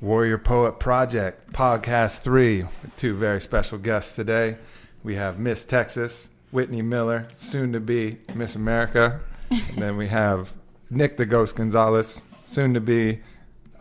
[0.00, 4.56] Warrior Poet Project, Podcast 3, with two very special guests today.
[5.02, 9.20] We have Miss Texas, Whitney Miller, soon to be Miss America.
[9.50, 10.52] and then we have
[10.88, 13.20] Nick the Ghost Gonzalez, soon to be,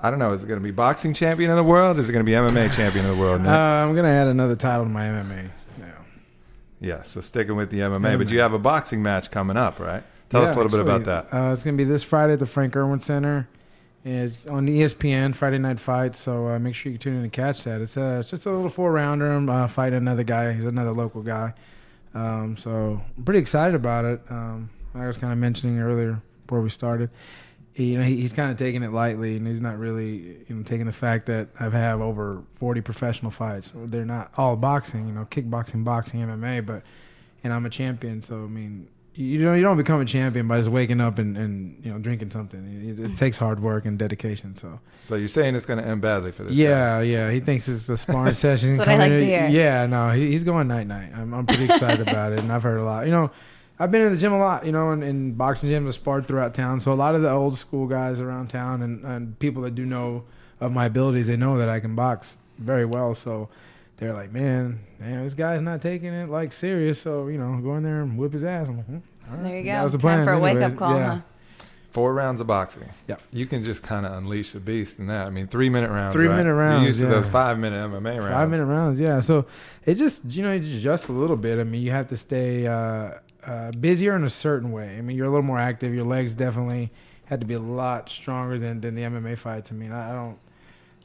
[0.02, 1.98] I don't know, is it going to be boxing champion of the world?
[2.00, 3.45] Is it going to be MMA champion of the world?
[3.48, 5.50] Uh, I'm gonna add another title to my MMA.
[5.80, 5.86] Yeah,
[6.81, 8.17] yeah, so sticking with the MMA.
[8.17, 10.04] But you have a boxing match coming up, right?
[10.30, 11.33] Tell us a Yeah, little bit about that.
[11.33, 13.48] Uh, it's gonna be this Friday at the Frank Erwin Center.
[14.05, 17.30] It's on E ESPN Friday Night Fight, so uh, make sure you tune in to
[17.30, 17.81] catch that.
[17.81, 19.31] It's, uh, it's just a little four rounder.
[19.31, 20.53] I'm uh, fighting another guy.
[20.53, 21.53] He's another local guy.
[22.14, 24.22] Um, so I'm pretty excited about it.
[24.30, 27.09] Um, I was kind of mentioning earlier before we started.
[27.73, 30.55] He, you know, he, he's kind of taking it lightly, and he's not really, you
[30.55, 33.72] know, taking the fact that I've had over 40 professional fights.
[33.75, 36.83] They're not all boxing, you know, kickboxing, boxing, MMA, but
[37.44, 38.22] and I'm a champion.
[38.22, 41.36] So I mean, you don't you don't become a champion by just waking up and,
[41.36, 42.60] and you know drinking something.
[42.90, 43.18] It, it mm.
[43.18, 44.56] takes hard work and dedication.
[44.56, 46.64] So So you're saying it's going to end badly for this guy?
[46.64, 48.78] yeah, yeah, he thinks it's a sparring session.
[48.78, 49.48] That's what I coming like to hear.
[49.50, 51.11] Yeah, no, he, he's going night night.
[51.14, 53.06] I'm I'm pretty excited about it, and I've heard a lot.
[53.06, 53.32] You know,
[53.80, 54.66] I've been in the gym a lot.
[54.66, 56.80] You know, and in boxing gyms, I've sparred throughout town.
[56.80, 59.86] So a lot of the old school guys around town and and people that do
[59.86, 60.23] know
[60.60, 63.16] of my abilities, they know that I can box very well.
[63.16, 63.50] So.
[63.99, 67.02] They're like, man, man, this guy's not taking it like serious.
[67.02, 68.70] So you know, go in there and whip his ass.
[68.70, 68.98] I'm like, hmm,
[69.30, 69.43] all right.
[69.43, 69.71] There you go.
[69.71, 69.83] That go.
[69.83, 71.15] was the Time plan for a wake up call, Yeah.
[71.15, 71.21] huh?
[71.92, 72.88] Four rounds of boxing.
[73.08, 73.15] Yeah.
[73.32, 75.26] You can just kind of unleash the beast in that.
[75.26, 76.14] I mean, three minute rounds.
[76.14, 76.38] Three right?
[76.38, 76.71] minute rounds.
[76.71, 78.33] You're rounds, used to those five minute MMA rounds.
[78.33, 79.20] Five minute rounds, yeah.
[79.20, 79.48] So
[79.86, 81.59] it just you know you adjust a little bit.
[81.59, 83.15] I mean, you have to stay uh,
[83.45, 84.98] uh, busier in a certain way.
[84.98, 85.93] I mean, you're a little more active.
[85.93, 86.92] Your legs definitely
[87.26, 89.71] had to be a lot stronger than, than the MMA fights.
[89.71, 90.38] I mean, I, I don't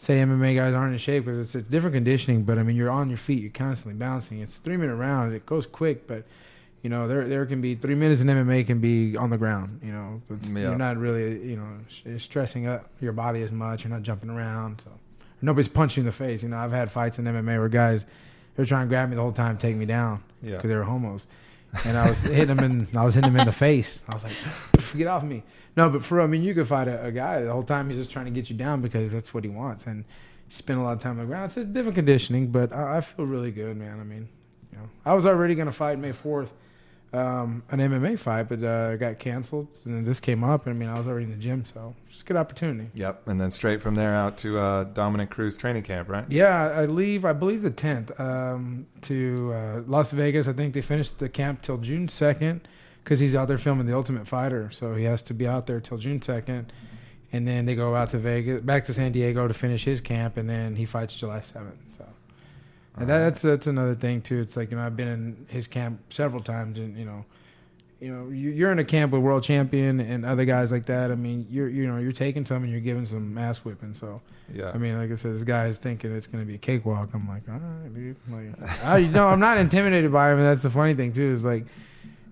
[0.05, 2.45] say MMA guys aren't in shape because it's a different conditioning.
[2.45, 3.41] But I mean, you're on your feet.
[3.43, 4.41] You're constantly bouncing.
[4.41, 5.33] It's three minute round.
[5.35, 6.25] It goes quick, but
[6.83, 9.81] you know there there can be three minutes in MMA can be on the ground.
[9.83, 10.23] You know,
[10.53, 10.61] Yeah.
[10.69, 13.85] you're not really you know stressing up your body as much.
[13.85, 14.83] You're not jumping around.
[14.85, 14.91] So
[15.43, 16.43] nobody's punching you in the face.
[16.43, 18.05] You know, I've had fights in MMA where guys
[18.57, 20.57] they're trying to grab me the whole time, take me down Yeah.
[20.57, 21.27] because they were homos,
[21.85, 24.01] and I was hitting him in I was hitting them in the face.
[24.09, 24.33] I was like,
[24.97, 25.43] get off me.
[25.77, 27.99] No, but for I mean, you could fight a, a guy the whole time he's
[27.99, 30.05] just trying to get you down because that's what he wants, and
[30.49, 31.47] spend a lot of time on the ground.
[31.47, 34.01] It's a different conditioning, but I, I feel really good, man.
[34.01, 34.29] I mean,
[34.73, 36.53] you know, I was already gonna fight May fourth
[37.15, 39.69] um, an MMA fight, but uh, got canceled.
[39.85, 42.23] And then this came up, I mean, I was already in the gym, so just
[42.23, 42.91] a good opportunity.
[42.95, 43.29] Yep.
[43.29, 46.25] And then straight from there out to uh, Dominick Cruz training camp, right?
[46.29, 50.49] Yeah, I leave, I believe, the 10th um, to uh, Las Vegas.
[50.49, 52.61] I think they finished the camp till June 2nd
[53.03, 54.71] because he's out there filming The Ultimate Fighter.
[54.73, 56.67] So he has to be out there till June 2nd.
[57.33, 60.37] And then they go out to Vegas, back to San Diego to finish his camp,
[60.37, 61.73] and then he fights July 7th
[62.99, 64.41] that, that's that's another thing too.
[64.41, 67.25] It's like you know I've been in his camp several times, and you know,
[68.01, 71.11] you know you, you're in a camp with world champion and other guys like that.
[71.11, 73.95] I mean, you're you know you're taking some and you're giving some ass whipping.
[73.95, 74.21] So
[74.53, 74.71] Yeah.
[74.73, 77.11] I mean, like I said, this guy is thinking it's going to be a cakewalk.
[77.15, 78.17] I'm like, all right, dude.
[78.31, 81.33] Like, I, you know, I'm not intimidated by him, and that's the funny thing too.
[81.33, 81.67] Is like,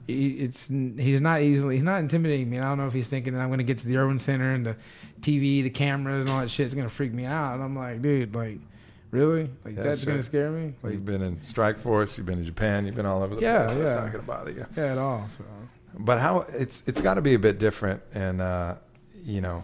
[0.06, 2.58] he, it's he's not easily he's not intimidating me.
[2.58, 4.52] I don't know if he's thinking that I'm going to get to the Erwin Center
[4.52, 4.76] and the
[5.20, 7.54] TV, the cameras, and all that shit is going to freak me out.
[7.54, 8.58] And I'm like, dude, like,
[9.12, 9.48] really?
[9.64, 10.06] Like Yeah, that's sure.
[10.08, 10.74] going to scare me?
[10.82, 12.16] Like, you've been in Strikeforce.
[12.18, 12.84] You've been in Japan.
[12.86, 13.76] You've been all over the Yeah, place.
[13.78, 14.66] That's not going to bother you.
[14.76, 15.28] yeah, at all.
[15.38, 15.44] So
[15.98, 18.74] But how it's it's got to be a bit different, and uh,
[19.22, 19.62] you know,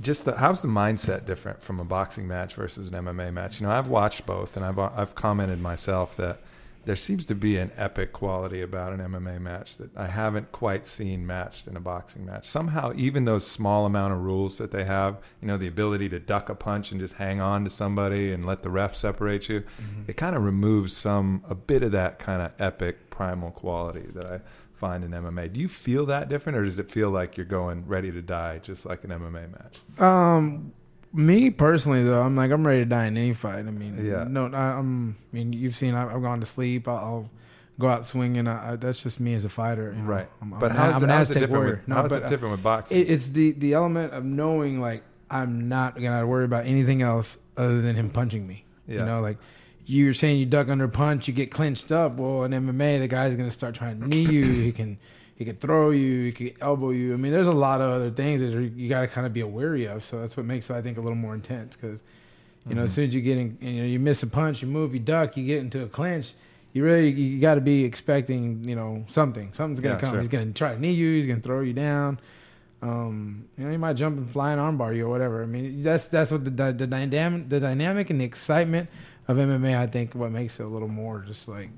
[0.00, 3.60] just the, how's the mindset different from a boxing match versus an MMA match?
[3.60, 6.40] You know, I've watched both, and I've I've commented myself that
[6.84, 10.86] there seems to be an epic quality about an MMA match that I haven't quite
[10.86, 12.48] seen matched in a boxing match.
[12.48, 16.20] Somehow, even those small amount of rules that they have, you know, the ability to
[16.20, 19.60] duck a punch and just hang on to somebody and let the ref separate you,
[19.60, 20.02] Mm-hmm.
[20.08, 24.26] it kind of removes some a bit of that kind of epic primal quality that
[24.26, 24.40] I
[24.74, 25.52] find in MMA.
[25.52, 28.58] Do you feel that different, or does it feel like you're going ready to die,
[28.58, 30.00] just like an MMA match?
[30.00, 30.72] Um,
[31.14, 33.60] me personally though, I'm like I'm ready to die in any fight.
[33.66, 34.24] I mean, Yeah.
[34.28, 35.16] no, I, I'm.
[35.32, 36.88] I mean, you've seen I, I've gone to sleep.
[36.88, 37.30] I'll, I'll
[37.78, 38.46] go out swinging.
[38.48, 40.08] I, I, that's just me as a fighter, you know.
[40.08, 40.28] Right.
[40.42, 41.52] I'm, but I'm, how is I'm it, an how is it different?
[41.52, 41.74] warrior.
[41.76, 42.98] With, No, how is but, it different with boxing?
[42.98, 47.38] It, it's the the element of knowing like I'm not gonna worry about anything else
[47.56, 48.64] other than him punching me.
[48.86, 49.00] Yeah.
[49.00, 49.38] You know, like
[49.86, 52.16] you're saying you duck under a punch, you get clinched up.
[52.16, 54.44] Well, in MMA, the guy's gonna start trying to knee you.
[54.44, 54.98] he can
[55.36, 56.26] he could throw you.
[56.26, 57.12] He could elbow you.
[57.12, 59.42] I mean, there's a lot of other things that you got to kind of be
[59.42, 60.04] wary of.
[60.04, 62.00] So that's what makes it, I think, a little more intense because.
[62.66, 64.68] You know, as soon as you get in, you know, you miss a punch, you
[64.68, 66.32] move, you duck, you get into a clinch.
[66.72, 69.50] You really, you got to be expecting, you know, something.
[69.52, 70.10] Something's gonna Yeah, come.
[70.12, 70.18] sure.
[70.20, 71.14] He's gonna try to knee you.
[71.14, 72.18] He's gonna throw you down.
[72.80, 75.42] Um, you know, he might jump and fly and armbar you or whatever.
[75.42, 78.88] I mean, that's that's what the the, the dynamic, the dynamic and the excitement
[79.28, 79.76] of MMA.
[79.76, 81.68] I think what makes it a little more just like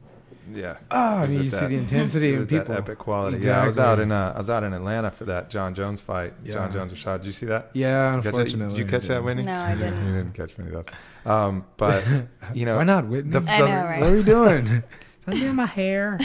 [0.52, 0.76] yeah.
[0.90, 1.18] ah.
[1.18, 2.74] I mean, it you see the intensity It in that people.
[2.74, 3.38] epic quality.
[3.38, 6.00] Yeah, I was out in uh, I was out in Atlanta for that Jon Jones
[6.00, 6.32] fight.
[6.44, 6.72] Jon Yeah.
[6.72, 7.18] Jones Rashad.
[7.18, 7.70] Did you see that?
[7.74, 8.76] Yeah, Did you unfortunately.
[8.76, 9.42] Did you catch that, Whitney?
[9.44, 10.06] No, I didn't.
[10.06, 10.94] you didn't catch many of those.
[11.32, 12.04] Um, but
[12.54, 13.30] you know, Why not, Whitney?
[13.38, 14.00] the- I know, right?
[14.00, 14.82] What are you doing?
[15.26, 16.18] I'm doing my hair.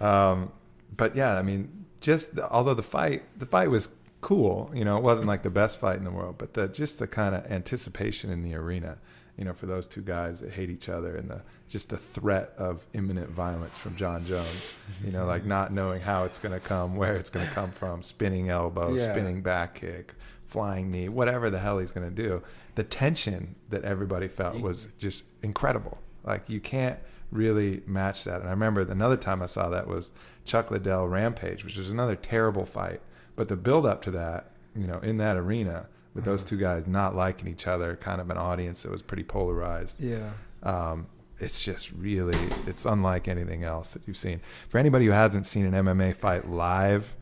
[0.00, 0.52] Um,
[0.96, 3.88] but yeah, I mean, just the, although the fight, the fight was
[4.20, 4.70] cool.
[4.74, 7.06] You know, it wasn't like the best fight in the world, but the just the
[7.06, 8.98] kind of anticipation in the arena.
[9.36, 12.52] You know, for those two guys that hate each other, and the just the threat
[12.56, 14.74] of imminent violence from Jon Jones.
[15.04, 17.72] You know, like not knowing how it's going to come, where it's going to come
[17.72, 19.12] from, spinning elbow, Yeah.
[19.12, 20.14] spinning back kick,
[20.46, 22.42] flying knee, whatever the hell he's going to do.
[22.76, 25.98] The tension that everybody felt was just incredible.
[26.22, 26.98] Like you can't
[27.32, 28.38] really match that.
[28.40, 30.12] And I remember another time I saw that was
[30.44, 33.00] Chuck Liddell Rampage, which was another terrible fight.
[33.34, 36.86] But the build up to that, you know, in that arena with those two guys
[36.86, 40.00] not liking each other, kind of an audience that was pretty polarized.
[40.00, 40.30] yeah.
[40.62, 41.06] Um,
[41.40, 44.40] it's just really, it's unlike anything else that you've seen.
[44.68, 47.16] For anybody who hasn't seen an MMA fight live,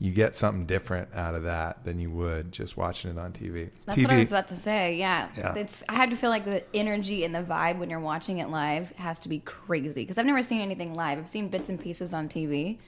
[0.00, 3.68] you get something different out of that than you would just watching it on TV.
[3.84, 4.96] That's TV, what I was about to say.
[4.96, 5.54] Yes, Yeah.
[5.54, 5.82] it's.
[5.88, 8.90] I had to feel like the energy and the vibe when you're watching it live
[8.92, 11.18] has to be crazy because I've never seen anything live.
[11.18, 12.78] I've seen bits and pieces on TV,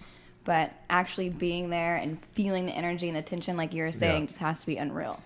[0.44, 4.22] but actually being there and feeling the energy and the tension, like you were saying,
[4.22, 4.26] Yeah.
[4.28, 5.20] just has to be unreal.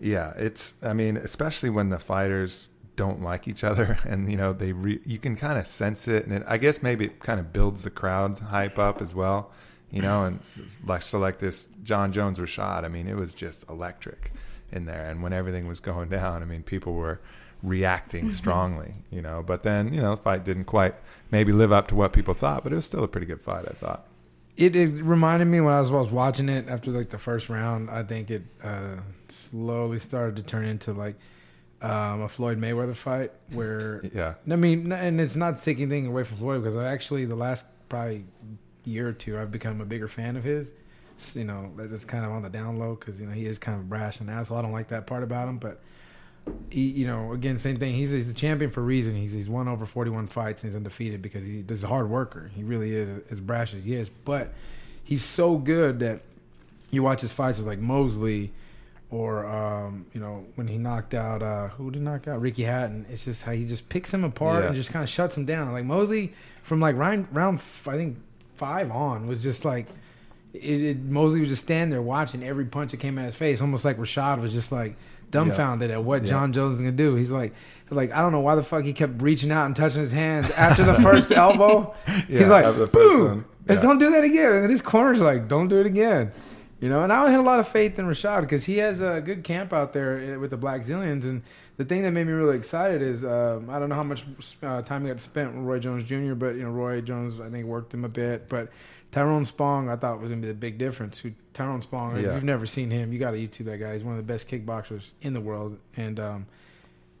[0.00, 0.74] Yeah, it's.
[0.82, 4.72] I mean, especially when the fighters don't like each other, and you know they.
[4.72, 7.52] Re, you can kind of sense it, and it, I guess maybe it kind of
[7.52, 9.50] builds the crowd hype up as well.
[9.90, 10.40] You know, and
[10.86, 12.84] like so, like this Jon Jones Rashad.
[12.84, 14.32] I mean, it was just electric
[14.70, 17.20] in there, and when everything was going down, I mean, people were
[17.62, 18.32] reacting mm-hmm.
[18.32, 18.94] strongly.
[19.10, 20.94] You know, but then you know, the fight didn't quite
[21.30, 23.64] maybe live up to what people thought, but it was still a pretty good fight.
[23.66, 24.07] I thought.
[24.58, 27.48] It, it reminded me when I was, I was watching it after like the first
[27.48, 27.88] round.
[27.88, 28.96] I think it uh,
[29.28, 31.14] slowly started to turn into like
[31.80, 34.34] um, a Floyd Mayweather fight where Yeah.
[34.50, 37.66] I mean, and it's not taking anything away from Floyd because I actually the last
[37.88, 38.24] probably
[38.84, 40.66] year or two I've become a bigger fan of his.
[41.34, 43.58] You know, that is kind of on the down low because you know he is
[43.58, 44.58] kind of brash and asshole.
[44.58, 45.80] I don't like that part about him, but
[46.70, 47.94] he, you know, again, same thing.
[47.94, 49.14] He's, he's a champion for a reason.
[49.14, 52.08] He's he's won over forty one fights and he's undefeated because he, he's a hard
[52.10, 52.50] worker.
[52.54, 54.52] He really is as brash as he is, but
[55.04, 56.20] he's so good that
[56.90, 58.52] you watch his fights like Mosley
[59.10, 62.64] or um, you know when he knocked out uh, who did he knock out Ricky
[62.64, 63.06] Hatton.
[63.10, 64.66] It's just how he just picks him apart Yeah.
[64.68, 65.72] and just kind of shuts him down.
[65.72, 66.32] Like Mosley
[66.62, 68.18] from like round round f- I think
[68.54, 69.86] five on was just like
[70.54, 73.60] it, it, Mosley was just standing there watching every punch that came at his face,
[73.60, 74.96] almost like Rashad was just like
[75.30, 76.30] dumbfounded at what Yeah.
[76.30, 77.14] Jon Jones is gonna do.
[77.14, 77.54] He's like,
[77.90, 80.50] like I don't know why the fuck he kept reaching out and touching his hands
[80.56, 81.94] after the first elbow.
[82.06, 83.44] Yeah, He's like, after the first boom.
[83.68, 83.80] Yeah.
[83.80, 84.52] don't do that again.
[84.52, 86.32] And his corner's like, don't do it again.
[86.80, 89.20] You know, and I had a lot of faith in Rashad because he has a
[89.20, 91.24] good camp out there eh, with the Blackzilians.
[91.24, 91.42] And
[91.76, 94.24] the thing that made me really excited is um, I don't know how much
[94.62, 97.50] uh, time he got spent with Roy Jones Jr., but you know Roy Jones I
[97.50, 98.48] think worked him a bit.
[98.48, 98.70] But
[99.10, 101.18] Tyrone Spong I thought was gonna be the big difference.
[101.18, 102.16] Who Tyrone Spong?
[102.16, 103.94] If you've never seen him, you got to YouTube that guy.
[103.94, 105.78] He's one of the best kickboxers in the world.
[105.96, 106.46] And um,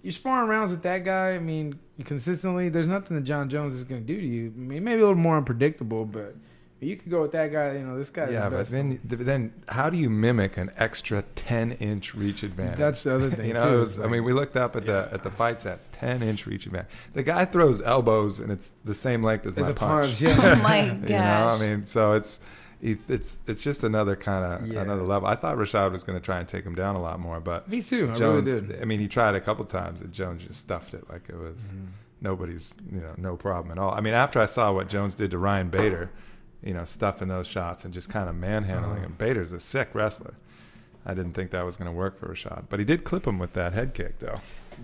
[0.02, 1.30] you sparring rounds with that guy.
[1.30, 2.68] I mean, consistently.
[2.68, 4.52] There's nothing that Jon Jones is gonna do to you.
[4.54, 6.34] I mean, maybe a little more unpredictable, but.
[6.80, 7.72] You could go with that guy.
[7.72, 8.30] You know, this guy.
[8.30, 12.78] Yeah, the but then then how do you mimic an extra ten inch reach advantage?
[12.78, 13.76] That's the other thing you know, too.
[13.76, 16.22] it was, It's I mean, we looked up at the at the fight sets, ten
[16.22, 16.90] inch reach advantage.
[17.14, 20.06] The guy throws elbows, and it's the same length as It's my a punch.
[20.06, 20.36] punch, yeah.
[20.40, 21.10] Oh my gosh.
[21.10, 22.38] you know, I mean, so it's
[22.80, 24.82] it's it's, it's just another kind of Yeah.
[24.82, 25.26] another level.
[25.28, 27.68] I thought Rashad was going to try and take him down a lot more, but
[27.68, 28.08] Me too.
[28.14, 28.80] I really did.
[28.80, 31.56] I mean, he tried a couple times, and Jones just stuffed it like it was.
[31.56, 31.86] Mm-hmm.
[32.20, 33.92] nobody's you know no problem at all.
[33.92, 36.10] I mean, after I saw what Jones did to Ryan Bader,
[36.62, 39.14] you know, stuffing those shots and just kind of manhandling him.
[39.16, 40.34] Bader's a sick wrestler.
[41.06, 43.38] I didn't think that was going to work for Rashad, but he did clip him
[43.38, 44.34] with that head kick though.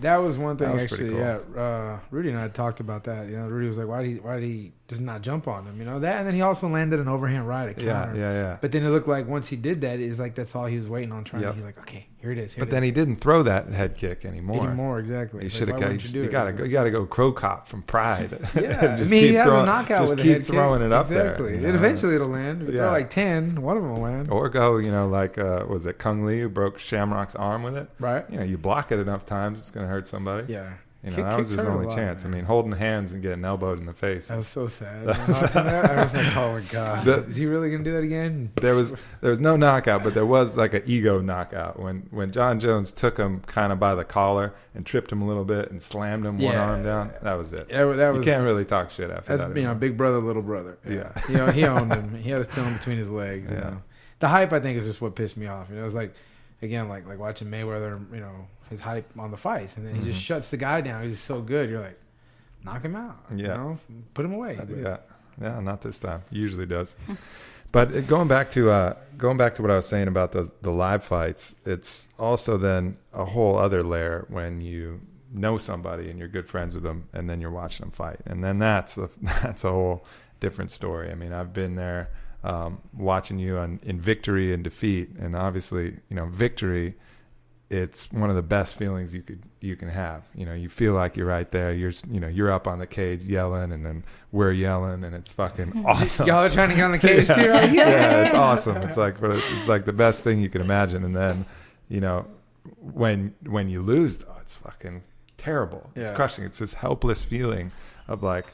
[0.01, 1.09] That was one thing was actually.
[1.09, 1.19] cool.
[1.19, 3.27] Yeah, uh, Rudy and I talked about that.
[3.29, 4.15] You know, Rudy was like, "Why did he?
[4.19, 6.67] Why did he just not jump on him?" You know that, and then he also
[6.67, 7.77] landed an overhand right.
[7.77, 8.57] A Yeah, yeah, yeah.
[8.59, 10.87] But then it looked like once he did that, it's like that's all he was
[10.87, 11.23] waiting on.
[11.23, 11.43] Trying.
[11.43, 11.55] Yep.
[11.55, 13.69] He's like, "Okay, here it is." Here But it then is." he didn't throw that
[13.69, 14.65] head kick anymore.
[14.67, 15.43] anymore exactly.
[15.43, 15.79] He should have.
[15.79, 16.63] You, you got to go.
[16.63, 18.31] You got to go Cro Cop from Pride.
[18.55, 20.47] Yeah, Just I mean, he has throwing- a knockout Just with keep head kick.
[20.55, 21.51] throwing it up exactly.
[21.53, 21.61] there.
[21.61, 22.61] you And eventually it'll land.
[22.63, 22.79] If you Yeah.
[22.81, 24.29] throw like ten, one of them will land.
[24.31, 27.77] Or go, you know, like uh, was it Cung Le who broke Shamrock's arm with
[27.77, 27.87] it?
[27.99, 28.25] Right?
[28.29, 30.51] You know, you block it enough times, it's going to hurt somebody.
[30.51, 30.71] Yeah.
[31.05, 32.25] You know, Kick- that was his only chance.
[32.25, 34.27] I mean, holding hands and getting elbowed in the face.
[34.29, 35.05] That was so sad.
[35.07, 35.27] Watching
[35.65, 38.51] that, I was like, "Oh my god, The- is he really gonna do that again?"
[38.55, 42.31] There was there was no knockout, but there was like an ego knockout when when
[42.31, 45.69] Jon Jones took him kind of by the collar and tripped him a little bit
[45.69, 47.11] and slammed him one arm down.
[47.21, 47.69] That was it.
[47.69, 49.55] That, wa- that you was can't really talk shit after that's that.
[49.55, 50.79] you know, big brother, little brother.
[50.89, 51.11] Yeah.
[51.29, 52.15] you know, he owned him.
[52.15, 53.47] He had his in between his legs.
[53.51, 53.63] You Yeah.
[53.63, 53.81] know,
[54.19, 55.69] the hype I think is just what pissed me off.
[55.69, 56.15] You know, it was like
[56.63, 57.99] again, like like watching Mayweather.
[58.11, 60.23] You know, his hype on the fights, and then he just Mhm.
[60.23, 61.03] shuts the guy down.
[61.03, 61.69] He's just so good.
[61.69, 61.99] You're like,
[62.63, 63.17] knock him out.
[63.31, 63.57] You Yeah.
[63.57, 63.77] know,
[64.13, 64.57] put him away.
[64.57, 64.97] Uh, Yeah,
[65.41, 66.23] yeah, not this time.
[66.31, 66.95] Usually does.
[67.71, 70.51] but uh, going back to uh, going back to what I was saying about the
[70.61, 76.17] the live fights, it's also then a whole other layer when you know somebody and
[76.17, 79.09] you're good friends with them, and then you're watching them fight, and then that's a,
[79.43, 80.05] that's a whole
[80.39, 81.11] different story.
[81.11, 82.09] I mean, I've been there
[82.43, 86.95] um, watching you on in victory and defeat, and obviously, you know, victory.
[87.69, 90.23] It's one of the best feelings you could you can have.
[90.35, 91.73] You know, you feel like you're right there.
[91.73, 95.31] You're you know you're up on the cage yelling, and then we're yelling, and it's
[95.31, 96.27] fucking awesome.
[96.27, 97.51] Y'all are trying to get on the cage too.
[97.51, 98.77] Like, yeah, it's awesome.
[98.77, 101.03] It's like but it's like the best thing you can imagine.
[101.03, 101.45] And then,
[101.89, 102.27] you know,
[102.79, 105.01] when when you lose, though, it's fucking
[105.37, 105.89] terrible.
[105.95, 106.43] It's crushing.
[106.45, 107.71] It's this helpless feeling
[108.07, 108.45] of like,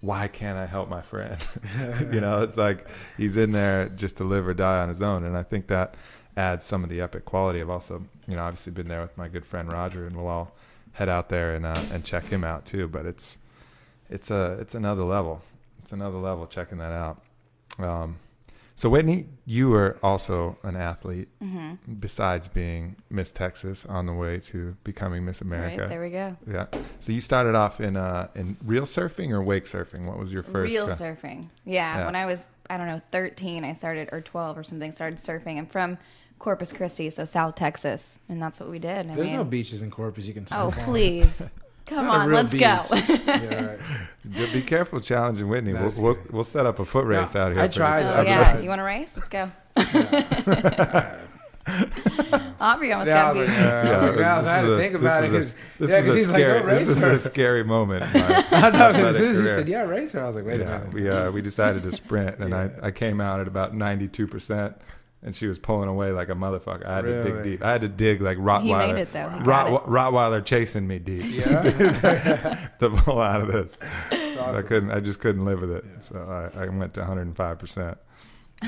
[0.00, 1.38] why can't I help my friend?
[2.12, 5.24] you know, it's like he's in there just to live or die on his own.
[5.24, 5.94] And I think that
[6.36, 7.60] adds some of the epic quality.
[7.60, 10.54] I've also, you know, obviously been there with my good friend Roger, and we'll all
[10.92, 12.88] head out there and uh, and check him out too.
[12.88, 13.38] But it's
[14.10, 15.42] it's a it's another level.
[15.82, 17.22] It's another level checking that out.
[17.78, 18.16] Um,
[18.74, 24.38] so Whitney, you were also an athlete hmm besides being Miss Texas on the way
[24.40, 25.82] to becoming Miss America.
[25.82, 26.36] Right, there we go.
[26.50, 26.66] yeah.
[27.00, 30.06] So you started off in uh in real surfing or wake surfing?
[30.06, 30.72] What was your first?
[30.72, 31.48] Real uh, surfing.
[31.64, 32.06] Yeah, Yeah.
[32.06, 35.58] When I was, I don't know, 13, I started, or 12 or something, started surfing.
[35.58, 35.98] I'm from
[36.42, 38.18] Corpus Christi, so South Texas.
[38.28, 39.06] And that's what we did.
[39.08, 40.72] I There's mean, no beaches in Corpus you can surf oh, on.
[40.72, 41.48] please.
[41.86, 42.62] Come on, let's beach.
[42.62, 42.82] go.
[42.92, 44.52] yeah, right.
[44.52, 45.72] be careful challenging Whitney.
[45.72, 47.60] We'll, we'll we'll set up a foot race No, out here.
[47.60, 48.52] I tried Oh, I've yeah.
[48.52, 48.62] tried.
[48.62, 49.12] You want to race?
[49.16, 49.50] Let's go.
[52.60, 53.56] Aubrey almost Yeah, got I was beat.
[53.56, 55.24] like, Yeah, I was like, this I is had to a- think this about is
[55.24, 55.28] it.
[55.28, 56.74] a- 'cause- This yeah, is 'cause a he's like, scary.
[56.78, 58.02] This is a scary moment.
[58.04, 58.18] I know.
[58.18, 59.58] As athletic soon as he career.
[59.58, 61.82] said, "Yeah, race her," I was like, "Wait a yeah, minute." we uh, we decided
[61.84, 62.68] to sprint, and Yeah.
[62.82, 64.76] I, I came out at about ninety two percent,
[65.22, 66.84] and she was pulling away like a motherfucker.
[66.84, 67.62] I had to dig deep.
[67.64, 68.86] I had to dig like Rottweiler.
[68.86, 69.28] He made it, though.
[69.28, 71.62] He got Rott, Rottweiler chasing me deep Yeah,
[72.80, 73.78] to pull out of this.
[74.10, 74.90] It's So I couldn't.
[74.90, 75.84] I just couldn't live with it.
[75.86, 76.00] Yeah.
[76.00, 77.98] So I, I went to one hundred and five percent.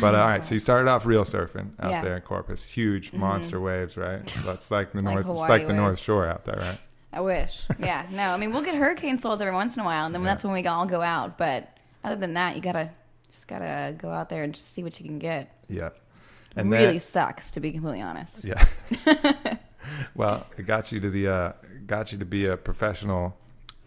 [0.00, 2.02] But all right, so you started off real surfing out Yeah.
[2.02, 3.20] there in Corpus, huge mm-hmm.
[3.20, 4.26] monster waves, right?
[4.44, 5.18] That's like the Like north.
[5.18, 5.76] it's Hawaii like the waves.
[5.82, 6.78] North Shore out there, right?
[7.12, 7.62] I wish.
[7.78, 8.04] Yeah.
[8.10, 10.30] No, I mean, we'll get hurricane souls every once in a while, and then Yeah.
[10.30, 11.38] that's when we all go out.
[11.38, 11.68] But
[12.02, 12.90] other than that, you gotta
[13.30, 15.56] just gotta go out there and just see what you can get.
[15.68, 15.90] Yeah.
[16.56, 18.44] And really then, sucks, to be completely honest.
[18.44, 18.64] Yeah.
[20.14, 21.52] well, it got you to the uh,
[21.86, 23.36] got you to be a professional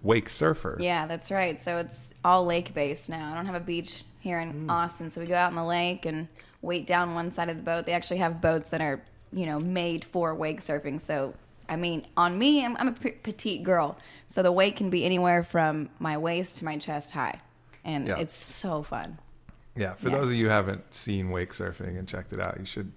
[0.03, 0.77] wake surfer.
[0.79, 1.59] Yeah, that's right.
[1.59, 3.31] So it's all lake based now.
[3.31, 4.71] I don't have a beach here in Mm.
[4.71, 6.27] Austin, so we go out in the lake and
[6.61, 7.85] wait down one side of the boat.
[7.85, 10.99] They actually have boats that are, you know, made for wake surfing.
[11.01, 11.33] So,
[11.69, 13.97] I mean, on me, I'm, I'm a p- petite girl,
[14.27, 17.39] so the wake can be anywhere from my waist to my chest high,
[17.85, 18.17] and Yeah.
[18.19, 19.17] it's so fun.
[19.77, 19.93] Yeah.
[19.93, 20.15] For Yeah.
[20.17, 22.91] those of you who haven't seen wake surfing and checked it out, you should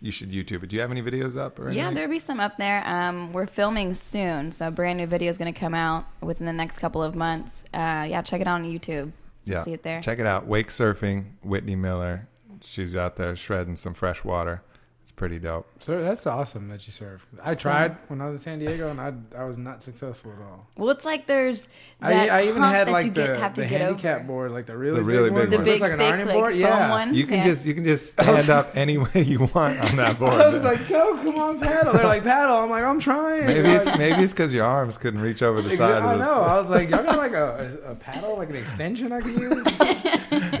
[0.00, 0.68] you should YouTube it.
[0.68, 1.78] Do you have any videos up or anything?
[1.82, 2.86] Yeah, there'll be some up there.
[2.86, 6.46] Um, we're filming soon, so a brand new video is going to come out within
[6.46, 7.64] the next couple of months.
[7.72, 9.12] Uh, yeah, check it out on YouTube.
[9.46, 9.62] Yeah.
[9.64, 10.02] See it there.
[10.02, 10.46] Check it out.
[10.46, 11.26] Wake surfing.
[11.42, 12.28] Whitney Miller.
[12.60, 14.62] She's out there shredding some fresh water.
[15.04, 15.66] It's pretty dope.
[15.80, 17.26] So that's awesome that you surf.
[17.42, 20.40] I tried when I was in San Diego, and I I was not successful at
[20.42, 20.66] all.
[20.78, 21.68] Well, it's like there's
[22.00, 23.80] I, that I even hump had that like you the, get, have to the get
[23.82, 24.26] handicap over.
[24.26, 25.58] board, like the really, The really big, big one.
[25.58, 26.52] The big, like an thick, ironing like, board.
[26.54, 26.88] foam Yeah.
[26.90, 27.14] one.
[27.14, 27.44] You can Yeah.
[27.44, 30.32] just you can just stand up any way you want on that board.
[30.40, 33.60] I was like, "Go, come on, paddle." They're like, "Paddle." I'm like, "I'm trying." maybe
[33.60, 36.24] They're it's maybe it's because your arms couldn't reach over the side I of the.
[36.24, 36.40] know.
[36.40, 39.38] I was like, "Y'all got like a, a, a paddle, like an extension I can
[39.38, 39.66] use?"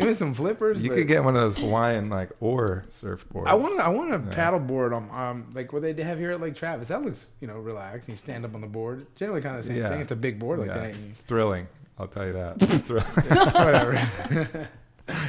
[0.00, 0.78] with some flippers.
[0.80, 3.46] You but could get one of those Hawaiian like oar surfboards.
[3.46, 3.80] I want.
[3.80, 6.88] I want a paddle board on um like what they have here at Lake Travis.
[6.88, 8.08] That looks you know relaxed.
[8.08, 9.06] You stand up on the board.
[9.16, 9.90] Generally, kind of the same Yeah.
[9.90, 10.00] thing.
[10.00, 10.96] It's a big board like Yeah, that.
[11.08, 11.66] it's thrilling.
[11.98, 12.58] I'll tell you that.
[12.86, 13.04] Thrilling.
[13.54, 14.68] Whatever.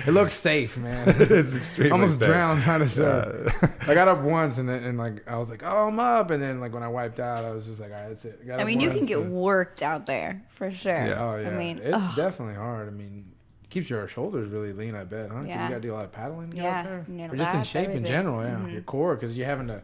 [0.08, 1.04] it looks safe, man.
[1.08, 2.28] it's extremely Almost safe.
[2.28, 3.64] drowned trying to surf.
[3.64, 6.32] Uh, I got up once and then and like I was like, oh, I'm up,
[6.32, 8.48] and then like when I wiped out, I was just like, all right, that's it.
[8.48, 10.92] Got I mean, you can get worked out there for sure.
[10.92, 11.20] Yeah.
[11.24, 12.16] Oh yeah, I mean, it's ugh.
[12.16, 12.88] definitely hard.
[12.88, 13.32] I mean,
[13.75, 14.96] keeps your shoulders really lean.
[14.96, 15.36] I bet, huh?
[15.39, 15.63] 'Cause Yeah.
[15.65, 17.32] You got to do a lot of paddling to get Yeah, up there, and your
[17.34, 18.41] or just in lats, shape in general.
[18.44, 18.72] Yeah, Mhm.
[18.74, 19.82] your core because you're having to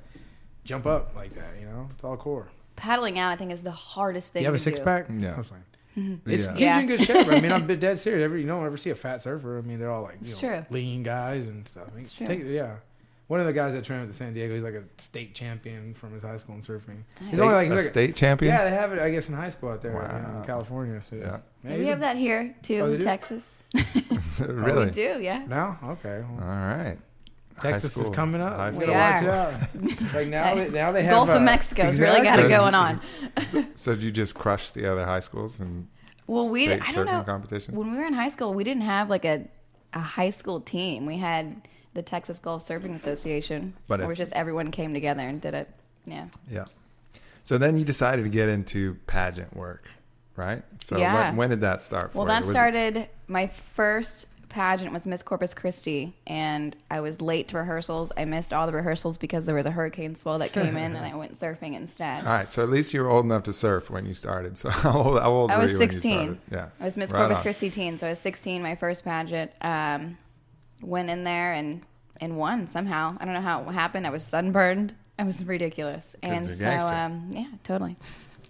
[0.64, 1.60] jump up like that.
[1.60, 2.48] You know, it's all core.
[2.78, 4.42] Paddling out, I think, is the hardest thing.
[4.44, 4.86] you have a six do.
[4.86, 5.08] pack?
[5.16, 5.36] Yeah.
[5.36, 6.22] I'm fine.
[6.26, 6.50] It's Yeah.
[6.52, 6.76] keeps Yeah.
[6.78, 7.28] you in good shape.
[7.28, 8.24] I mean, I'm dead serious.
[8.24, 9.58] Every you don't ever see a fat surfer.
[9.58, 11.88] I mean, they're all like you know, lean guys and stuff.
[11.92, 12.26] I mean, It's true.
[12.28, 12.76] Take, yeah.
[13.32, 15.94] One of the guys that trained at the San Diego, he's like a state champion
[15.94, 17.04] from his high school in surfing.
[17.18, 18.54] He's only like, he's a like state champion.
[18.54, 20.40] yeah, they have it, I guess, in high school out there you know, Wow.
[20.42, 21.02] in California.
[21.10, 21.38] So, yeah.
[21.64, 21.78] Yeah.
[21.78, 23.00] We have a- that here too Oh, in?
[23.00, 23.64] Texas.
[24.42, 24.88] really?
[24.88, 25.46] We do, yeah.
[25.48, 26.26] Now, okay.
[26.30, 26.98] All Well, right.
[27.62, 28.58] Texas High is coming up.
[28.58, 28.88] high We school.
[28.88, 30.14] gotta watch out.
[30.14, 33.00] like now, they, now they have Gulf uh, of Mexico's really got it going on.
[33.76, 35.88] So did you just crush the other high schools and
[36.28, 37.24] Well, we state I don't know.
[37.24, 37.78] competitions?
[37.78, 39.48] When we were in high school, we didn't have like a
[39.94, 41.06] a high school team.
[41.06, 45.22] We had the Texas Gulf Surfing Association, But it- it was just everyone came together
[45.22, 45.70] and did it.
[46.06, 46.28] Yeah.
[46.50, 46.66] Yeah.
[47.44, 49.90] So then you decided to get into pageant work,
[50.36, 50.64] right?
[50.82, 51.30] So Yeah.
[51.30, 53.08] when, when did that start for Well, that Was it- started.
[53.28, 58.12] My first pageant was Miss Corpus Christi, and I was late to rehearsals.
[58.18, 61.06] I missed all the rehearsals because there was a hurricane swell that came in, and
[61.06, 62.26] I went surfing instead.
[62.26, 64.58] All right, so at least you were old enough to surf when you started.
[64.58, 66.40] So how old, how old I were was you when you 16.
[66.52, 67.44] Yeah, I was Miss Right Corpus on.
[67.44, 68.62] Christi teen, so I was 16.
[68.62, 69.52] My first pageant.
[69.62, 70.18] Um,
[70.82, 71.82] went in there and
[72.20, 73.18] and won somehow.
[73.20, 74.06] I don't know how it happened.
[74.06, 74.94] I was sunburned.
[75.18, 76.16] I was ridiculous.
[76.24, 77.98] and so um, yeah, totally.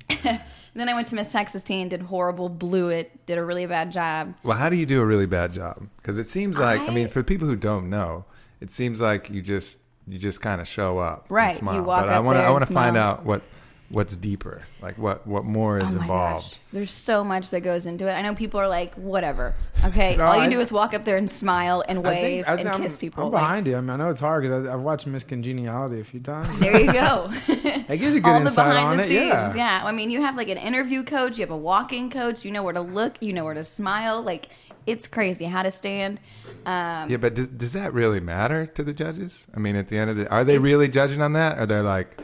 [0.73, 3.91] then I went to Miss Texas teen, did horrible, blew it, did a really bad
[3.91, 4.33] job.
[4.43, 5.87] Well, how do you do a really bad job?
[5.97, 8.25] Because it seems like I, I- mean, for people who don't know,
[8.59, 12.09] it seems like you just you just kind of show up, Right, you walk but
[12.09, 13.41] I want to I want to find out what
[13.91, 16.45] what's deeper, like what what more is oh involved.
[16.45, 18.13] gosh, there's so much that goes into it.
[18.13, 19.53] I know people are like, whatever.
[19.85, 22.45] Okay, No, all you I- do is walk up there and smile and I wave
[22.45, 23.25] think, I, and I'm, kiss people.
[23.27, 23.75] I'm Like, behind you.
[23.77, 26.57] I mean, I know it's hard because I've watched Miss Congeniality a few times.
[26.59, 27.29] there you go.
[27.91, 29.07] It gives you good all the insight behind on the it.
[29.07, 29.19] scenes.
[29.27, 29.53] yeah.
[29.55, 29.81] Yeah.
[29.83, 32.63] I mean, you have like an interview coach, you have a walking coach, you know
[32.63, 34.21] where to look, you know where to smile.
[34.21, 34.47] Like,
[34.85, 36.19] it's crazy how to stand.
[36.65, 39.47] Um, Yeah, but does, does that really matter to the judges?
[39.55, 41.59] I mean, at the end of the, are they really judging on that?
[41.59, 42.17] Or they're like,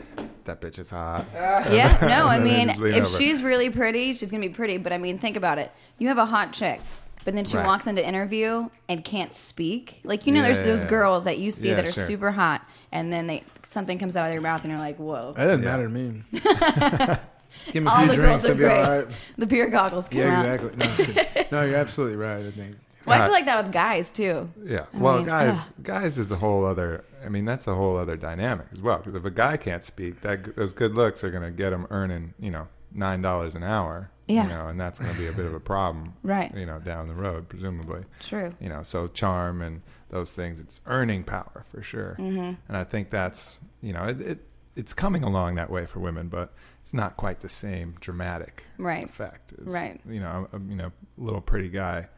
[0.44, 1.26] that bitch is hot.
[1.34, 3.18] yeah, no, I And then they mean, if over.
[3.18, 4.78] she's really pretty, she's gonna be pretty.
[4.78, 5.70] But I mean, think about it.
[5.98, 6.80] You have a hot chick,
[7.24, 7.66] but then she Right.
[7.66, 10.00] walks into interview and can't speak.
[10.04, 10.90] Like you know, Yeah, there's yeah, those yeah.
[10.90, 12.06] girls that you see Yeah, that are sure.
[12.06, 15.34] super hot, and then they something comes out of their mouth, and you're like, whoa.
[15.36, 15.70] That doesn't Yeah.
[15.70, 17.18] matter to me.
[17.60, 18.78] Just give me a All few the drinks, girls are it'll be great.
[18.84, 19.16] all right.
[19.38, 20.60] The beer goggles come Yeah, out.
[20.64, 21.46] exactly.
[21.50, 22.44] No, no, you're absolutely right.
[22.46, 22.76] I think.
[23.06, 24.50] Well, I feel like that with guys too.
[24.64, 24.84] Yeah.
[24.92, 27.04] I Well, mean, guys, guys is a whole other.
[27.24, 28.98] I mean, that's a whole other dynamic as well.
[28.98, 31.86] Because if a guy can't speak, that those good looks are going to get him
[31.90, 34.10] earning, you know, nine dollars an hour.
[34.26, 34.42] Yeah.
[34.42, 36.54] You know, and that's going to be a bit of a problem, Right.
[36.54, 38.02] You know, down the road, presumably.
[38.20, 38.54] True.
[38.60, 39.80] You know, so charm and
[40.10, 42.14] those things, it's earning power for sure.
[42.18, 42.52] Mm-hmm.
[42.68, 44.44] And I think that's, you know, it, it
[44.76, 46.52] it's coming along that way for women, but
[46.88, 49.04] it's not quite the same dramatic Right.
[49.04, 49.52] effect.
[49.52, 50.00] It's, Right.
[50.08, 52.08] You know, a, you know, little pretty guy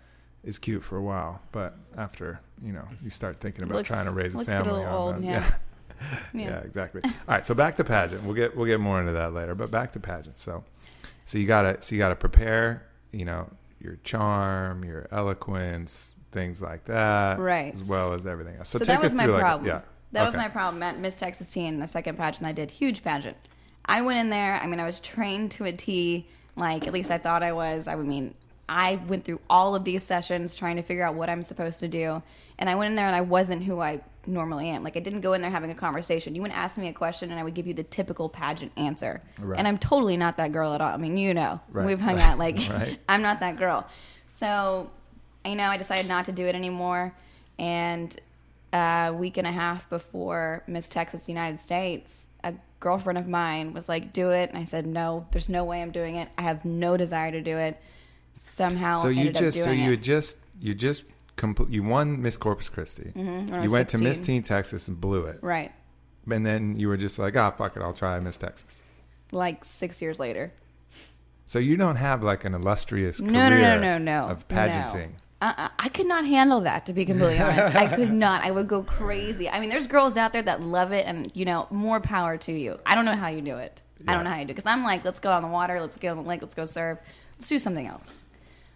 [0.45, 4.05] is cute for a while, but after you know you start thinking about Looks- trying
[4.07, 5.51] to raise a a family, little old, that- yeah.
[6.33, 6.59] yeah, Yeah.
[6.61, 7.01] exactly.
[7.05, 8.23] All right, so back to pageant.
[8.23, 10.39] We'll get we'll get more into that later, but back to pageant.
[10.39, 10.63] So,
[11.25, 16.85] so you gotta so you gotta prepare, you know, your charm, your eloquence, things like
[16.85, 17.75] that, Right.
[17.75, 18.69] as well as everything else.
[18.69, 19.67] So, So, take that was my through like problem.
[19.67, 19.81] yeah,
[20.13, 23.37] That was my problem at Miss Texas Teen, the second pageant I did, huge pageant.
[23.91, 24.55] I went in there.
[24.55, 26.27] I mean, I was trained to a T.
[26.57, 27.89] Like at least I thought I was.
[27.89, 28.35] I would mean,
[28.69, 31.89] I went through all of these sessions trying to figure out what I'm supposed to
[31.89, 32.23] do,
[32.59, 34.85] and I went in there and I wasn't who I normally am.
[34.85, 36.35] Like I didn't go in there having a conversation.
[36.35, 39.23] You would ask me a question and I would give you the typical pageant answer,
[39.41, 39.59] Right.
[39.59, 40.93] and I'm totally not that girl at all.
[40.93, 41.87] I mean, you know, Right.
[41.87, 42.39] we've hung out.
[42.39, 43.01] Like Right.
[43.09, 43.87] I'm not that girl.
[44.29, 44.91] So,
[45.45, 47.15] you know, I decided not to do it anymore.
[47.59, 48.15] And
[48.73, 53.89] a week and a half before Miss Texas United States, a girlfriend of mine was
[53.89, 56.29] like, "Do it," and I said, "No, there's no way I'm doing it.
[56.39, 57.81] I have no desire to do it."
[58.35, 60.03] Somehow, So you just so you it.
[60.03, 61.05] just you just
[61.37, 63.13] compl- you won Miss Corpus Christi.
[63.17, 65.73] I You went to Miss Teen Texas and blew it, right,
[66.31, 68.83] and then you were just like, ah, fuck it, I'll try Miss Texas.
[69.33, 70.53] like six years later.
[71.47, 75.11] So you don't have like an illustrious No, no, career no, no, no, of pageanting.
[75.11, 75.17] No.
[75.43, 75.69] Uh-uh.
[75.79, 77.75] I could not handle that, to be completely honest.
[77.75, 78.45] I could not.
[78.45, 79.49] I would go crazy.
[79.49, 82.53] I mean, there's girls out there that love it, and you know, more power to
[82.53, 82.79] you.
[82.85, 83.81] I don't know how you do it.
[84.07, 85.97] I don't know how you do because I'm like, let's go on the water, let's
[85.99, 86.99] go on the lake, let's go surf,
[87.39, 88.25] let's do something else.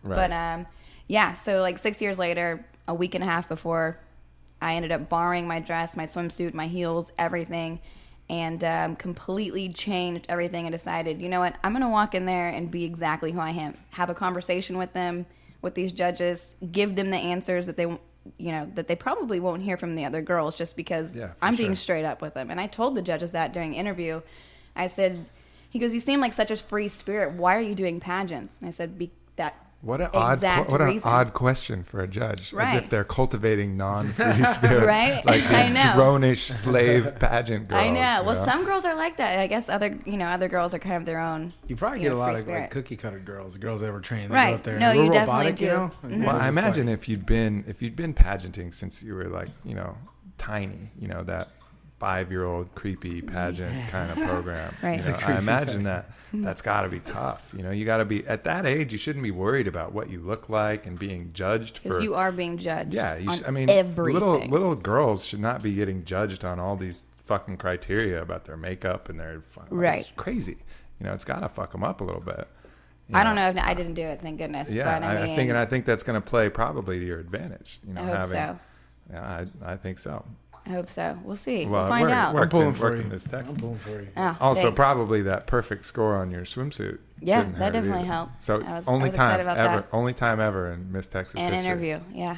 [0.02, 0.16] Right.
[0.16, 0.66] But um,
[1.08, 1.34] yeah.
[1.34, 3.98] So like six years later, a week and a half before
[4.60, 7.80] I ended up borrowing my dress, my swimsuit, my heels, everything,
[8.28, 12.26] and um, completely changed everything and decided, you know what, I'm going to walk in
[12.26, 13.76] there and be exactly who I am.
[13.90, 15.26] Have a conversation with them,
[15.64, 19.62] with these judges, give them the answers that they, you know, that they probably won't
[19.62, 21.64] hear from the other girls just because Yeah, I'm sure.
[21.66, 22.50] being straight up with them.
[22.50, 24.20] And I told the judges that during interview.
[24.76, 25.26] I said,
[25.70, 27.34] he goes, you seem like such a free spirit.
[27.34, 28.58] Why are you doing pageants?
[28.60, 31.08] And I said, be that What an odd, exact what an reason.
[31.10, 35.22] odd question for a judge, as if they're cultivating non-free spirits, Right?
[35.26, 37.82] like I these dronish slave pageant girls.
[37.82, 38.20] I know.
[38.20, 39.38] you Well, some girls are like that.
[39.38, 41.52] I guess other, you know, other girls are kind of their own.
[41.68, 44.00] You probably You get a lot of like cookie cutter girls, the girls that were
[44.00, 44.30] trained.
[44.30, 44.50] They Right.
[44.50, 45.76] Go up there No, and we're you robotic, definitely you do.
[46.16, 46.18] know?
[46.22, 46.26] Mhm.
[46.26, 49.48] Well, I imagine like- if you'd been if you'd been pageanting since you were like
[49.64, 49.96] you know
[50.38, 51.48] tiny, you know that
[52.04, 54.74] five year old creepy pageant kind of program.
[54.82, 54.98] Right.
[54.98, 57.54] You know, I imagine that that's got to be tough.
[57.56, 58.92] You know, you got to be at that age.
[58.92, 62.02] You shouldn't be worried about what you look like and being judged for.
[62.02, 62.92] You are being judged.
[62.92, 64.12] yeah, you sh- I mean, everything.
[64.20, 68.58] little little girls should not be getting judged on all these fucking criteria about their
[68.58, 69.40] makeup and their.
[69.48, 70.12] fu- It's Right.
[70.16, 70.58] crazy.
[71.00, 72.46] You know, it's got to fuck them up a little bit.
[73.08, 74.20] you I don't know if I didn't do it.
[74.20, 74.70] Thank goodness.
[74.70, 76.98] yeah, but I, I, mean, I think, and I think that's going to play probably
[76.98, 77.80] to your advantage.
[77.86, 78.58] You know, I hope having, so.
[79.12, 80.24] Yeah, I, I think so.
[80.66, 81.18] I hope so.
[81.24, 81.66] We'll see.
[81.66, 82.34] Well, we'll find work- out.
[82.34, 83.02] worked pulling in, for you.
[83.08, 83.50] this Texas.
[83.50, 84.08] I'm pulling for you.
[84.16, 84.76] Oh, Also, thanks.
[84.76, 86.98] probably that perfect score on your swimsuit.
[87.20, 88.12] Yeah, didn't that hurt definitely either.
[88.12, 88.40] helped.
[88.42, 89.88] So I was- I only was time about ever, that.
[89.92, 91.66] only time ever in Miss Texas An history.
[91.70, 92.00] interview.
[92.14, 92.36] Yeah.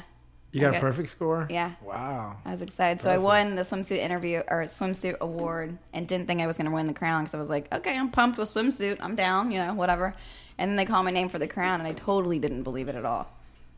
[0.51, 0.77] You got Okay.
[0.77, 1.45] a perfect score?
[1.49, 1.71] Yeah.
[1.83, 2.37] Wow.
[2.45, 3.01] I was excited.
[3.01, 6.67] So I won the swimsuit interview or swimsuit award and didn't think I was going
[6.69, 8.97] to win the crown because I was like, okay, I'm pumped with swimsuit.
[9.01, 10.15] I'm down, you know, whatever.
[10.57, 12.95] And then they call my name for the crown and I totally didn't believe it
[12.95, 13.27] at all.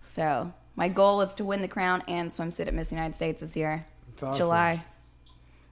[0.03, 3.57] So my goal was to win the crown and swimsuit at Miss United States this
[3.57, 3.85] year,
[4.19, 4.37] It's awesome.
[4.37, 4.83] July.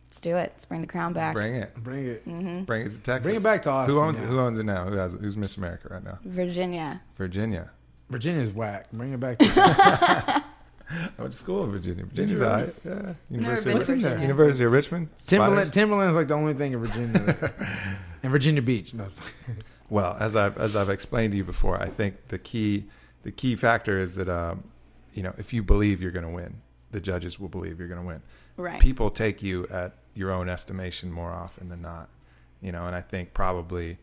[0.06, 0.54] Let's do it.
[0.54, 1.34] Let's bring the crown back.
[1.34, 2.26] Bring it, Bring it.
[2.26, 2.64] Mm-hmm.
[2.64, 3.26] bring it to Texas.
[3.26, 4.26] Bring it back to Austin, Who owns yeah.
[4.26, 4.86] Who owns it now?
[4.86, 5.20] Who has it?
[5.20, 6.18] Who's Miss America right now?
[6.24, 7.02] Virginia.
[7.18, 7.72] Virginia.
[8.10, 8.90] Virginia's whack.
[8.94, 9.40] Bring it back.
[9.40, 10.44] To I
[11.18, 12.06] went to school in Virginia.
[12.06, 12.52] Virginia's really?
[12.54, 12.76] all right.
[12.86, 13.14] Yeah.
[13.30, 14.02] University, been of, to Richmond.
[14.02, 14.22] Virginia.
[14.22, 15.10] University of Richmond.
[15.26, 15.56] Timberland.
[15.58, 15.74] Spiders?
[15.74, 17.54] Timberland's like the only thing in Virginia.
[18.24, 18.94] and Virginia Beach.
[18.94, 19.08] No.
[19.90, 22.86] Well, as I've as I've explained to you before, I think the key
[23.24, 24.64] the key factor is that um,
[25.14, 28.02] you know if you believe you're going to win, the judges will believe you're going
[28.02, 28.22] to win.
[28.56, 28.80] Right.
[28.80, 32.10] People take you at your own estimation more often than not,
[32.62, 32.86] you know.
[32.86, 33.98] And I think probably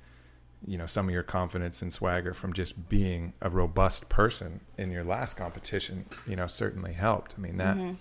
[0.67, 4.91] you know some of your confidence and swagger from just being a robust person in
[4.91, 7.35] your last competition, you know, certainly helped.
[7.37, 7.95] I mean that mm-hmm.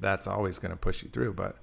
[0.00, 1.56] that's always going to push you through, but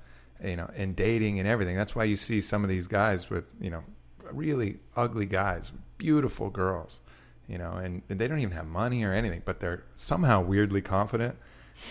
[0.43, 3.45] you know, in dating and everything, that's why you see some of these guys with
[3.61, 3.83] you know
[4.31, 7.01] really ugly guys, beautiful girls,
[7.47, 10.81] you know, and, and they don't even have money or anything, but they're somehow weirdly
[10.81, 11.37] confident.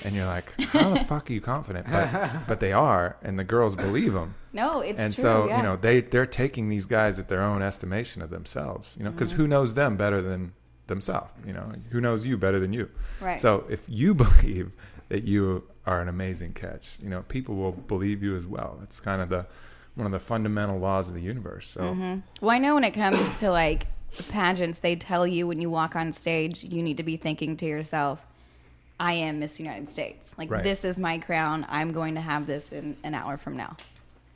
[0.05, 1.87] And you're like, how the fuck are you confident?
[1.91, 5.23] But, but they are, and the girls believe them No, it's and true.
[5.23, 5.57] so yeah.
[5.59, 9.11] you know they they're taking these guys at their own estimation of themselves you know
[9.11, 9.43] because Mm-hmm.
[9.43, 10.53] who knows them better than
[10.87, 12.89] themselves you know who knows you better than you
[13.21, 13.39] Right.
[13.41, 14.73] so if you believe
[15.09, 18.99] that you are an amazing catch you know people will believe you as well it's
[19.01, 19.47] kind of the
[19.95, 22.21] one of the fundamental laws of the universe so Mm-hmm.
[22.41, 23.87] Well, I know when it comes to like
[24.29, 27.67] pageants, they tell you when you walk on stage, you need to be thinking to
[27.67, 28.21] yourself,
[29.03, 30.33] I am Miss United States.
[30.39, 30.63] Like, Right.
[30.63, 31.67] this is my crown.
[31.69, 33.77] I'm going to have this in an hour from now.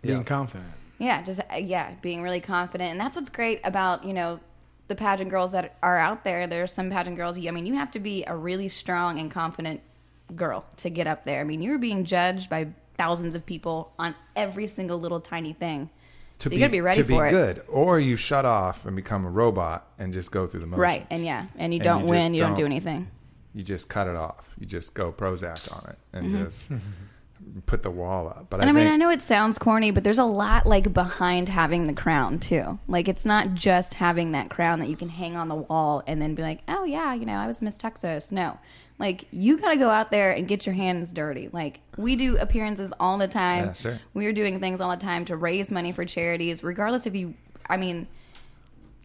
[0.02, 0.22] Being Yeah.
[0.24, 0.68] confident.
[0.98, 2.90] Yeah, just, uh, yeah, being really confident.
[2.90, 4.40] And that's what's great about, you know,
[4.88, 6.48] the pageant girls that are out there.
[6.48, 9.31] There are some pageant girls, I mean, you have to be a really strong and
[9.31, 9.81] confident
[10.35, 11.40] girl to get up there.
[11.40, 12.66] I mean, you're being judged by
[12.98, 15.90] thousands of people on every single little tiny thing.
[16.38, 17.31] to so you gotta be ready to for be it.
[17.31, 20.81] good or you shut off and become a robot and just go through the motions
[20.83, 21.07] Right.
[21.09, 23.09] And yeah, and you don't you win, you don't do don't- anything.
[23.57, 26.45] You just cut it off you just go prozac on it and Mm-hmm.
[26.45, 26.71] just
[27.66, 29.90] put the wall up but And I, i, mean, think I know it sounds corny,
[29.90, 32.79] but there's a lot like behind having the crown too.
[32.88, 36.21] Like it's not just having that crown that you can hang on the wall and
[36.21, 38.59] then be like, "Oh yeah, you know, I was Miss Texas." No.
[38.99, 41.49] Like you got to go out there and get your hands dirty.
[41.53, 43.66] Like we do appearances all the time.
[43.66, 44.01] Yeah, sure.
[44.14, 47.35] We are doing things all the time to raise money for charities, regardless if you
[47.69, 48.09] I mean,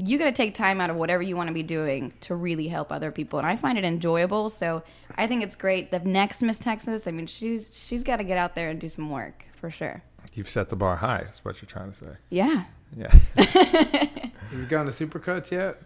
[0.01, 2.67] you got to take time out of whatever you want to be doing to really
[2.67, 4.81] help other people and i find it enjoyable so
[5.15, 8.37] i think it's great the next miss texas i mean she's she's got to get
[8.37, 10.01] out there and do some work for sure
[10.33, 12.63] you've set the bar high is what you're trying to say yeah
[12.97, 15.81] yeah Have you gone to Supercuts yet?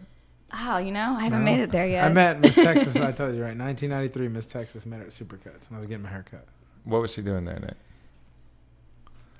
[0.53, 1.51] oh you know i haven't No?
[1.51, 2.95] made it there yet I met Miss Texas.
[2.95, 3.57] I told you right.
[3.57, 6.45] 1993, Miss Texas met her at Supercuts when I was getting my hair cut.
[6.83, 7.75] what was she doing there nick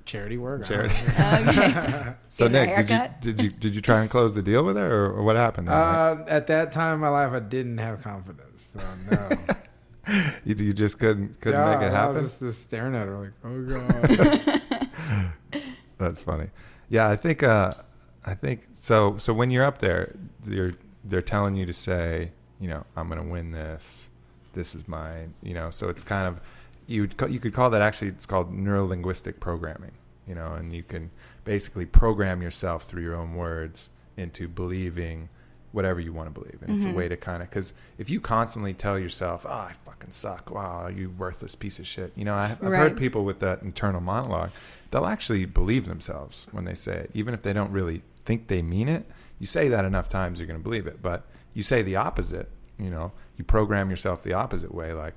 [0.06, 0.65] Charity work.
[0.65, 0.94] Charity.
[1.20, 4.63] okay So Getting Nick, did you did you did you try and close the deal
[4.63, 5.68] with her, or, or what happened?
[5.68, 8.74] There, Uh, at that time in my life, I didn't have confidence.
[8.74, 8.80] So
[9.12, 9.30] no.
[10.46, 12.15] You, you just couldn't couldn't Yeah, make it I happen.
[12.22, 14.62] was just, just staring at her like, oh god.
[15.98, 16.50] That's funny.
[16.89, 17.74] Yeah, I think uh,
[18.26, 19.18] I think so.
[19.18, 23.22] So when you're up there, they're they're telling you to say, you know, I'm going
[23.24, 24.10] to win this.
[24.54, 25.34] this is mine.
[25.41, 26.39] You know, so it's kind of
[26.88, 29.91] you you could call that actually it's called neuro linguistic programming.
[30.28, 31.12] You know, and you can
[31.43, 35.30] basically program yourself through your own words into believing
[35.71, 36.58] whatever you want to believe.
[36.62, 36.98] And it's a mm-hmm.
[36.98, 40.50] way to kind of, because if you constantly tell yourself, oh, I fucking suck.
[40.50, 42.13] Wow, you worthless piece of shit.
[42.15, 42.78] You know, I, I've Right.
[42.80, 44.52] heard people with that internal monologue,
[44.89, 48.62] they'll actually believe themselves when they say it, even if they don't really think they
[48.62, 49.06] mean it.
[49.38, 51.02] You say that enough times, you're going to believe it.
[51.02, 55.13] But you say the opposite, you know, you program yourself the opposite way, like,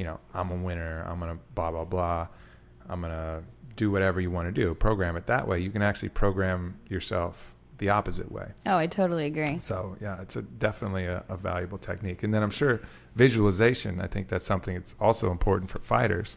[0.00, 1.04] you know, I'm a winner.
[1.06, 2.26] I'm going to blah, blah, blah.
[2.88, 3.42] I'm going to
[3.76, 4.74] do whatever you want to do.
[4.74, 5.60] Program it that way.
[5.60, 8.48] You can actually program yourself the opposite way.
[8.64, 9.58] Oh, I totally agree.
[9.60, 12.22] So yeah, it's a, definitely a, a valuable technique.
[12.22, 12.80] And then I'm sure
[13.14, 14.00] visualization.
[14.00, 16.36] I think that's something that's also important for fighters.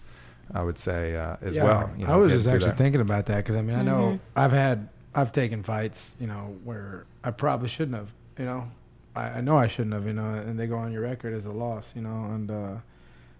[0.53, 1.89] I would say uh, as Yeah, well.
[1.97, 2.77] you I was just actually that.
[2.77, 4.19] thinking about that because I mean I know Mhm.
[4.35, 8.69] I've had I've taken fights you know where I probably shouldn't have you know
[9.15, 11.45] I, I know I shouldn't have you know and they go on your record as
[11.45, 12.75] a loss you know and uh,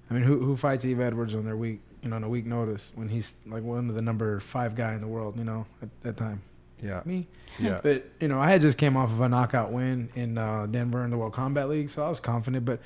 [0.10, 2.46] I mean who who fights Yves Edwards on their week you know on a week
[2.46, 5.66] notice when he's like one of the number five guy in the world you know
[5.82, 6.42] at that time
[6.82, 7.28] Yeah, me
[7.60, 10.66] yeah, but you know I had just came off of a knockout win in uh,
[10.66, 12.80] Denver in the World Combat League so I was confident but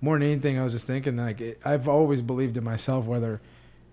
[0.00, 3.40] more than anything I was just thinking like it, I've always believed in myself whether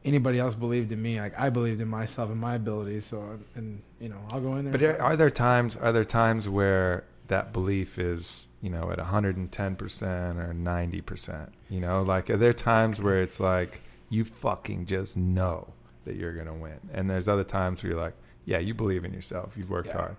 [0.06, 1.20] anybody else believed in me.
[1.20, 3.06] Like I believed in myself and my abilities.
[3.06, 4.72] So and you know I'll go in there.
[4.72, 5.76] But are, are there times?
[5.76, 11.54] Are there times where that belief is you know at 110 percent or 90 percent?
[11.70, 15.68] You know, like are there times where it's like you fucking just know
[16.06, 19.14] that you're gonna win, and there's other times where you're like, yeah, you believe in
[19.14, 19.98] yourself, you've worked Yeah.
[19.98, 20.16] hard.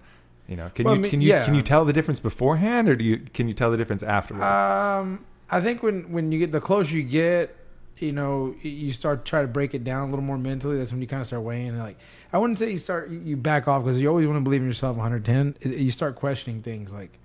[0.46, 1.44] You know, can Well, I you mean, can you yeah.
[1.44, 4.44] can you tell the difference beforehand, or do you can you tell the difference afterwards?
[4.62, 7.56] Um, I think when when you get the closer you get,
[7.98, 10.78] you know, you start to try to break it down a little more mentally.
[10.78, 11.76] That's when you kind of start weighing.
[11.78, 11.98] Like
[12.32, 14.68] I wouldn't say you start you back off because you always want to believe in
[14.68, 15.56] yourself 110.
[15.62, 17.16] You start questioning things like.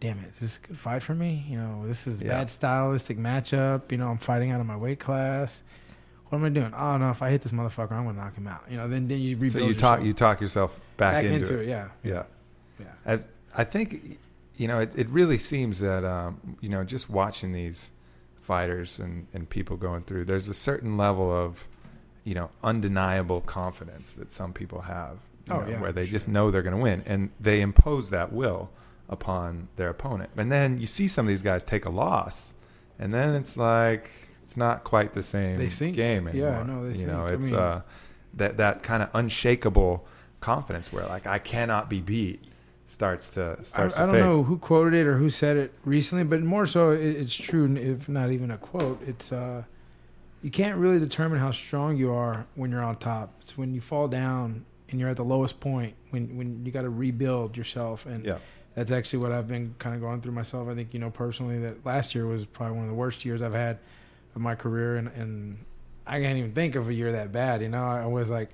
[0.00, 0.32] Damn it!
[0.34, 1.46] Is this a good fight for me?
[1.48, 2.30] You know, this is a Yeah.
[2.30, 3.90] bad stylistic matchup.
[3.90, 5.62] You know, I'm fighting out of my weight class.
[6.28, 6.74] What am I doing?
[6.74, 7.10] Oh no!
[7.10, 8.62] If I hit this motherfucker, I'm gonna knock him out.
[8.68, 9.52] You know, then then you rebuild.
[9.52, 10.06] so you talk yourself.
[10.06, 11.62] you talk yourself back, back, into, into, it.
[11.62, 11.68] it.
[11.68, 12.22] Yeah, Yeah.
[12.80, 12.86] yeah.
[13.06, 13.20] I
[13.56, 14.18] I think
[14.56, 17.90] you know it, it really seems that um, you know just watching these
[18.40, 21.66] fighters and, and people going through there's a certain level of
[22.24, 25.16] you know undeniable confidence that some people have
[25.50, 28.10] Oh, know, yeah, where they for just know they're going to win and they impose
[28.10, 28.70] that will
[29.08, 32.54] upon their opponent and then you see some of these guys take a loss
[32.98, 34.10] and then it's like
[34.42, 35.94] it's not quite the same They sink.
[35.96, 37.30] game Yeah, anymore no, they you know sink.
[37.30, 37.82] I it's mean- uh
[38.34, 40.06] that that kind of unshakable
[40.40, 42.42] confidence where like I cannot be beat
[42.86, 44.24] starts to I, starts I to don't fade.
[44.24, 47.74] know who quoted it or who said it recently, but more so, it, it's true.
[47.76, 49.62] If not even a quote, it's uh,
[50.42, 53.32] you can't really determine how strong you are when you're on top.
[53.40, 56.82] It's when you fall down and you're at the lowest point when when you got
[56.82, 58.38] to rebuild yourself, and Yeah.
[58.74, 60.68] That's actually what I've been kind of going through myself.
[60.68, 63.42] I think you know personally that last year was probably one of the worst years
[63.42, 63.78] I've had
[64.34, 65.58] of my career, and and
[66.06, 67.62] I can't even think of a year that bad.
[67.62, 68.50] You know, I was like.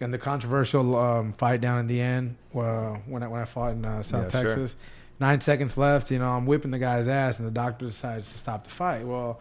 [0.00, 3.70] And the controversial um, fight down in the end, uh, when I when I fought
[3.70, 4.50] in uh, South Yeah, sure.
[4.50, 4.76] Texas,
[5.20, 6.10] nine seconds left.
[6.10, 9.06] You know, I'm whipping the guy's ass, and the doctor decides to stop the fight.
[9.06, 9.40] Well,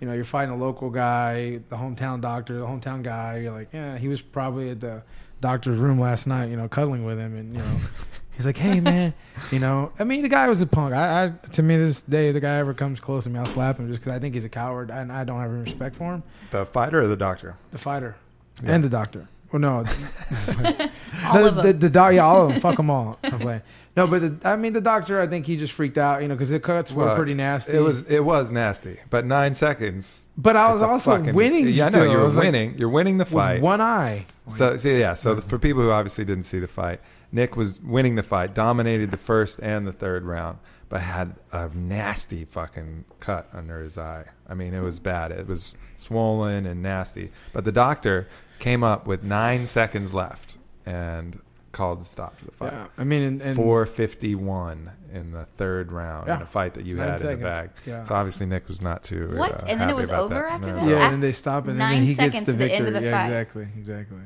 [0.00, 3.38] you know, you're fighting a local guy, the hometown doctor, the hometown guy.
[3.38, 5.04] You're like, yeah, he was probably at the
[5.40, 7.76] doctor's room last night, you know, cuddling with him, and you know,
[8.40, 9.12] he's like, hey man,
[9.50, 10.94] you know, I mean, the guy was a punk.
[10.94, 13.46] I, I to me this day, if the guy ever comes close to me, I'll
[13.46, 15.96] slap him just because I think he's a coward, and I don't have any respect
[15.96, 16.22] for him.
[16.50, 17.56] The fighter or the doctor?
[17.70, 18.16] The fighter
[18.62, 18.74] Yeah.
[18.74, 19.28] and the doctor.
[19.52, 19.76] Well, no,
[21.26, 21.66] All the, of them.
[21.66, 22.60] the, the doc, yeah, all of them.
[22.66, 23.18] Fuck them all.
[23.24, 23.62] I'm playing.
[23.96, 25.20] No, but the, I mean, the doctor.
[25.20, 27.72] I think he just freaked out, you know, because the cuts were Well, pretty nasty.
[27.72, 30.28] It was it was nasty, but nine seconds.
[30.38, 31.66] but I was also fucking- winning.
[31.68, 32.04] Yeah, I still.
[32.04, 32.78] know you're was like, winning.
[32.78, 33.60] you're winning the with fight.
[33.60, 34.26] one eye.
[34.46, 37.00] So, so yeah, so the, for people who obviously didn't see the fight,
[37.32, 41.68] Nick was winning the fight, dominated the first and the third round, but had a
[41.68, 44.24] nasty fucking cut under his eye.
[44.48, 45.30] I mean, it was bad.
[45.30, 47.30] It was swollen and nasty.
[47.52, 48.26] But the doctor
[48.58, 51.38] came up with nine seconds left and
[51.72, 52.72] called the stop to the fight.
[52.72, 56.96] yeah, I mean, and, and 451 in the third round in a fight that you
[56.96, 57.70] Nine had in the bag.
[57.86, 58.02] Yeah.
[58.02, 59.62] So obviously Nick was not too What?
[59.62, 60.52] uh, And then it happy was about over that.
[60.52, 60.74] after No.
[60.80, 60.88] that?
[60.88, 62.76] yeah, Af- and they stop, and nine then he seconds gets the to the victory.
[62.78, 63.26] end of the yeah, fight.
[63.26, 64.18] exactly, exactly.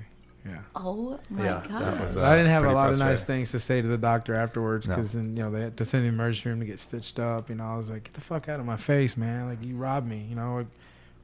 [0.46, 0.58] Yeah.
[0.76, 2.00] Oh my Yeah, god.
[2.00, 4.34] was, uh, I didn't have a lot of nice things to say to the doctor
[4.34, 4.96] afterwards No.
[4.96, 6.80] because then you know they had to send me to the emergency room to get
[6.80, 7.48] stitched up.
[7.48, 9.48] You know, I was like, "Get the fuck out of my face, man!
[9.48, 10.66] Like you robbed me." You know, like,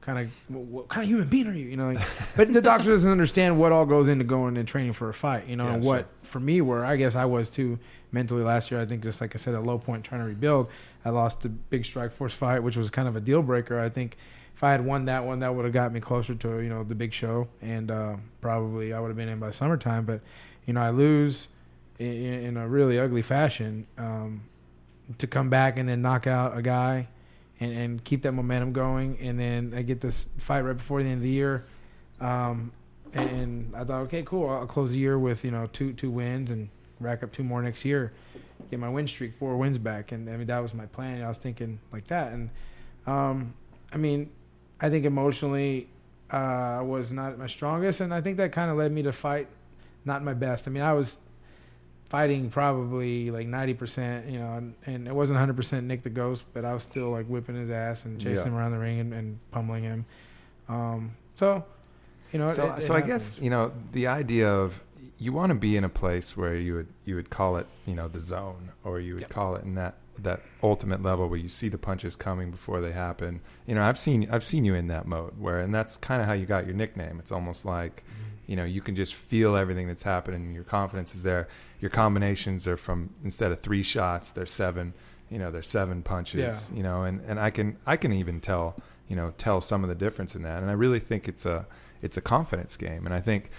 [0.01, 1.67] kind of what, what kind of human being are you?
[1.67, 2.03] You know, like,
[2.35, 5.47] but the doctor doesn't understand what all goes into going and training for a fight.
[5.47, 7.77] You know, Yeah, and what for me where I guess I was too
[8.11, 8.81] mentally last year.
[8.81, 10.67] I think just like I said, at low point trying to rebuild.
[11.05, 13.79] I lost the big strikeforce fight, which was kind of a deal breaker.
[13.79, 14.17] I think
[14.61, 16.83] if I had won that one, that would have got me closer to you know
[16.83, 20.05] the big show, and uh, probably I would have been in by summertime.
[20.05, 20.21] But
[20.67, 21.47] you know, I lose
[21.97, 23.87] in, in a really ugly fashion.
[23.97, 24.43] Um,
[25.17, 27.07] to come back and then knock out a guy
[27.59, 29.17] and, and keep that momentum going.
[29.19, 31.65] And then I get this fight right before the end of the year.
[32.19, 32.71] Um,
[33.13, 34.47] and, I thought, okay, cool.
[34.47, 36.69] I'll close the year with you know two two wins and
[36.99, 38.13] rack up two more next year,
[38.69, 40.11] get my win streak four wins back.
[40.11, 41.23] And I mean that was my plan.
[41.23, 42.31] I was thinking like that.
[42.31, 42.51] And
[43.07, 43.55] um,
[43.91, 44.29] I mean,
[44.81, 45.87] I think emotionally
[46.33, 46.35] uh,
[46.79, 49.47] I was not my strongest, and I think that kind of led me to fight
[50.05, 50.67] not my best.
[50.67, 51.17] I mean, I was
[52.09, 56.65] fighting probably like 90%, you know, and, and it wasn't 100% Nick the Ghost, but
[56.65, 58.43] I was still like whipping his ass and chasing Yeah.
[58.43, 60.05] him around the ring and, and pummeling him.
[60.67, 61.63] Um, so,
[62.33, 64.81] you know, So, it- it so I guess you know the idea of
[65.19, 67.93] you want to be in a place where you would you would call it you
[67.95, 69.29] know the zone, or you would Yep.
[69.29, 72.91] call it in that that ultimate level where you see the punches coming before they
[72.91, 73.41] happen.
[73.65, 76.27] You know, I've seen I've seen you in that mode where, and that's kind of
[76.27, 77.19] how you got your nickname.
[77.19, 78.51] It's almost like mm-hmm.
[78.51, 80.53] you know you can just feel everything that's happening.
[80.53, 81.47] Your confidence is there.
[81.79, 84.93] Your combinations are from instead of three shots, they're seven.
[85.29, 86.69] You know, they're seven punches.
[86.69, 86.77] Yeah.
[86.77, 88.75] You know, and and I can I can even tell
[89.07, 90.61] you know tell some of the difference in that.
[90.61, 91.65] And I really think it's a
[92.01, 93.05] it's a confidence game.
[93.05, 93.51] And I think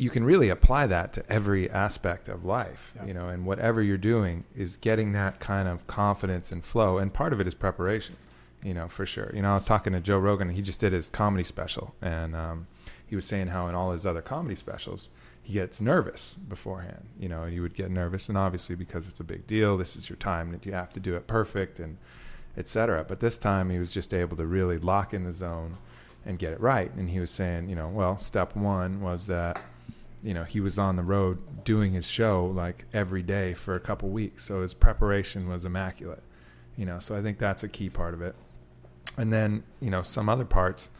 [0.00, 2.92] you can really apply that to every aspect of life.
[2.96, 3.06] Yeah.
[3.06, 6.98] You know, and whatever you're doing is getting that kind of confidence and flow.
[6.98, 8.16] And part of it is preparation.
[8.62, 9.30] You know, for sure.
[9.34, 10.48] You know, I was talking to Joe Rogan.
[10.48, 12.66] And he just did his comedy special, and um,
[13.06, 15.08] he was saying how in all his other comedy specials
[15.42, 17.08] he gets nervous beforehand.
[17.18, 20.08] You know, you would get nervous, and obviously because it's a big deal, this is
[20.08, 21.96] your time that you have to do it perfect and
[22.56, 23.04] et cetera.
[23.04, 25.76] But this time he was just able to really lock in the zone
[26.26, 26.92] and get it right.
[26.94, 29.60] And he was saying, you know, well, step one was that,
[30.22, 33.80] you know, he was on the road doing his show like every day for a
[33.80, 34.44] couple weeks.
[34.44, 36.22] So his preparation was immaculate,
[36.76, 38.34] you know, so I think that's a key part of it.
[39.16, 40.90] And then, you know, some other parts.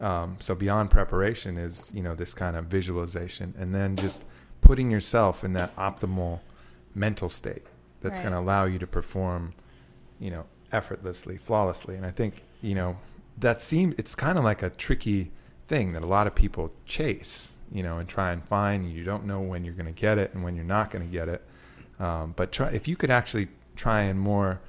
[0.00, 4.24] Um, so beyond preparation is, you know, this kind of visualization and then just
[4.60, 6.40] putting yourself in that optimal
[6.94, 7.64] mental state
[8.00, 8.24] that's Right.
[8.30, 9.54] going to allow you to perform,
[10.20, 11.96] you know, effortlessly, flawlessly.
[11.96, 12.98] And I think, you know,
[13.36, 15.30] that seems it's kind of like a tricky
[15.66, 18.90] thing that a lot of people chase, you know, and try and find.
[18.90, 21.12] You don't know when you're going to get it and when you're not going to
[21.12, 21.42] get it.
[22.00, 24.60] Um, but try if you could actually try and more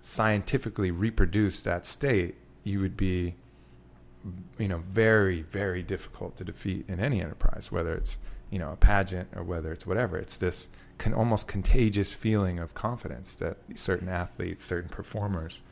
[0.00, 3.34] scientifically reproduce that state, you would be,
[4.58, 8.16] you know, very very difficult to defeat in any enterprise, whether it's
[8.50, 10.16] you know a pageant or whether it's whatever.
[10.16, 15.62] It's this con- almost contagious feeling of confidence that certain athletes, certain performers,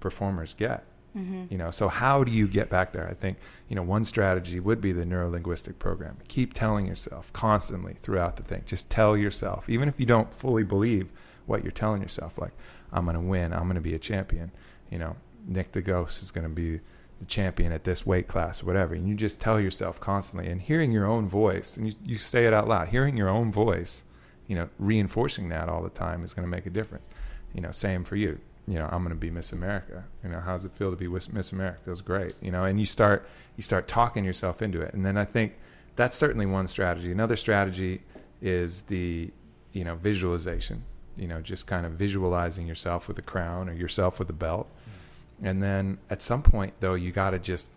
[0.00, 0.84] performers get.
[1.16, 1.44] Mm-hmm.
[1.48, 3.08] You know, so how do you get back there?
[3.08, 6.18] I think you know one strategy would be the neurolinguistic program.
[6.28, 8.62] Keep telling yourself constantly throughout the thing.
[8.66, 11.08] Just tell yourself, even if you don't fully believe
[11.46, 12.52] what you're telling yourself, like
[12.92, 14.50] I'm going to win, I'm going to be a champion.
[14.90, 16.80] You know, Nick the Ghost is going to be
[17.18, 18.94] the champion at this weight class or whatever.
[18.94, 22.46] And you just tell yourself constantly, and hearing your own voice, and you, you say
[22.46, 22.88] it out loud.
[22.88, 24.04] Hearing your own voice,
[24.46, 27.06] you know, reinforcing that all the time is going to make a difference.
[27.54, 30.04] You know, same for you you know, I'm going to be Miss America.
[30.24, 31.78] You know, how does it feel to be Miss Miss America?
[31.84, 32.34] Feels great.
[32.40, 35.54] You know, and you start you start talking yourself into it, and then I think
[35.94, 37.12] that's certainly one strategy.
[37.12, 38.02] Another strategy
[38.42, 39.30] is the
[39.72, 40.84] you know visualization.
[41.16, 44.68] You know, just kind of visualizing yourself with a crown or yourself with a belt,
[44.68, 45.46] mm-hmm.
[45.46, 47.70] and then at some point though, you got to just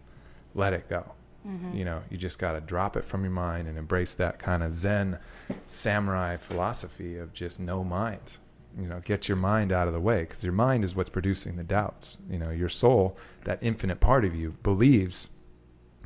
[0.56, 1.12] let it go.
[1.48, 1.78] Mm-hmm.
[1.78, 4.64] You know, you just got to drop it from your mind and embrace that kind
[4.64, 5.20] of Zen
[5.66, 8.40] samurai philosophy of just no mind
[8.80, 11.56] you know get your mind out of the way because your mind is what's producing
[11.56, 15.30] the doubts you know your soul that infinite part of you believes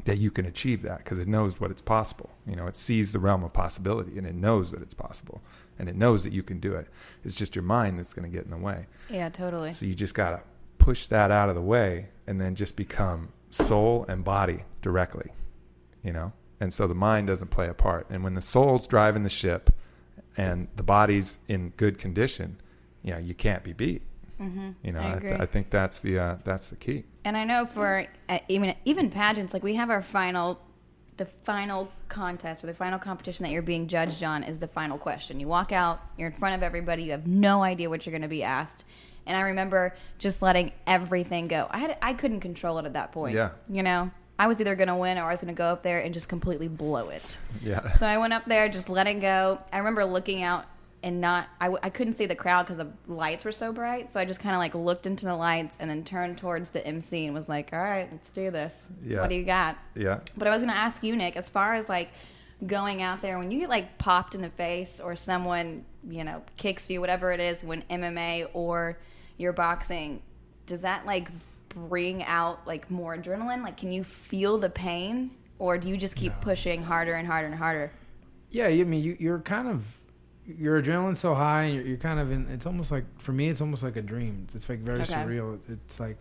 [0.05, 3.11] that you can achieve that because it knows what it's possible you know it sees
[3.11, 5.41] the realm of possibility and it knows that it's possible
[5.77, 6.87] and it knows that you can do it
[7.23, 9.71] it's just your mind that's going to get in the way Yeah, totally.
[9.71, 10.43] so you just got to
[10.79, 15.31] push that out of the way and then just become soul and body directly,
[16.03, 16.33] you know?
[16.59, 18.07] And so the mind doesn't play a part.
[18.09, 19.69] And when the soul's driving the ship
[20.35, 22.57] and the body's in good condition,
[23.03, 24.01] you know, you can't be beat.
[24.37, 25.33] hmm You know, I I, agree.
[25.33, 27.03] I think that's the uh, that's the key.
[27.25, 30.59] And I know for uh, even even pageants, like we have our final,
[31.17, 34.97] the final contest or the final competition that you're being judged on is the final
[34.97, 35.39] question.
[35.39, 38.23] You walk out, you're in front of everybody, you have no idea what you're going
[38.23, 38.83] to be asked.
[39.25, 41.67] And I remember just letting everything go.
[41.69, 43.35] I had I couldn't control it at that point.
[43.35, 43.51] Yeah.
[43.69, 45.83] You know, I was either going to win or I was going to go up
[45.83, 47.37] there and just completely blow it.
[47.61, 47.91] Yeah.
[47.91, 49.59] So I went up there, just let it go.
[49.71, 50.65] I remember looking out
[51.03, 54.11] and not, I, w- I couldn't see the crowd because the lights were so bright.
[54.11, 56.85] So I just kind of like looked into the lights and then turned towards the
[56.87, 58.89] MC and was like, all right, let's do this.
[59.03, 59.19] Yeah.
[59.19, 59.77] What do you got?
[59.95, 60.21] Yeah.
[60.37, 62.09] But I was going to ask you, Nick, as far as like
[62.65, 66.41] going out there, when you get like popped in the face or someone, you know,
[66.55, 68.97] kicks you, whatever it is, when MMA or
[69.37, 70.21] you're boxing,
[70.65, 71.29] does that like
[71.67, 73.61] bring out like more adrenaline?
[73.61, 75.31] Like, can you feel the pain?
[75.59, 77.91] Or do you just keep pushing harder and harder and harder?
[78.51, 79.83] Yeah, I mean, you, you're kind of
[80.45, 82.47] your adrenaline's so high, and you're, you're kind of in.
[82.49, 84.47] It's almost like for me, it's almost like a dream.
[84.53, 85.13] It's like very Okay.
[85.13, 85.59] surreal.
[85.69, 86.17] It's like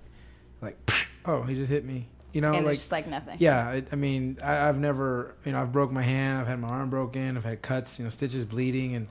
[0.60, 0.78] like,
[1.24, 2.08] oh, he just hit me.
[2.32, 3.36] You know, and like it's just like nothing.
[3.40, 6.60] yeah, I, I mean, I, I've never, you know, I've broke my hand, I've had
[6.60, 9.08] my arm broken, I've had cuts, you know, stitches bleeding, and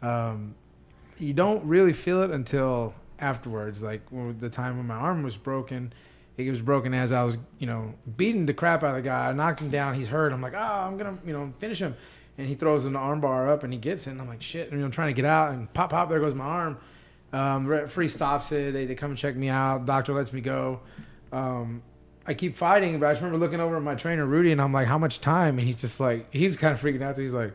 [0.00, 0.54] um,
[1.18, 3.82] you don't really feel it until afterwards.
[3.82, 5.92] Like when, the time when my arm was broken,
[6.36, 9.28] it was broken as I was, you know, beating the crap out of the guy.
[9.28, 9.94] I knocked him down.
[9.94, 10.32] He's hurt.
[10.32, 11.96] I'm like, oh, I'm gonna, you know, finish him.
[12.38, 14.10] And he throws an arm bar up and he gets it.
[14.10, 14.72] And I'm like, shit.
[14.72, 16.08] And I'm trying to get out and pop, pop.
[16.08, 16.78] There goes my arm.
[17.32, 18.72] Um, referee stops it.
[18.72, 19.86] They, they come and check me out.
[19.86, 20.80] Doctor lets me go.
[21.32, 21.82] Um,
[22.26, 24.72] I keep fighting, but I just remember looking over at my trainer Rudy, and I'm
[24.72, 27.18] like, "How much time?" And he's just like, he's kind of freaking out.
[27.18, 27.52] He's like,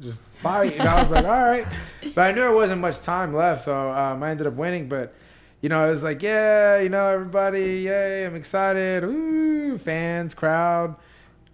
[0.00, 1.66] "Just fight." And I was like, "All right,"
[2.14, 4.88] but I knew there wasn't much time left, so um, I ended up winning.
[4.88, 5.14] But
[5.62, 8.24] you know, I was like, "Yeah, you know, everybody, yay!
[8.24, 10.94] I'm excited, Ooh, fans, crowd."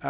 [0.03, 0.09] Uh,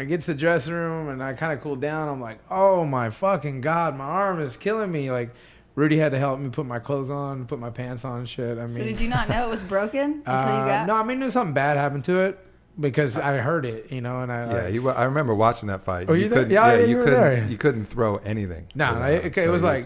[0.00, 2.08] I get to the dressing room, and I kind of cooled down.
[2.08, 5.30] I'm like, "Oh my fucking god, my arm is killing me!" Like.
[5.74, 8.58] Rudy had to help me put my clothes on, put my pants on, and shit.
[8.58, 10.86] I mean, So did you not know it was broken until uh, you got?
[10.88, 12.36] No, I mean, there's something bad happened to it
[12.80, 14.52] because I heard it, you know, and I.
[14.52, 16.06] Yeah, I, he, I remember watching that fight.
[16.10, 16.38] Oh, you there?
[16.40, 17.46] couldn't, Yeah, yeah, you, you were couldn't, there.
[17.46, 18.66] you couldn't throw anything.
[18.74, 19.84] no, with it, so it was he like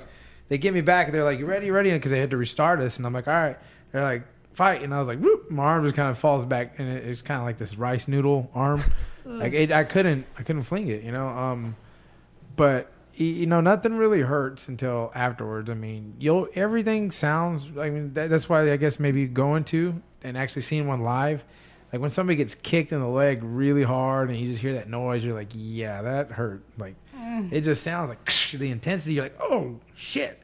[0.48, 1.08] they get me back.
[1.08, 1.66] and They're like, "You ready?
[1.66, 3.58] You ready?" Because they had to restart us, and I'm like, "All right."
[3.92, 4.22] They're like,
[4.54, 7.04] "Fight!" And I was like, "Whoop!" My arm just kind of falls back, and it,
[7.04, 8.82] it's kind of like this rice noodle arm.
[9.24, 11.28] like it, I couldn't, I couldn't fling it, you know.
[11.28, 11.76] Um,
[12.56, 15.68] but you know, nothing really hurts until afterwards.
[15.68, 17.66] I mean, you'll everything sounds.
[17.78, 21.44] I mean, that, that's why I guess maybe going to and actually seeing one live.
[21.92, 24.88] Like when somebody gets kicked in the leg really hard and you just hear that
[24.88, 26.62] noise, you're like, yeah, that hurt.
[26.78, 26.94] Like
[27.52, 29.14] it just sounds like the intensity.
[29.14, 30.40] You're like, oh shit,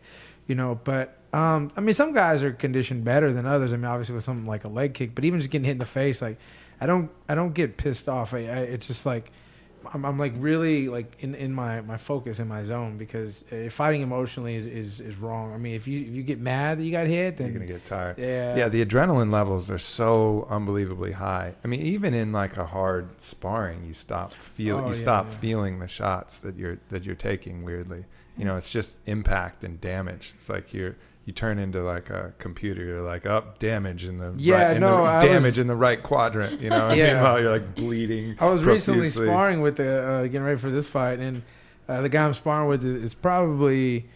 [0.46, 0.78] you know.
[0.84, 3.72] But um, I mean, some guys are conditioned better than others.
[3.72, 5.78] I mean, obviously with something like a leg kick, but even just getting hit in
[5.78, 6.38] the face, like
[6.80, 8.34] I don't, I don't get pissed off.
[8.34, 9.30] I, I, it's just like
[9.94, 13.70] I'm, I'm like really like in, in my, my focus in my zone because uh,
[13.70, 15.54] fighting emotionally is, is, is wrong.
[15.54, 17.66] I mean, if you if you get mad that you got hit, then You're gonna
[17.72, 18.18] get tired.
[18.18, 21.54] yeah, Yeah, the adrenaline levels are so unbelievably high.
[21.64, 25.26] I mean, even in like a hard sparring, you stop feel Oh, you yeah, stop
[25.26, 25.32] yeah.
[25.32, 27.62] feeling the shots that you're that you're taking.
[27.64, 28.04] Weirdly,
[28.36, 30.32] you know, it's just impact and damage.
[30.34, 30.96] It's like you're
[31.28, 32.82] you turn into like a computer.
[32.82, 35.76] You're like up damage in the Yeah, right, in no, the, damage was- in the
[35.76, 36.62] right quadrant.
[36.62, 37.12] You know, Yeah.
[37.12, 38.34] meanwhile you're like bleeding.
[38.40, 41.42] I was recently sparring with the uh, getting ready for this fight, and
[41.86, 44.08] uh, the guy I'm sparring with is probably,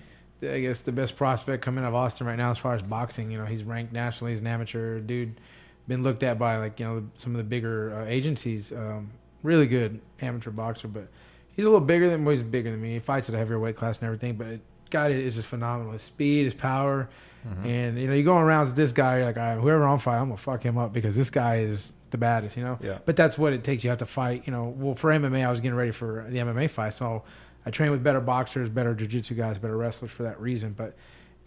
[0.42, 3.30] I guess, the best prospect coming out of Austin right now as far as boxing.
[3.30, 4.32] You know, he's ranked nationally.
[4.32, 5.38] He's an amateur dude,
[5.86, 8.72] been looked at by like you know some of the bigger uh, agencies.
[8.72, 9.10] Um,
[9.42, 11.08] really good amateur boxer, but
[11.54, 12.94] he's a little bigger than well, he's bigger than me.
[12.94, 14.60] He fights at a heavier weight class and everything, but
[14.92, 15.92] God is just phenomenal.
[15.92, 17.08] His speed, his power.
[17.46, 17.66] Mm-hmm.
[17.66, 19.98] And you know, you go around with this guy, you're like, all right, whoever I'm
[19.98, 22.78] fighting, I'm gonna fuck him up because this guy is the baddest, you know.
[22.80, 22.98] Yeah.
[23.04, 23.82] But that's what it takes.
[23.82, 24.44] You have to fight.
[24.46, 27.24] You know, well, for MMA, I was getting ready for the MMA fight, so
[27.66, 30.74] I trained with better boxers, better jiu-jitsu guys, better wrestlers for that reason.
[30.76, 30.94] But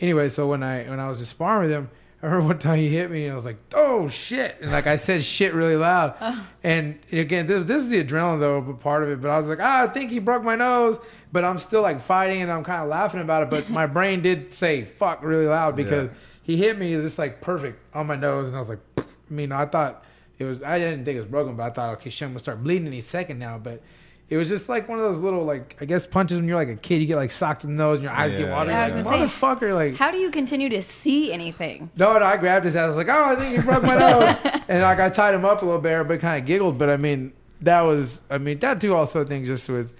[0.01, 1.89] anyway, so when I when I was just sparring with him,
[2.23, 4.87] I heard one time he hit me, and I was like, "Oh shit!" And like
[4.87, 6.15] I said, "shit" really loud.
[6.63, 9.21] And again, this, this is the adrenaline though, but part of it.
[9.21, 10.97] But I was like, "Ah, I think he broke my nose,"
[11.31, 13.49] but I'm still like fighting, and I'm kind of laughing about it.
[13.51, 16.15] But my brain did say "fuck" really loud because Yeah.
[16.41, 19.51] he hit me just like perfect on my nose, and I was like, I mean,
[19.51, 20.03] I thought
[20.39, 20.63] it was.
[20.63, 22.87] I didn't think it was broken, but I thought, okay, shit, I'm gonna start bleeding
[22.87, 23.59] any second now.
[23.59, 23.83] But
[24.27, 26.69] it was just like one of those little, like I guess punches when you're like
[26.69, 28.73] a kid, you get like socked in the nose and your eyes Yeah, get watery.
[28.73, 29.95] Yeah, I was like, gonna say, motherfucker, like.
[29.95, 31.91] How do you continue to see anything?
[31.95, 32.83] No, no, I grabbed his ass.
[32.83, 34.35] I was like, oh, I think he broke my nose.
[34.67, 36.77] and like I tied him up a little bit, but kind of giggled.
[36.79, 39.91] But I mean, that was, I mean, that too also I think just with,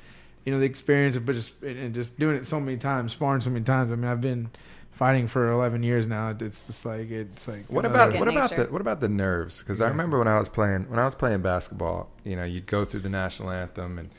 [0.43, 3.11] you know, the experience of but just and and just doing it so many times,
[3.11, 3.91] sparring so many times.
[3.91, 4.49] I mean, I've been
[4.95, 6.35] fighting for 11 years now.
[6.39, 9.59] It's just like it's like What about what about the what about the nerves?
[9.59, 12.65] Because I remember when I was playing when I was playing basketball, you know, you'd
[12.65, 14.09] go through the national anthem and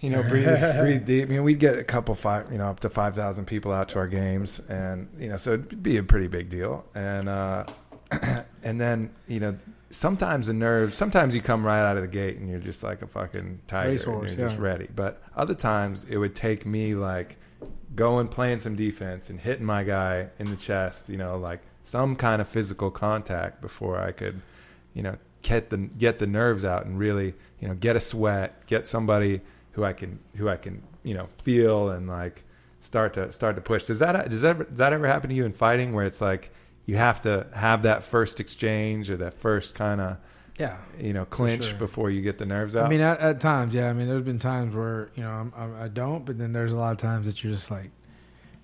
[0.00, 0.46] you know breathe
[0.78, 1.26] breathe deep.
[1.26, 3.88] I mean, we'd get a couple five, you know, up to five thousand people out
[3.90, 6.84] to our games, and you know, so it'd be a pretty big deal.
[6.94, 7.64] And uh,
[8.62, 9.56] and then you know,
[9.90, 10.96] sometimes the nerves.
[10.96, 13.90] Sometimes you come right out of the gate and you're just like a fucking tiger,
[13.90, 14.88] Racehorse, and you're just ready.
[14.94, 17.38] But other times it would take me like
[17.94, 22.16] going playing some defense and hitting my guy in the chest, you know, like some
[22.16, 24.40] kind of physical contact before I could,
[24.94, 28.66] you know, get the get the nerves out and really, you know, get a sweat,
[28.66, 29.40] get somebody
[29.72, 32.42] who I can who I can, you know, feel and like
[32.80, 33.84] start to start to push.
[33.84, 36.50] Does that does that does that ever happen to you in fighting where it's like
[36.86, 40.16] you have to have that first exchange or that first kind of
[40.58, 40.76] yeah.
[40.98, 41.74] you know clinch sure.
[41.74, 42.86] before you get the nerves out?
[42.86, 43.88] I mean, at, at times, yeah.
[43.88, 46.72] I mean, there's been times where you know I'm, I'm, I don't, but then there's
[46.72, 47.90] a lot of times that you're just like,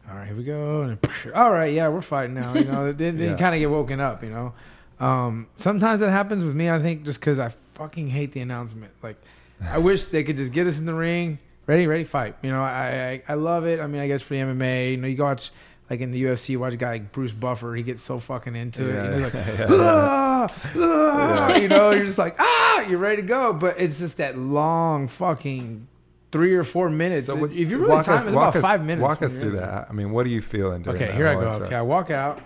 [0.09, 0.99] all right, here we go, and
[1.35, 2.55] all right, yeah, we're fighting now.
[2.55, 3.31] You know, then, then Yeah.
[3.33, 4.23] you kind of get woken up.
[4.23, 4.55] You know,
[5.01, 6.71] um, sometimes that happens with me.
[6.71, 8.93] I think just because I fucking hate the announcement.
[9.03, 9.17] Like,
[9.63, 12.37] I wish they could just get us in the ring, ready, ready, fight.
[12.43, 13.81] You know, I I, I love it.
[13.81, 15.51] I mean, I guess for the MMA, you know, you go watch.
[15.91, 18.57] Like in the UFC, you watch a guy like Bruce Buffer, he gets so fucking
[18.57, 18.95] into it.
[19.05, 19.67] You know, like, Yeah.
[19.71, 23.53] "Ah!" ah, ah, you know, you're just like, ah, you're ready to go.
[23.53, 25.87] But it's just that long fucking
[26.31, 27.27] three or four minutes.
[27.27, 29.03] So what- if you really walk time us, it, it's about us, five minutes.
[29.03, 29.89] Walk us through that.
[29.91, 30.83] I mean, what are you feeling?
[30.83, 31.53] During Okay, that here I go.
[31.53, 31.67] intro?
[31.67, 32.41] Okay, I walk out.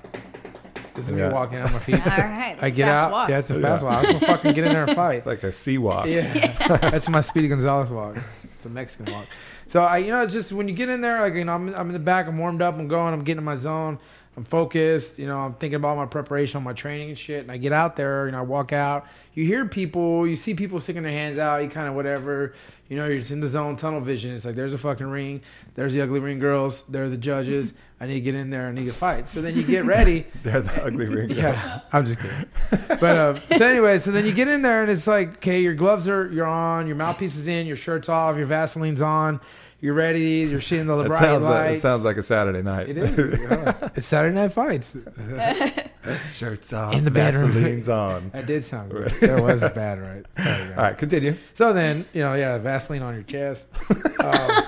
[0.97, 1.29] This is Yeah.
[1.29, 2.05] me walking out my feet.
[2.05, 2.57] All right.
[2.61, 3.13] I it's get fast out.
[3.13, 3.29] Walk.
[3.29, 3.89] Yeah, it's a fast Yeah.
[3.91, 4.05] walk.
[4.07, 5.15] I'm gonna fucking get in there and fight.
[5.19, 6.07] It's like a sea walk.
[6.07, 8.17] Yeah, that's my Speedy Gonzalez walk.
[8.67, 9.27] A Mexican walk.
[9.69, 11.75] So I, you know, it's just when you get in there, like you know, I'm,
[11.75, 13.99] I'm in the back, I'm warmed up, I'm going, I'm getting in my zone,
[14.37, 15.19] I'm focused.
[15.19, 17.41] You know, I'm thinking about my preparation, my training and shit.
[17.41, 19.07] And I get out there, you know, I walk out.
[19.35, 22.55] You hear people, you see people sticking their hands out, you kind of whatever.
[22.89, 24.35] You know, you're just in the zone, tunnel vision.
[24.35, 25.43] It's like there's a fucking ring,
[25.75, 27.73] there's the ugly ring girls, there's the judges.
[28.01, 29.31] I need to get in there, I need to fight.
[29.31, 30.27] So then you get ready.
[30.43, 31.29] They're the ugly ring.
[31.35, 31.39] girls.
[31.39, 32.47] Yeah, I'm just kidding.
[33.01, 35.73] But uh, so anyway, so then you get in there and it's like, okay, your
[35.73, 39.41] gloves are you're on, your mouthpiece is in, your shirt's off, your Vaseline's on,
[39.81, 42.89] you're ready, you're seeing the That bright sounds, like, it sounds like a Saturday night.
[42.89, 43.41] It is.
[43.41, 43.89] Yeah.
[43.95, 44.97] It's Saturday Night Fights.
[46.31, 47.51] Shirts off, In the bedroom.
[47.51, 48.31] Vaseline's on.
[48.35, 49.11] That did sound good.
[49.21, 50.25] That was bad, right?
[50.39, 50.71] Sorry.
[50.71, 51.37] All right, continue.
[51.55, 53.67] So then, you know, yeah, Vaseline on your chest.
[54.23, 54.65] Um,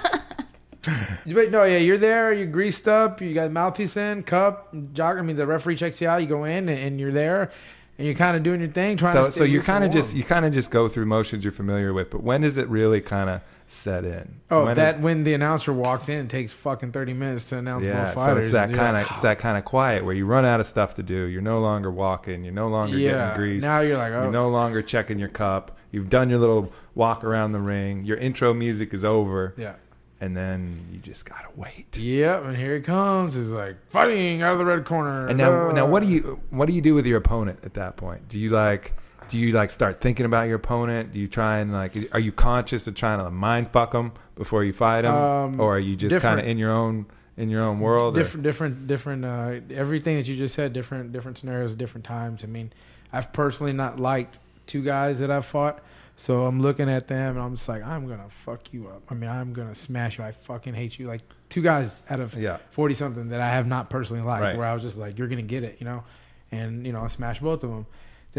[1.26, 5.18] but no, yeah, you're there, you're greased up, you got the mouthpiece in, cup, jog.
[5.18, 7.50] I mean, the referee checks you out, you go in, and, and you're there,
[7.98, 9.30] and you're kind of doing your thing, trying So, to.
[9.32, 11.52] stay so you loose kind of just you kind of just go through motions you're
[11.52, 13.40] familiar with, but when does it really kind of
[13.70, 14.40] set in?
[14.50, 17.58] Oh, When that is- when the announcer walks in, it takes fucking thirty minutes to
[17.58, 18.14] announce yeah.
[18.14, 20.44] both So it's that kind like, of it's that kind of quiet where you run
[20.44, 21.24] out of stuff to do.
[21.24, 22.44] You're no longer walking.
[22.44, 23.12] You're no longer yeah.
[23.28, 23.66] getting greased.
[23.66, 25.76] Now you're like, oh, You're no longer checking your cup.
[25.90, 28.04] You've done your little walk around the ring.
[28.04, 29.74] Your intro music is over, yeah,
[30.20, 31.96] and then you just gotta wait.
[31.96, 32.44] yep.
[32.44, 33.36] And here it comes.
[33.36, 35.26] It's like fighting out of the red corner.
[35.28, 37.74] And now, Uh, now, what do you what do you do with your opponent at
[37.74, 38.28] that point?
[38.28, 38.92] Do you like
[39.28, 41.12] do you like start thinking about your opponent?
[41.12, 44.64] Do you try and like are you conscious of trying to mind fuck them before
[44.64, 47.06] you fight them, Um, or are you just kind of in your own
[47.36, 48.16] in your own world?
[48.16, 49.24] or- different, different, different.
[49.24, 52.42] Uh, everything that you just said, different, different scenarios, different times.
[52.42, 52.72] I mean,
[53.12, 55.80] I've personally not liked two guys that I've fought.
[56.20, 59.02] So I'm looking at them and I'm just like, I'm gonna fuck you up.
[59.08, 60.24] I mean, I'm gonna smash you.
[60.24, 61.06] I fucking hate you.
[61.06, 64.56] Like two guys out of yeah, forty something that I have not personally liked, Right.
[64.58, 66.02] where I was just like, "You're gonna get it," you know,
[66.50, 67.86] and you know, I smash both of them.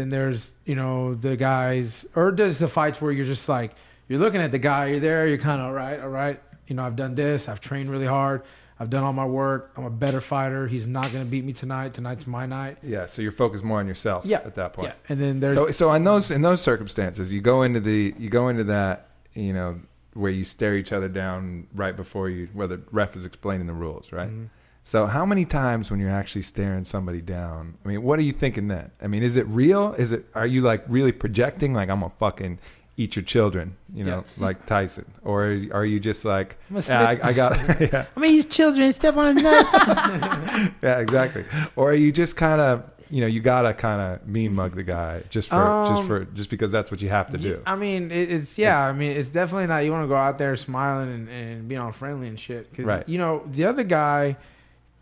[0.00, 3.72] Then there's you know the guys, or there's the fights where you're just like,
[4.08, 6.40] you're looking at the guy, you're there, you're kind of all right, all right.
[6.66, 8.42] You know, I've done this, I've trained really hard,
[8.78, 10.66] I've done all my work, I'm a better fighter.
[10.66, 11.92] He's not gonna beat me tonight.
[11.92, 12.78] Tonight's my night.
[12.82, 13.04] yeah.
[13.04, 14.24] So you're focused more on yourself.
[14.24, 14.38] Yeah.
[14.38, 14.88] at that point.
[14.88, 18.14] Yeah, and then there's So so in those in those circumstances, you go into the
[18.18, 19.80] you go into that you know
[20.14, 23.74] where you stare each other down right before you where the ref is explaining the
[23.74, 24.30] rules, right?
[24.30, 24.48] Mhm.
[24.90, 27.74] So how many times when you're actually staring somebody down?
[27.84, 28.90] I mean, what are you thinking then?
[29.00, 29.92] I mean, is it real?
[29.94, 32.58] Is it are you like really projecting like I'm gonna fucking
[32.96, 36.56] eat your children, you know, like Tyson, or are you- just like
[36.88, 39.72] yeah, I, I got yeah, I mean, these children step on his nuts.
[40.82, 41.44] yeah, exactly,
[41.76, 44.82] or are you just kind of you know you gotta kind of mean mug the
[44.82, 47.62] guy just for just Um, for just because that's what you have to do.
[47.64, 48.80] I mean, it, it's yeah.
[48.80, 49.84] I mean, it's definitely not.
[49.84, 52.74] You want to go out there smiling and, and being all friendly and shit.
[52.74, 53.08] Cause, Right.
[53.08, 54.36] You know, the other guy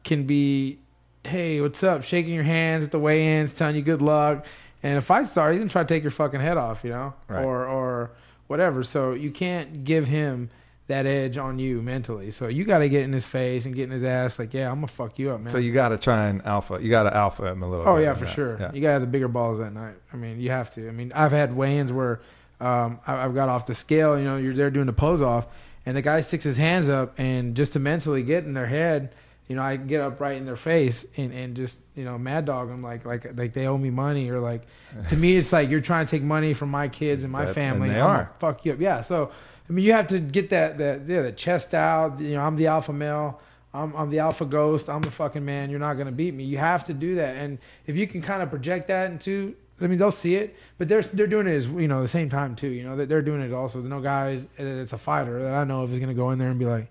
[0.08, 0.78] can be,
[1.24, 2.02] hey, what's up?
[2.02, 4.44] Shaking your hands at the weigh-ins, telling you good luck.
[4.82, 6.82] And if fight starts, he's gonna try to take your fucking head off.
[6.82, 7.44] You know, Right.
[7.44, 8.10] or or
[8.48, 8.82] whatever.
[8.84, 10.50] So you can't give him
[10.86, 12.30] that edge on you mentally.
[12.30, 14.38] So you got to get in his face and get in his ass.
[14.38, 15.48] Like, yeah, I'm gonna fuck you up, man.
[15.52, 16.78] So you got to try and alpha.
[16.80, 17.86] You got to alpha him a little.
[17.86, 18.34] Oh yeah, for that.
[18.34, 18.56] sure.
[18.58, 18.72] Yeah.
[18.72, 19.96] You gotta have the bigger balls that night.
[20.12, 20.88] I mean, you have to.
[20.88, 22.20] I mean, I've had weigh-ins where
[22.60, 24.16] um, I, I've got off the scale.
[24.18, 25.46] You know, you're there doing the pose off,
[25.84, 29.12] and the guy sticks his hands up, and just to mentally get in their head,
[29.48, 32.44] you know, I get up right in their face and, and just you know, mad
[32.44, 34.62] dog them like like like they owe me money or like
[35.08, 37.54] to me, it's like you're trying to take money from my kids and my That-
[37.54, 37.88] family.
[37.88, 38.32] and they I'm are.
[38.38, 38.80] fuck you up.
[38.80, 39.00] Yeah.
[39.00, 39.30] So
[39.68, 42.20] I mean, you have to get that that yeah, the chest out.
[42.20, 43.40] You know, I'm the alpha male.
[43.74, 44.88] I'm, I'm the alpha ghost.
[44.88, 45.68] I'm the fucking man.
[45.70, 46.44] You're not gonna beat me.
[46.44, 47.36] You have to do that.
[47.36, 50.88] And if you can kind of project that into, I mean, they'll see it, but
[50.88, 52.68] they're they're doing it as you know the same time too.
[52.68, 53.80] You know, they're, they're doing it also.
[53.80, 56.58] No guys, it's a fighter that I know of is gonna go in there and
[56.58, 56.90] be like,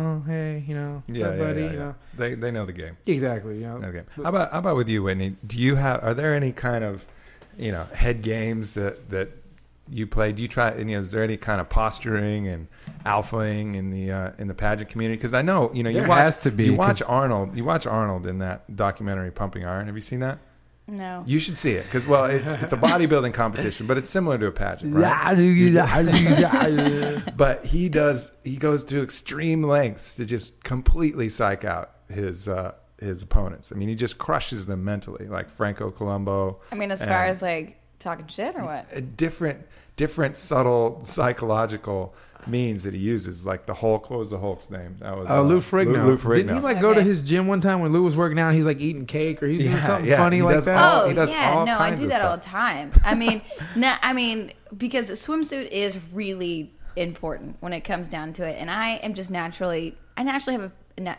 [0.00, 2.72] oh hey, you know, Yeah, up, yeah, buddy, yeah, you know, They they know the
[2.72, 2.96] game.
[3.06, 3.56] exactly.
[3.58, 4.06] You know, game.
[4.16, 5.36] How about how about with you, Whitney?
[5.46, 6.02] Do you have?
[6.02, 7.04] Are there any kind of
[7.58, 9.28] you know head games that that
[9.88, 10.32] you play?
[10.32, 10.70] Do you try?
[10.70, 12.68] And, you know, is there any kind of posturing and
[13.04, 15.16] alphaing in the uh, in the pageant community?
[15.18, 17.56] Because I know you know you There watch has to be, you watch Arnold.
[17.56, 19.86] You watch Arnold in that documentary Pumping Iron.
[19.86, 20.38] Have you seen that?
[20.90, 21.22] No.
[21.26, 24.46] You should see it because well, it's it's a bodybuilding competition, but it's similar to
[24.46, 25.02] a pageant, right?
[27.36, 32.72] but he does he goes to extreme lengths to just completely psych out his uh
[32.98, 37.02] his opponents i mean he just crushes them mentally like Franco Columbu I mean, as
[37.02, 38.86] far as like talking shit or what?
[38.96, 42.14] uh, different different subtle psychological
[42.46, 43.44] means that he uses.
[43.44, 44.08] Like the Hulk.
[44.10, 44.96] What was the Hulk's name?
[45.00, 46.04] That was Uh, Lou Ferrigno.
[46.04, 48.38] Lou, Lou Didn't he like go to his gym one time when Lou was working
[48.38, 48.48] out?
[48.48, 50.76] and He's like eating cake or he's doing something yeah, funny he like does that.
[50.82, 52.92] all- Oh he does yeah, all no, I do that all the time.
[53.04, 53.42] I mean,
[53.76, 58.56] no, I mean because a swimsuit is really important when it comes down to it,
[58.58, 60.72] and I am just naturally, I naturally have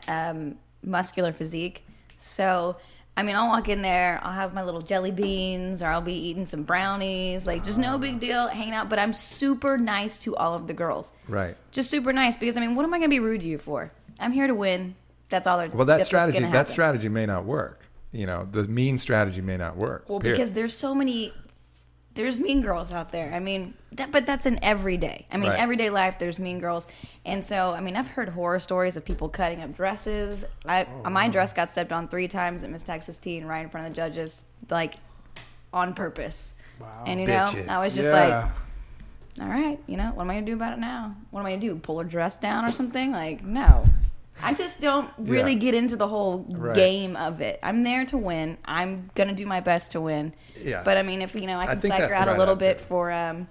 [0.07, 1.86] a um, muscular physique,
[2.17, 2.77] so.
[3.18, 6.14] I mean, I'll walk in there, I'll have my little jelly beans, or I'll be
[6.14, 7.97] eating some brownies, like just no ah.
[7.97, 8.89] big deal, hanging out.
[8.89, 11.55] But I'm super nice to all of the girls, Right.
[11.72, 13.57] just super nice because I mean, what am I going to be rude to you
[13.57, 13.91] for?
[14.20, 14.95] I'm here to win.
[15.30, 15.57] That's all.
[15.57, 17.86] Well, that that's strategy that strategy may not work.
[18.12, 20.05] You know, the mean strategy may not work.
[20.09, 20.38] Well, period.
[20.38, 21.34] because there's so many,
[22.14, 23.34] there's mean girls out there.
[23.34, 25.26] I mean, that, but that's in everyday.
[25.32, 25.59] I mean, Right.
[25.59, 26.86] everyday life, there's mean girls,
[27.26, 30.43] and so I mean, I've heard horror stories of people cutting up dresses.
[30.66, 33.70] I Oh, my dress got stepped on three times at Miss Texas Teen, right in
[33.70, 34.95] front of the judges, like
[35.74, 36.53] on purpose.
[36.80, 37.03] Wow.
[37.05, 37.66] And you Bitches.
[37.68, 38.49] know, I was just yeah.
[39.38, 41.16] like, all right, you know, what am I gonna do about it now?
[41.30, 41.76] What am I gonna do?
[41.76, 43.12] Pull her dress down or something?
[43.14, 43.86] Like, no.
[44.43, 45.59] I just don't really Yeah.
[45.59, 46.75] get into the whole Right.
[46.75, 47.59] game of it.
[47.63, 48.57] I'm there to win.
[48.65, 50.33] I'm gonna do my best to win.
[50.59, 50.81] Yeah.
[50.83, 52.79] But I mean, if you know, I can think psych her out a little bit
[52.81, 53.47] for um,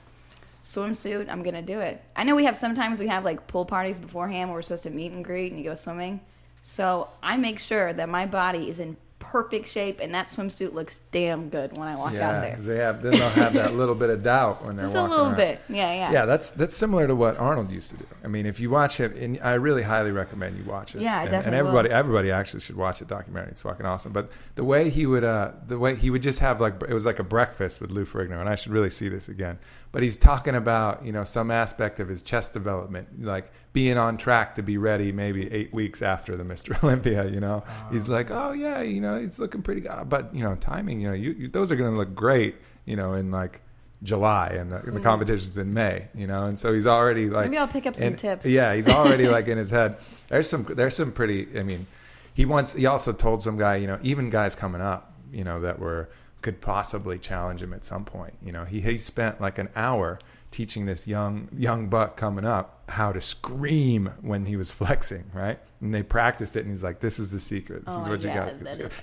[0.62, 2.02] swimsuit, I'm gonna do it.
[2.16, 4.90] I know we have sometimes we have like pool parties beforehand where we're supposed to
[4.90, 6.20] meet and greet and you go swimming.
[6.62, 11.02] So I make sure that my body is in perfect shape and that swimsuit looks
[11.12, 12.50] damn good when I walk out yeah, there.
[12.50, 15.02] because they have then they'll have that little bit of doubt when they're Just a
[15.02, 15.36] little around.
[15.36, 15.60] bit.
[15.68, 16.10] Yeah, yeah.
[16.10, 18.06] Yeah, that's that's similar to what Arnold used to do.
[18.24, 21.02] I mean, if you watch it, and I really highly recommend you watch it.
[21.02, 23.52] Yeah, I and, definitely And everybody, everybody actually should watch the documentary.
[23.52, 24.12] It's fucking awesome.
[24.12, 27.06] But the way he would, uh, the way he would just have like it was
[27.06, 29.58] like a breakfast with Lou Ferrigno, and I should really see this again.
[29.92, 34.16] But he's talking about you know some aspect of his chest development, like being on
[34.16, 36.82] track to be ready maybe eight weeks after the Mr.
[36.84, 37.28] Olympia.
[37.28, 38.12] You know, he's uh-huh.
[38.12, 40.08] like, oh yeah, you know, it's looking pretty good.
[40.08, 42.56] But you know, timing, you know, you, you those are going to look great.
[42.86, 43.60] You know, in like
[44.02, 45.02] July and the, the mm.
[45.02, 48.08] competition's in May, you know, and so he's already like Maybe I'll pick up some
[48.08, 48.46] and- tips.
[48.46, 49.98] Yeah, he's already like in his head.
[50.28, 51.86] There's some there's some pretty I mean,
[52.32, 55.60] he once he also told some guy, you know, even guys coming up, you know,
[55.60, 56.08] that were
[56.42, 58.34] could possibly challenge him at some point.
[58.42, 60.18] You know, he he spent like an hour
[60.50, 65.58] teaching this young young buck coming up how to scream when he was flexing, right?
[65.80, 67.84] And they practiced it and he's like, This is the secret.
[67.84, 68.52] This Oh is what you got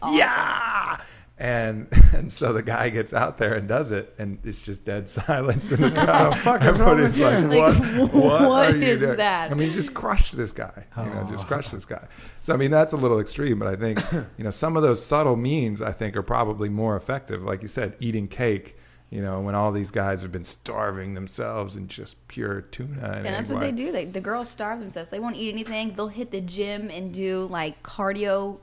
[0.02, 0.18] awesome.
[0.18, 0.98] Yeah.
[1.40, 5.08] And and so the guy gets out there and does it, and it's just dead
[5.10, 6.38] silence in the crowd.
[6.38, 8.00] fuck is wrong Everybody's with like, you?
[8.00, 8.00] "What?
[8.00, 9.52] Like, what, what are you is doing?" that?
[9.52, 10.86] I mean, just crush this guy.
[10.98, 11.48] You know, just oh.
[11.48, 12.08] crush this guy.
[12.40, 14.04] So I mean, that's a little extreme, but I think
[14.38, 17.44] you know some of those subtle means I think are probably more effective.
[17.44, 18.76] Like you said, eating cake.
[19.10, 23.16] You know, when all these guys have been starving themselves and just pure tuna and,
[23.16, 23.94] And that's egg what they do.
[23.94, 25.10] They, the girls starve themselves.
[25.10, 25.94] They won't eat anything.
[25.94, 28.60] They'll hit the gym and do like cardio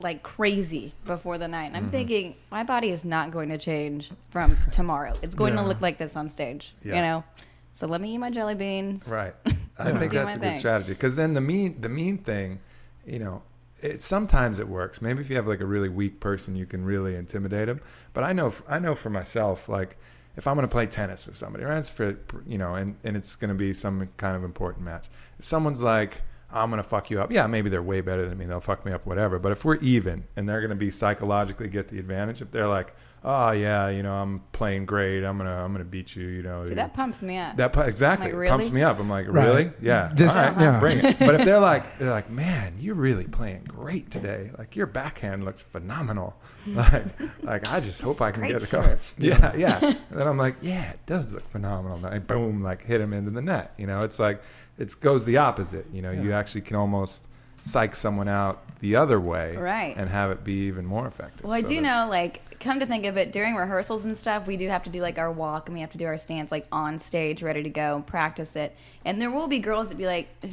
[0.00, 1.66] like crazy before the night.
[1.66, 1.90] And I'm Mm-hmm.
[1.92, 5.14] thinking, my body is not going to change from tomorrow.
[5.22, 5.62] It's going Yeah.
[5.62, 6.74] to look like this on stage.
[6.82, 7.24] You know?
[7.72, 9.08] So let me eat my jelly beans.
[9.10, 9.34] Right.
[9.78, 12.60] I think that's a good strategy because then the mean the mean thing,
[13.04, 13.42] you know,
[13.82, 15.02] it sometimes it works.
[15.02, 17.80] Maybe if you have like a really weak person, you can really intimidate them.
[18.14, 19.98] But I know I know for myself, like
[20.36, 21.76] if I'm going to play tennis with somebody, right?
[21.78, 22.16] It's for
[22.46, 25.06] you know, and and it's going to be some kind of important match.
[25.38, 26.22] If someone's like.
[26.62, 27.30] I'm gonna fuck you up.
[27.30, 28.46] Yeah, maybe they're way better than me.
[28.46, 29.38] They'll fuck me up, whatever.
[29.38, 32.94] But if we're even, and they're gonna be psychologically get the advantage, if they're like,
[33.24, 35.24] oh yeah, you know, I'm playing great.
[35.24, 36.26] I'm gonna I'm gonna beat you.
[36.26, 37.56] You know, See, that pumps me up.
[37.56, 38.98] that pu- exactly Like, It pumps me up.
[39.00, 39.46] I'm like, Right.
[39.46, 39.70] really?
[39.82, 40.12] Yeah.
[40.14, 40.78] Just- All right, yeah.
[40.78, 41.18] bring it.
[41.18, 44.50] But if they're like, they're like, man, you're really playing great today.
[44.56, 46.36] Like your backhand looks phenomenal.
[46.66, 47.04] Like,
[47.44, 49.14] like I just hope I can Great get a serve.
[49.16, 49.24] couple.
[49.24, 49.78] Yeah, yeah.
[50.10, 51.98] And then I'm like, yeah, it does look phenomenal.
[51.98, 53.72] And I boom, like hit him into the net.
[53.78, 54.42] You know, it's like
[54.78, 55.86] it goes the opposite.
[55.92, 57.26] You know, you actually can almost
[57.62, 59.96] psych someone out the other way, Right.
[59.96, 61.42] and have it be even more effective.
[61.44, 64.46] Well, I So do know, like, come to think of it, during rehearsals and stuff,
[64.46, 66.52] we do have to do like our walk and we have to do our stance
[66.52, 68.76] like on stage, ready to go, practice it.
[69.04, 70.50] And there will be girls that be like, "Ugh,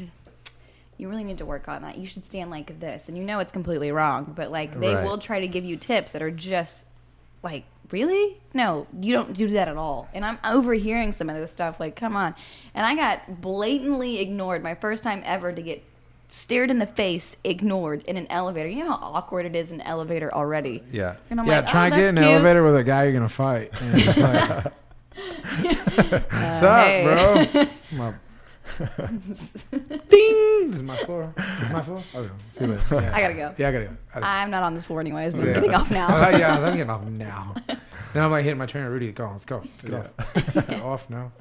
[0.97, 1.97] "You really need to work on that.
[1.97, 5.03] You should stand like this," and you know it's completely wrong, but like they Right.
[5.05, 6.86] will try to give you tips that are just
[7.44, 8.38] like, "Really?
[8.54, 11.80] No, you don't do that at all." And I'm overhearing some of this stuff.
[11.80, 12.34] Like, come on!
[12.74, 15.84] And I got blatantly ignored my first time ever to get
[16.34, 18.68] stared in the face, ignored in an elevator.
[18.68, 20.84] You know how awkward it is in an elevator already.
[20.91, 21.16] Yeah.
[21.30, 23.14] And I'm yeah, like, try oh, and get in an elevator with a guy you're
[23.14, 23.72] gonna fight.
[23.82, 24.74] And it's like,
[25.62, 27.04] What's up, hey.
[27.04, 27.66] bro?
[27.91, 28.14] My...
[30.64, 30.72] Ding!
[30.72, 31.34] This is my floor.
[31.38, 32.03] This is my floor.
[32.16, 32.84] Okay, see you later.
[32.91, 33.11] Yeah.
[33.16, 33.55] I gotta go.
[33.57, 33.91] Yeah, I gotta go.
[34.11, 35.53] I gotta I'm not on this floor anyways, but Yeah.
[35.55, 36.30] I'm getting off Oh, now.
[36.38, 37.55] yeah, I'm getting off now.
[38.14, 39.11] Uh, then I'm like hitting my trainer, Rudy.
[39.11, 39.57] Go, let's go.
[39.57, 40.53] Let's get off.
[40.68, 41.32] Get off now.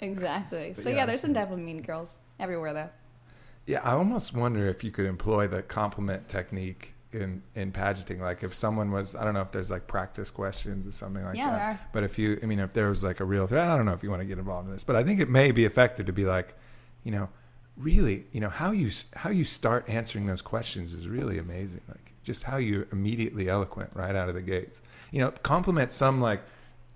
[0.00, 0.74] exactly.
[0.74, 2.88] So yeah, yeah, there's some definitely mean girls everywhere though.
[3.66, 8.20] Yeah, I almost wonder if you could employ the compliment technique in in pageanting.
[8.20, 11.36] Like if someone was, I don't know if there's like practice questions or something like
[11.36, 11.56] Yeah, that.
[11.58, 11.80] there are.
[11.92, 13.92] But if you, I mean, if there was like a real threat, I don't know
[13.92, 16.06] if you want to get involved in this, but I think it may be effective
[16.06, 16.54] to be like,
[17.04, 17.28] you know,
[17.78, 21.80] really, you know, how you how you start answering those questions is really amazing.
[21.88, 24.82] Like just how you're immediately eloquent right out of the gates.
[25.10, 26.42] You know, compliment some like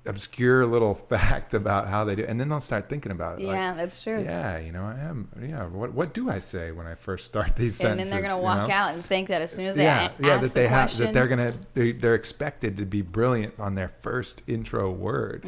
[0.05, 3.45] obscure little fact about how they do, and then they'll start thinking about it.
[3.45, 4.23] like, Yeah, that's true.
[4.23, 5.29] yeah, you know, I am.
[5.41, 7.83] Yeah, what what do I say when I first start these sentences?
[7.85, 8.75] And then they're gonna you walk know?
[8.75, 10.89] out and think that as soon as they Yeah, a- yeah, that the they have
[10.89, 15.45] question, that they're gonna they, they're expected to be brilliant on their first intro word.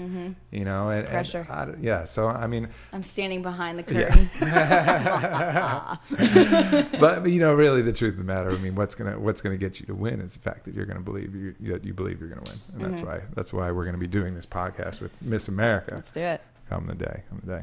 [0.50, 1.10] You know, and, and Mm-hmm.
[1.14, 1.46] Pressure.
[1.50, 4.10] I yeah, so I mean, I'm standing behind the Yeah.
[4.10, 4.28] curtain.
[7.00, 9.56] but you know, really, the truth of the matter, I mean, what's gonna what's gonna
[9.56, 12.20] get you to win is the fact that you're gonna believe you that you believe
[12.20, 13.08] you're gonna win, and that's Mm-hmm.
[13.10, 15.92] why that's why we're gonna be doing this podcast with Miss America.
[15.94, 16.40] Let's do it.
[16.68, 17.62] come the day, come the day.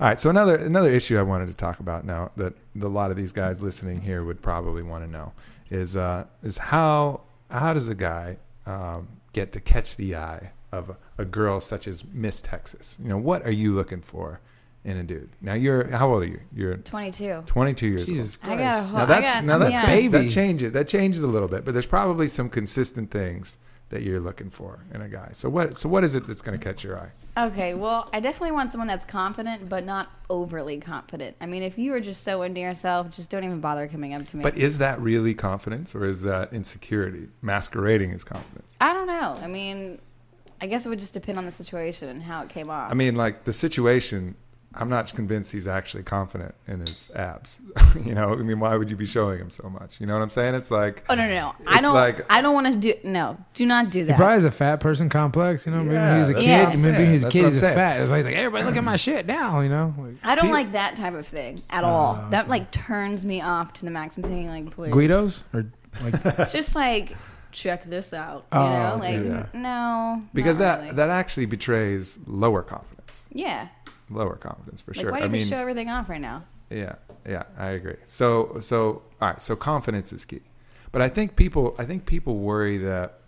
[0.00, 3.10] All right, so another another issue I wanted to talk about now that a lot
[3.10, 5.32] of these guys listening here would probably want to know
[5.70, 8.36] is uh, is how how does a guy
[8.66, 12.96] um, get to catch the eye of a, a girl such as Miss Texas?
[13.02, 14.40] You know, what are you looking for
[14.84, 15.30] in a dude?
[15.40, 16.40] Now you're how old are you?
[16.54, 17.42] You're 22.
[17.46, 18.08] 22 years old.
[18.08, 19.06] Jesus I got a Now whole.
[19.06, 19.86] that's I got, now that's yeah.
[19.86, 20.18] baby.
[20.18, 23.56] that changes that changes a little bit, but there's probably some consistent things
[23.88, 25.28] that you're looking for in a guy.
[25.32, 27.10] So what so what is it that's going to catch your eye?
[27.38, 31.36] Okay, well, I definitely want someone that's confident, but not overly confident.
[31.40, 34.26] I mean, if you are just so into yourself, just don't even bother coming up
[34.28, 34.42] to me.
[34.42, 38.74] But is that really confidence or is that insecurity masquerading as confidence?
[38.80, 39.38] I don't know.
[39.42, 39.98] I mean,
[40.60, 42.90] I guess it would just depend on the situation and how it came off.
[42.90, 44.34] I mean, like the situation,
[44.78, 47.60] I'm not convinced he's actually confident in his abs.
[48.04, 50.00] you know, I mean, why would you be showing him so much?
[50.00, 50.54] You know what I'm saying?
[50.54, 51.54] It's like, oh no, no, no!
[51.66, 51.94] I don't.
[51.94, 52.94] like- I don't want to do.
[53.04, 54.16] No, do not do He that.
[54.16, 55.82] probably has a fat person complex, you know.
[55.82, 57.54] Maybe when he was a kid, what I'm maybe when he was a kid, That's
[57.54, 58.00] he's what I'm fat.
[58.00, 59.94] It's like, like, everybody look at my shit now, you know.
[59.98, 62.18] Like, I don't Pe- like that type of thing at all.
[62.26, 64.16] Oh, That like turns me off to the max.
[64.16, 65.66] I'm thinking like, please, Guidos or
[66.02, 67.16] like just like
[67.52, 68.46] check this out.
[68.52, 69.46] You Oh, know, like yeah.
[69.54, 70.92] no, because that really.
[70.96, 73.30] that actually betrays lower confidence.
[73.32, 73.68] yeah.
[74.10, 75.10] Lower confidence for Like, sure.
[75.12, 76.44] why I do you mean, show everything off right now?
[76.70, 76.94] Yeah,
[77.28, 77.96] yeah, I agree.
[78.06, 79.40] So, so all right.
[79.42, 80.42] So confidence is key,
[80.92, 83.18] but I think people, I think people worry that.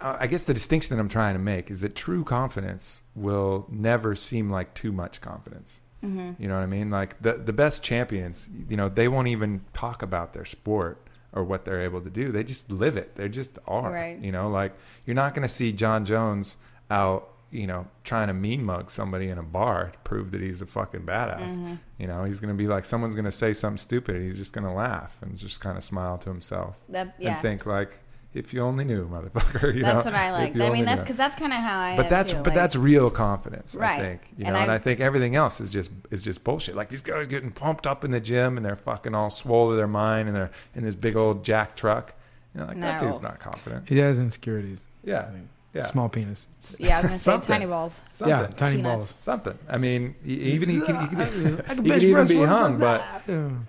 [0.00, 3.66] uh, I guess the distinction that I'm trying to make is that true confidence will
[3.70, 5.80] never seem like too much confidence.
[6.04, 6.40] Mm-hmm.
[6.40, 6.90] You know what I mean?
[6.90, 11.02] Like the the best champions, you know, they won't even talk about their sport
[11.32, 12.30] or what they're able to do.
[12.32, 13.16] They just live it.
[13.16, 13.90] They just are.
[13.90, 14.18] Right.
[14.18, 14.72] You know, like
[15.06, 16.56] you're not going to see Jon Jones
[16.90, 20.60] out, you know, trying to mean mug somebody in a bar to prove that he's
[20.60, 21.52] a fucking badass.
[21.52, 21.74] Mm-hmm.
[21.98, 24.36] You know, he's going to be like someone's going to say something stupid and he's
[24.38, 27.32] just going to laugh and just kind of smile to himself That yeah.
[27.34, 27.98] and think like
[28.34, 29.74] if you only knew, motherfucker.
[29.74, 30.10] You that's know?
[30.10, 30.54] what I like.
[30.54, 31.96] I mean, that's because that's kind of how I.
[31.96, 32.36] But am, that's too.
[32.38, 34.20] but like- that's real confidence, I think.
[34.36, 36.76] You And know, and I- I think everything else is just is just bullshit.
[36.76, 39.76] Like these guys getting pumped up in the gym and they're fucking all swole to
[39.76, 42.14] their mind and they're in this big old jack truck.
[42.54, 43.88] You know, like that dude's not confident.
[43.88, 44.80] he has insecurities.
[45.02, 45.30] Yeah.
[45.78, 45.86] Yeah.
[45.86, 46.46] Small penis.
[46.78, 46.96] yeah.
[46.98, 47.48] I was gonna say Something.
[47.48, 48.02] tiny balls.
[48.10, 48.36] Something.
[48.38, 49.12] Yeah, tiny Peanuts.
[49.12, 49.14] balls.
[49.20, 49.58] Something.
[49.68, 52.36] I mean, e- even he can, he can, I he can can even press be
[52.36, 53.02] one hung, but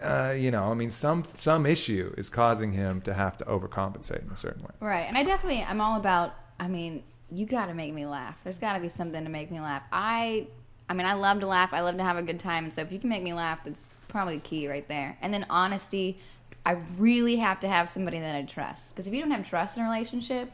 [0.04, 4.24] uh, you know, I mean, some some issue is causing him to have to overcompensate
[4.26, 4.72] in a certain way.
[4.80, 5.06] Right.
[5.08, 6.36] And I definitely, I'm all about.
[6.60, 8.36] I mean, you got to make me laugh.
[8.44, 9.84] There's got to be something to make me laugh.
[9.92, 10.48] I,
[10.90, 11.74] I mean, I love to laugh.
[11.74, 12.66] I love to have a good time.
[12.66, 15.18] And so if you can make me laugh, that's probably key right there.
[15.22, 16.20] And then honesty.
[16.66, 18.90] I really have to have somebody that I trust.
[18.94, 20.52] Because if you don't have trust in a relationship,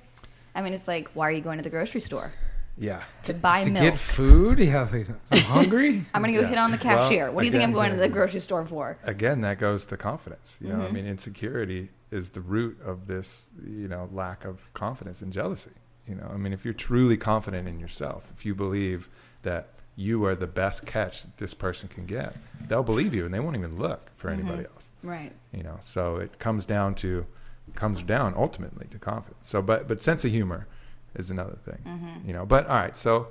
[0.56, 2.32] I mean, it's like, why are you going to the grocery store
[2.78, 3.04] Yeah.
[3.26, 3.84] to buy to milk?
[3.84, 6.04] get food, he has like, I'm hungry.
[6.14, 6.48] I'm going to go Yeah.
[6.48, 7.32] hit on the Well, cashier.
[7.32, 8.98] what do you think I'm again, going to the grocery store for?
[9.04, 10.86] again that goes to confidence you know Mm-hmm.
[10.86, 15.72] i mean insecurity is the root of this you know lack of confidence and jealousy
[16.08, 19.10] you know i mean if you're truly confident in yourself if you believe
[19.44, 22.36] that you are the best catch that this person can get
[22.68, 24.40] they'll believe you and they won't even look for Mm-hmm.
[24.40, 25.32] anybody else Right.
[25.52, 27.26] you know so it comes down to
[27.74, 29.48] comes down ultimately to confidence.
[29.48, 30.68] So but but sense of humor
[31.16, 32.28] is another thing Mm-hmm.
[32.28, 33.28] you know but all right so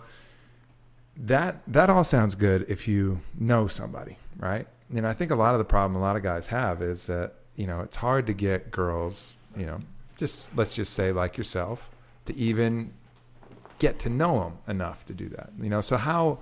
[1.16, 4.66] that that all sounds good if you know somebody right?
[4.94, 7.34] And i think a lot of the problem a lot of guys have is that
[7.56, 9.78] you know it's hard to get girls you know
[10.16, 11.90] just let's just say like yourself
[12.26, 12.92] to even
[13.78, 15.80] get to know them enough to do that you know?
[15.80, 16.38] So how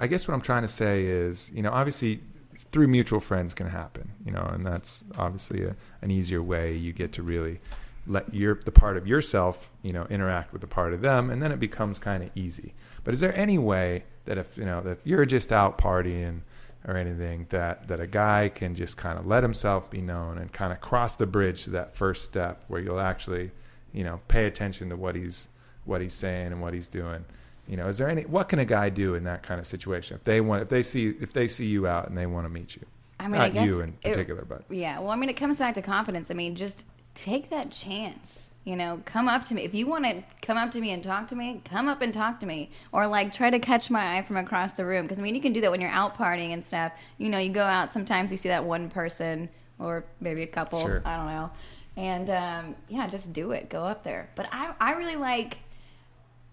[0.00, 2.20] i guess what i'm trying to say is you know obviously
[2.56, 6.74] through mutual friends can happen you know and that's obviously a, an easier way.
[6.74, 7.60] You get to really
[8.06, 11.42] let your the part of yourself you know interact with the part of them and
[11.42, 12.74] then it becomes kind of easy.
[13.02, 16.40] But is there any way that if you know that if you're just out partying
[16.86, 20.52] or anything that that a guy can just kind of let himself be known and
[20.52, 23.50] kind of cross the bridge to that first step where you'll actually
[23.92, 25.48] you know pay attention to what he's
[25.84, 27.24] what he's saying and what he's doing
[27.68, 30.16] you know is there any what can a guy do in that kind of situation
[30.16, 32.50] if they want if they see if they see you out and they want to
[32.50, 32.82] meet you
[33.20, 35.34] I mean, I Not guess you in it- particular, but Yeah, well, I mean, it
[35.36, 36.30] comes back to confidence.
[36.32, 36.84] I mean, just
[37.14, 38.50] take that chance.
[38.64, 39.62] You know, come up to me.
[39.64, 42.12] If you want to come up to me and talk to me, come up and
[42.12, 42.70] talk to me.
[42.92, 45.02] Or, like, try to catch my eye from across the room.
[45.04, 46.92] Because, I mean, you can do that when you're out partying and stuff.
[47.16, 49.48] You know, you go out, sometimes you see that one person
[49.78, 50.80] or maybe a couple.
[50.80, 51.00] Sure.
[51.04, 51.50] I don't know.
[51.96, 53.70] And, um, yeah, just do it.
[53.70, 54.28] Go up there.
[54.34, 55.58] But I, I really like,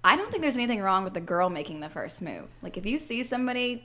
[0.03, 2.45] I don't think there's anything wrong with the girl making the first move.
[2.61, 3.83] Like, if you see somebody,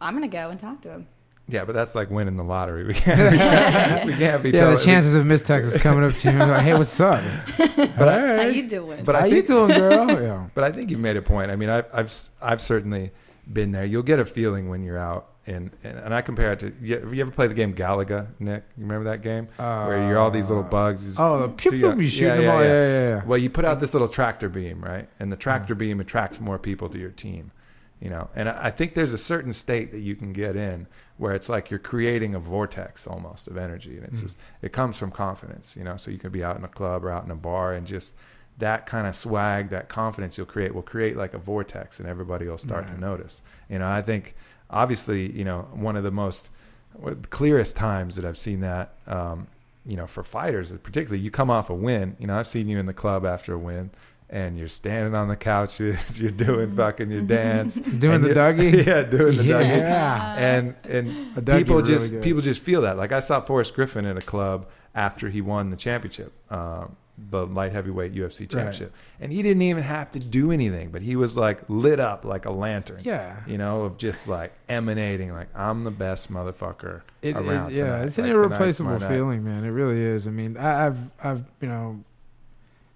[0.00, 1.06] I'm going to go and talk to him.
[1.48, 2.84] yeah, but that's like winning the lottery.
[2.88, 6.02] We can't, we can't, we can't be Yeah, telling- the chances of Miss Texas coming
[6.04, 7.22] up to you and like, "Hey, what's up?
[7.56, 9.04] But I, How you doing?
[9.04, 10.46] but How I you doing, girl?" Yeah.
[10.54, 11.50] But I think you made a point.
[11.52, 13.12] I mean, I've, I've, I've certainly
[13.52, 13.84] been there.
[13.84, 15.28] You'll get a feeling when you're out.
[15.48, 18.26] And, and, and I compare it to, you, have you ever played the game Galaga,
[18.40, 18.64] Nick?
[18.76, 19.46] You remember that game?
[19.56, 21.04] Where you're all these little bugs.
[21.04, 22.62] These- Oh, the pew pew, you shooting them all.
[22.62, 23.24] Yeah, yeah, yeah.
[23.24, 25.08] Well, you put out this little tractor beam, right?
[25.20, 27.52] And the tractor beam attracts more people to your team,
[28.00, 28.28] you know.
[28.34, 31.48] And I I think there's a certain state that you can get in where it's
[31.48, 34.08] like you're creating a vortex almost of energy, and Mm.
[34.08, 35.96] it's just, it comes from confidence, you know.
[35.96, 38.16] So you can be out in a club or out in a bar, and just
[38.58, 42.46] that kind of swag, that confidence you'll create will create like a vortex, and everybody
[42.48, 43.42] will start to notice.
[43.70, 44.34] You know, I think
[44.70, 46.50] obviously, you know, one of the most
[46.94, 49.46] one of the clearest times that I've seen that, um,
[49.84, 52.16] you know, for fighters, particularly, you come off a win.
[52.18, 53.90] You know, I've seen you in the club after a win,
[54.30, 58.86] and you're standing on the couches, you're doing fucking your dance, Doing the Dougie?
[58.86, 60.34] yeah, doing the Dougie, Yeah.
[60.38, 62.22] and and people really just good.
[62.22, 62.96] people just feel that.
[62.96, 66.96] Like I saw Forrest Griffin in a club after he won the championship, um,
[67.30, 71.16] the light heavyweight UFC championship, and he didn't even have to do anything, but he
[71.16, 73.36] was like lit up like a lantern Yeah.
[73.46, 77.72] you know, of just like emanating, like I'm the best motherfucker It, it- around.
[77.72, 78.02] yeah, tonight.
[78.04, 79.16] it's an Like, tonight, irreplaceable tomorrow night.
[79.16, 79.64] feeling, man.
[79.64, 80.26] It really is.
[80.26, 82.00] I mean, I, I've, I've, you know,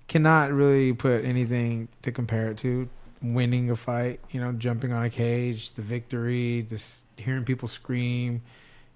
[0.08, 2.88] cannot really put anything to compare it to
[3.22, 4.20] winning a fight.
[4.30, 8.42] You know, jumping on a cage, the victory, just hearing people scream.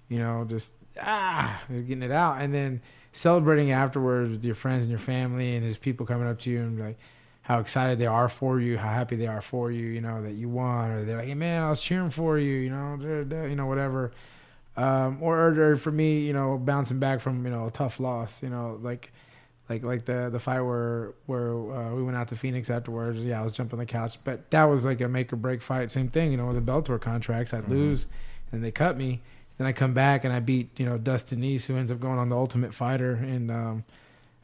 [0.09, 0.71] You know, just
[1.01, 2.83] ah, just getting it out, and then
[3.15, 6.61] celebrating afterwards with your friends and your family, and there's people coming up to you
[6.61, 6.99] and like
[7.43, 10.33] how excited they are for you, how happy they are for you, you know, that
[10.33, 13.23] you won, or they're like, hey man, I was cheering for you, you know, da,
[13.23, 14.13] da, you know, whatever.
[14.77, 18.43] Um, or, or for me, you know, bouncing back from you know a tough loss,
[18.43, 19.13] you know, like
[19.69, 23.21] like like the the fight where where uh, we went out to Phoenix afterwards.
[23.21, 25.93] Yeah, I was jumping the couch, but that was like a make or break fight.
[25.93, 28.07] Same thing, you know, with the Bellator contracts, I'd lose,
[28.51, 29.23] and they cut me.
[29.59, 32.19] Then I come back and I beat you know Dustin East, who ends up going
[32.19, 33.85] on the Ultimate Fighter, and um,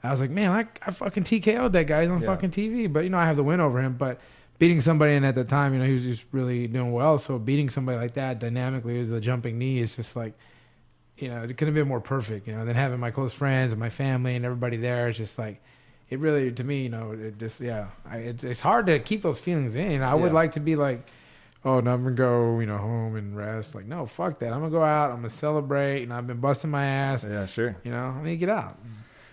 [0.02, 2.02] I was like, man, I, I fucking TKO'd that guy.
[2.02, 2.26] He's on Yeah.
[2.28, 4.20] fucking TV, but you know I have the win over him, but.
[4.58, 7.16] Beating somebody and at the time, you know, he was just really doing well.
[7.18, 10.34] So beating somebody like that dynamically with the jumping knee is just like,
[11.16, 13.72] you know, it could have been more perfect, you know, than having my close friends
[13.72, 15.62] and my family and everybody there is just like,
[16.10, 19.22] it really, to me, you know, it just, yeah, I, it, it's hard to keep
[19.22, 20.02] those feelings in.
[20.02, 21.06] I would like to be like,
[21.64, 23.74] oh, no, I'm going to go, you know, home and rest.
[23.74, 24.52] Like, no, fuck that.
[24.52, 25.10] I'm going to go out.
[25.10, 26.02] I'm going to celebrate.
[26.02, 27.24] And I've been busting my ass.
[27.24, 27.76] Yeah, sure.
[27.84, 28.78] You know, I need to get out.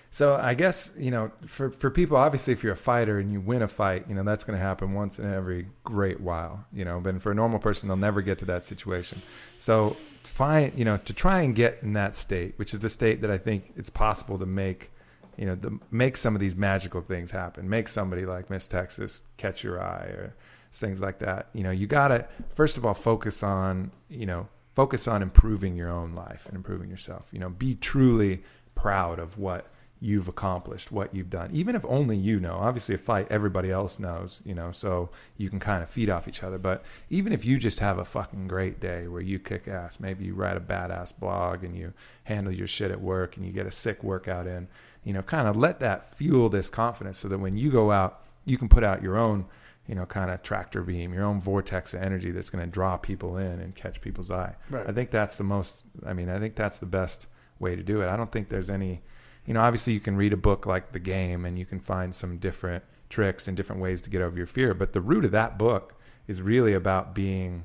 [0.09, 3.41] So I guess you know, for for people, obviously, if you're a fighter and you
[3.41, 6.65] win a fight, you know that's going to happen once in every great while.
[6.73, 9.21] You know, but for a normal person, they'll never get to that situation.
[9.57, 13.21] So find you know to try and get in that state, which is the state
[13.21, 14.91] that I think it's possible to make.
[15.35, 17.69] You know, the, make some of these magical things happen.
[17.69, 20.35] Make somebody like Miss Texas catch your eye, or
[20.71, 21.49] things like that.
[21.53, 25.89] You know, you gotta first of all focus on you know focus on improving your
[25.89, 27.29] own life and improving yourself.
[27.31, 28.43] You know, be truly
[28.75, 29.67] proud of what
[29.99, 32.55] you've accomplished, what you've done, even if only you know.
[32.55, 36.27] Obviously, a fight, everybody else knows, you know, so you can kind of feed off
[36.27, 36.57] each other.
[36.57, 40.25] But even if you just have a fucking great day where you kick ass, maybe
[40.25, 41.93] you write a badass blog and you
[42.25, 44.67] handle your shit at work and you get a sick workout in,
[45.03, 48.23] you know, kind of let that fuel this confidence so that when you go out,
[48.45, 49.45] you can put out your own,
[49.87, 52.97] you know, kind of tractor beam, your own vortex of energy that's going to draw
[52.97, 54.55] people in and catch people's eye.
[54.69, 54.85] Right.
[54.87, 57.27] I think that's the most, I mean, I think that's the best
[57.59, 58.07] way to do it.
[58.09, 59.01] I don't think there's any,
[59.45, 62.13] you know, obviously you can read a book like The Game and you can find
[62.13, 64.73] some different tricks and different ways to get over your fear.
[64.73, 65.95] But the root of that book
[66.27, 67.63] is really about being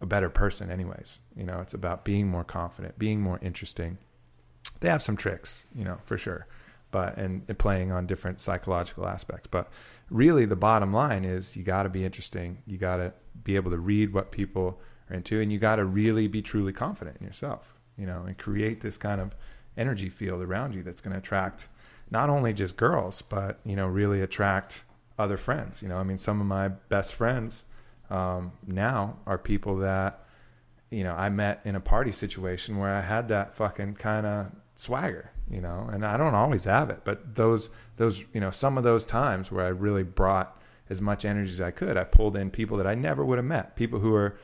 [0.00, 1.20] a better person, anyways.
[1.36, 3.98] You know, it's about being more confident, being more interesting.
[4.80, 6.46] They have some tricks, you know, for sure,
[6.90, 9.48] but and, and playing on different psychological aspects.
[9.50, 9.70] But
[10.10, 12.62] really, the bottom line is you got to be interesting.
[12.66, 14.80] You got to be able to read what people
[15.10, 17.74] are into, and you got to really be truly confident in yourself.
[17.96, 19.34] You know, and create this kind of
[19.76, 21.68] energy field around you that's going to attract
[22.10, 24.84] not only just girls, but you know, really attract
[25.18, 25.82] other friends.
[25.82, 27.64] You know, I mean, some of my best friends
[28.10, 30.24] um, now are people that
[30.90, 34.52] you know I met in a party situation where I had that fucking kind of
[34.74, 35.30] swagger.
[35.48, 38.84] You know, and I don't always have it, but those those you know some of
[38.84, 40.58] those times where I really brought
[40.88, 43.44] as much energy as I could, I pulled in people that I never would have
[43.44, 44.38] met, people who are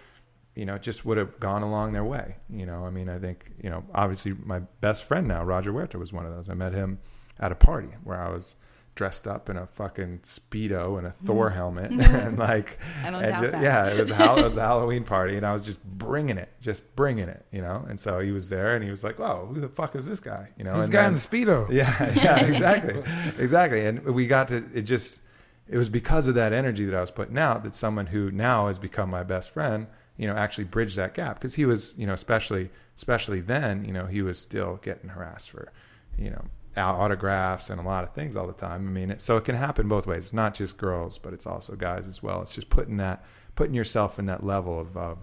[0.55, 2.37] you know, just would have gone along their way.
[2.49, 5.99] You know, I mean, I think, you know, obviously my best friend now, Roger Huerta,
[5.99, 6.49] was one of those.
[6.49, 6.99] I met him
[7.39, 8.57] at a party where I was
[8.95, 11.57] dressed up in a fucking speedo and a Thor mm-hmm.
[11.57, 12.15] helmet mm-hmm.
[12.29, 13.63] and like, I don't and doubt ju- that.
[13.63, 16.51] yeah, it was, a, it was a Halloween party and I was just bringing it,
[16.61, 17.85] just bringing it, you know.
[17.89, 20.21] And so he was there and he was like, "Whoa, who the fuck is this
[20.21, 21.71] guy?" You know, This and guy then- in the speedo.
[21.73, 23.03] yeah, yeah, exactly,
[23.39, 23.87] exactly.
[23.87, 24.83] And we got to it.
[24.83, 25.21] Just
[25.69, 28.67] it was because of that energy that I was putting out that someone who now
[28.67, 29.87] has become my best friend,
[30.17, 33.93] you know, actually bridged that gap because he was, you know, especially especially then, you
[33.93, 35.73] know, he was still getting harassed for,
[36.19, 38.87] you know, au- autographs and a lot of things all the time.
[38.89, 40.25] I mean, it, so it can happen both ways.
[40.25, 42.43] It's not just girls, but it's also guys as well.
[42.43, 43.25] It's just putting that
[43.57, 45.19] putting yourself in that level of, of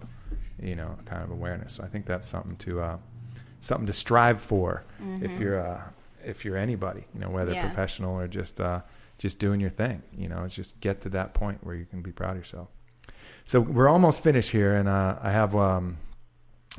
[0.62, 1.74] you know, kind of awareness.
[1.74, 2.96] So I think that's something to uh,
[3.60, 4.84] something to strive for
[5.20, 5.80] if you're uh,
[6.24, 7.62] if you're anybody, you know, whether Yeah.
[7.62, 8.82] professional or just uh,
[9.18, 10.02] just doing your thing.
[10.16, 12.68] You know, it's just get to that point where you can be proud of yourself.
[13.44, 15.96] So we're almost finished here, and uh, I have um,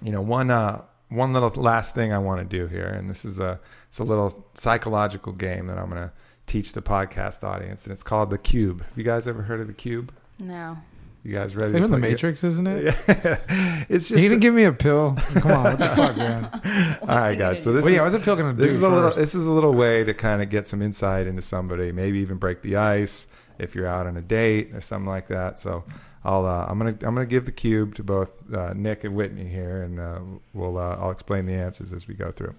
[0.04, 3.26] you know one uh, one little last thing I want to do here, and this
[3.26, 3.60] is a
[3.90, 6.12] it's a little psychological game that I'm going to
[6.48, 8.82] teach the podcast audience, and it's called the Cube.
[8.84, 10.12] Have you guys ever heard of the Cube?
[10.40, 10.78] No.
[11.24, 11.76] You guys ready?
[11.76, 12.84] It's to the Matrix, isn't it?
[12.86, 13.38] Yeah.
[13.90, 15.18] it's You just didn't give me a pill.
[15.36, 16.50] Come on, what the fuck, man?
[17.02, 17.62] all right, guys.
[17.62, 18.64] So this Well, is yeah, what's a pill gonna do?
[18.64, 21.28] this is a little this is a little way to kind of get some insight
[21.28, 23.28] into somebody maybe even break the ice
[23.58, 25.84] if you're out on a date or something like that so
[26.24, 29.46] i'll uh, i'm gonna i'm gonna give the cube to both uh, nick and whitney
[29.46, 30.20] here and uh,
[30.54, 32.56] we'll uh, i'll explain the answers as we go through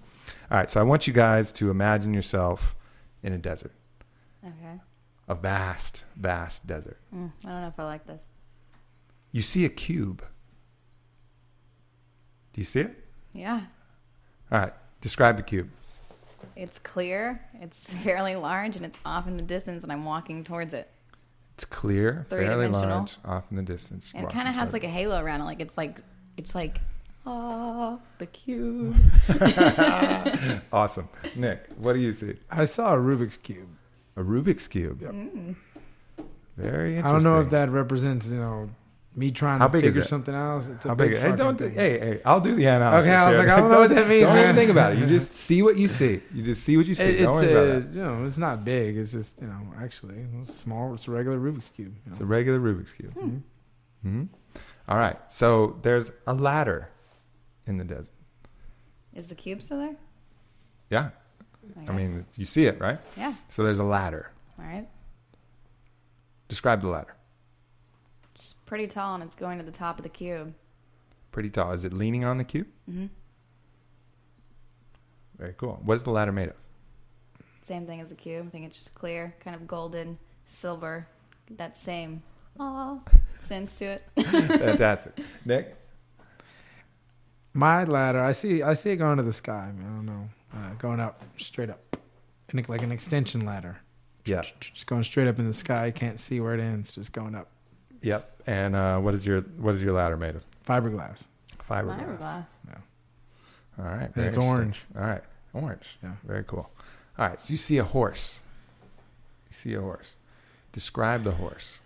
[0.49, 2.75] all right so i want you guys to imagine yourself
[3.23, 3.73] in a desert
[4.45, 4.79] Okay.
[5.27, 8.21] a vast vast desert Mm, I don't know if I like this.
[9.31, 10.23] you see a cube
[12.53, 13.03] do you see it
[13.33, 13.61] Yeah.
[14.51, 15.69] all right describe the cube
[16.55, 17.39] It's clear.
[17.61, 20.89] It's fairly large, and it's off in the distance, and I'm walking towards it.
[21.53, 24.89] it's clear fairly large off in the distance And it kind of has like a
[24.89, 25.45] halo around it.
[25.45, 25.99] Like it's like
[26.37, 26.79] it's like
[27.25, 28.95] oh the cube.
[30.73, 31.09] Awesome.
[31.35, 32.35] Nick, what do you see?
[32.49, 33.67] I saw a Rubik's cube.
[34.17, 35.01] A Rubik's Cube.
[35.01, 35.55] Mm.
[36.57, 37.05] Very interesting.
[37.05, 38.69] I don't know if that represents, you know,
[39.15, 40.65] me trying How to figure something else.
[40.67, 41.19] It's a How big big?
[41.19, 41.57] Hey, don't.
[41.57, 41.75] do- thing.
[41.75, 43.07] Hey, hey, I'll do the analysis.
[43.07, 43.45] Okay, I was here.
[43.45, 44.99] like, I don't know what that means, Don't even think about it.
[44.99, 46.21] You just see what you see.
[46.33, 47.03] You just see what you see.
[47.03, 47.93] It- don't it's worry uh, about it.
[47.93, 48.97] you know, it's not big.
[48.97, 50.93] It's just you know, actually, it's small.
[50.93, 51.93] It's a regular Rubik's cube.
[52.05, 53.13] You It's a regular Rubik's Cube.
[54.03, 54.23] hmm
[54.87, 55.17] All right.
[55.31, 56.89] So there's a ladder
[57.67, 58.13] in the desert.
[59.13, 59.95] Is the cube still there?
[60.89, 61.09] Yeah.
[61.87, 62.99] I mean, you see it, right?
[63.17, 63.33] yeah.
[63.49, 64.31] So there's a ladder.
[64.59, 64.87] All right.
[66.47, 67.15] Describe the ladder.
[68.33, 70.53] It's pretty tall, and it's going to the top of the cube.
[71.31, 71.71] Pretty tall.
[71.71, 72.67] Is it leaning on the cube?
[72.89, 73.05] Mm-hmm.
[75.37, 75.79] Very cool.
[75.83, 76.55] What is the ladder made of?
[77.63, 78.45] Same thing as the cube.
[78.47, 81.07] I think it's just clear, kind of golden, silver.
[81.57, 82.23] That same
[82.59, 82.99] aw
[83.39, 84.03] sense to it.
[84.17, 85.19] Fantastic.
[85.45, 85.75] Nick?
[87.53, 88.63] My ladder, I see.
[88.63, 89.69] I see it going to the sky.
[89.69, 91.97] I, mean, I don't know, uh, going up, straight up,
[92.49, 93.79] and like an extension ladder.
[94.25, 94.43] Yeah.
[94.59, 95.87] Just going straight up in the sky.
[95.87, 96.95] You can't see where it ends.
[96.95, 97.49] Just going up.
[98.01, 98.43] Yep.
[98.47, 100.43] And uh, what is your what is your ladder made of?
[100.67, 101.23] Fiberglass.
[101.67, 102.19] Fiberglass.
[102.19, 102.45] Fiberglass.
[103.79, 104.09] All right.
[104.15, 104.83] And it's orange.
[104.95, 105.23] All right.
[105.53, 105.97] Orange.
[106.03, 106.13] Yeah.
[106.23, 106.69] Very cool.
[107.17, 107.41] All right.
[107.41, 108.41] So you see a horse.
[109.49, 110.15] You see a horse.
[110.71, 111.81] Describe the horse.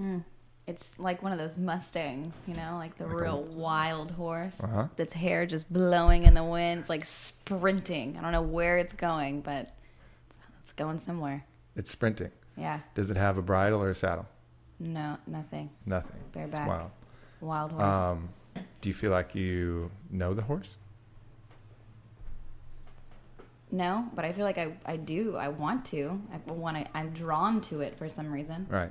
[0.00, 0.24] Mm.
[0.68, 4.54] It's like one of those Mustangs, you know, like the Like a- real wild horse.
[4.60, 4.88] Uh-huh.
[4.96, 6.80] That's hair just blowing in the wind.
[6.80, 8.16] It's like sprinting.
[8.18, 9.74] I don't know where it's going, but
[10.28, 11.42] it's, it's going somewhere.
[11.74, 12.30] It's sprinting.
[12.56, 12.80] Yeah.
[12.94, 14.26] Does it have a bridle or a saddle?
[14.78, 15.70] No, nothing.
[15.86, 16.20] Nothing.
[16.32, 16.90] Bare It's wild.
[17.40, 17.82] Wild horse.
[17.84, 18.28] Um,
[18.82, 20.76] do you feel like you know the horse?
[23.70, 25.36] no, but I feel like I, I do.
[25.36, 26.20] I want to.
[26.32, 26.86] I want to.
[26.96, 28.66] I'm drawn to it for some reason.
[28.70, 28.90] Right.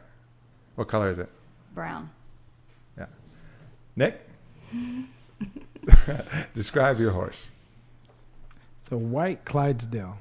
[0.75, 1.29] What color is it?
[1.77, 2.09] Brown.
[2.97, 3.05] Yeah.
[3.95, 4.19] Nick?
[6.55, 7.49] Describe your horse.
[8.81, 10.17] It's a white Clydesdale,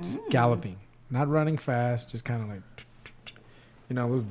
[0.00, 0.30] just Mm.
[0.30, 0.76] galloping,
[1.10, 2.62] not running fast, just kind of like,
[3.88, 4.24] you know, was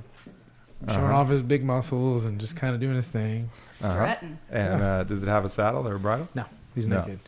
[0.87, 1.15] showing Uh-huh.
[1.15, 3.49] off his big muscles and just kind of doing his thing.
[3.83, 3.93] Uh-huh.
[4.15, 4.39] Strutting.
[4.49, 6.29] And uh, does it have a saddle or a bridle?
[6.33, 6.45] No,
[6.75, 7.01] he's No.
[7.01, 7.19] naked.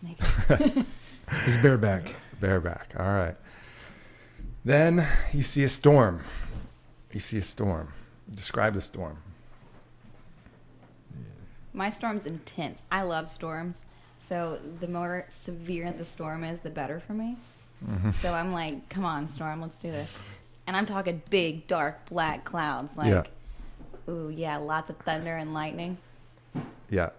[0.00, 0.86] Naked.
[1.44, 2.14] He's bareback.
[2.40, 2.94] Bareback.
[2.98, 3.36] All right.
[4.64, 6.22] Then you see a storm.
[7.12, 7.92] You see a storm.
[8.34, 9.18] Describe the storm.
[11.72, 12.82] My storm's intense.
[12.90, 13.82] I love storms.
[14.22, 17.36] So the more severe the storm is, the better for me.
[17.88, 18.10] Mm-hmm.
[18.12, 20.16] So I'm like, come on, storm, let's do this.
[20.66, 22.96] And I'm talking big, dark, black clouds.
[22.96, 23.22] Like, Yeah.
[24.12, 25.98] ooh, yeah, lots of thunder and lightning.
[26.90, 27.10] Yeah.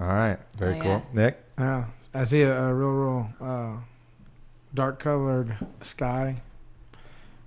[0.00, 0.38] All right.
[0.56, 0.90] Very Oh, cool.
[0.90, 1.02] yeah.
[1.24, 1.44] Nick?
[1.58, 3.76] Yeah, I see a, a real, real uh,
[4.74, 6.40] dark colored sky,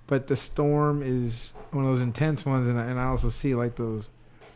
[0.06, 3.54] but the storm is one of those intense ones, and I, and I also see
[3.54, 4.08] like those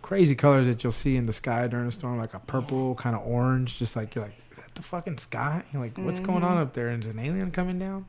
[0.03, 3.03] crazy colors that you'll see in the sky during a storm, like a purple, mm-hmm.
[3.03, 5.63] kind of orange, just like you're like, is that the fucking sky?
[5.73, 6.53] You're like, what's going mm-hmm.
[6.53, 6.89] on up there?
[6.89, 8.07] And is an alien coming down?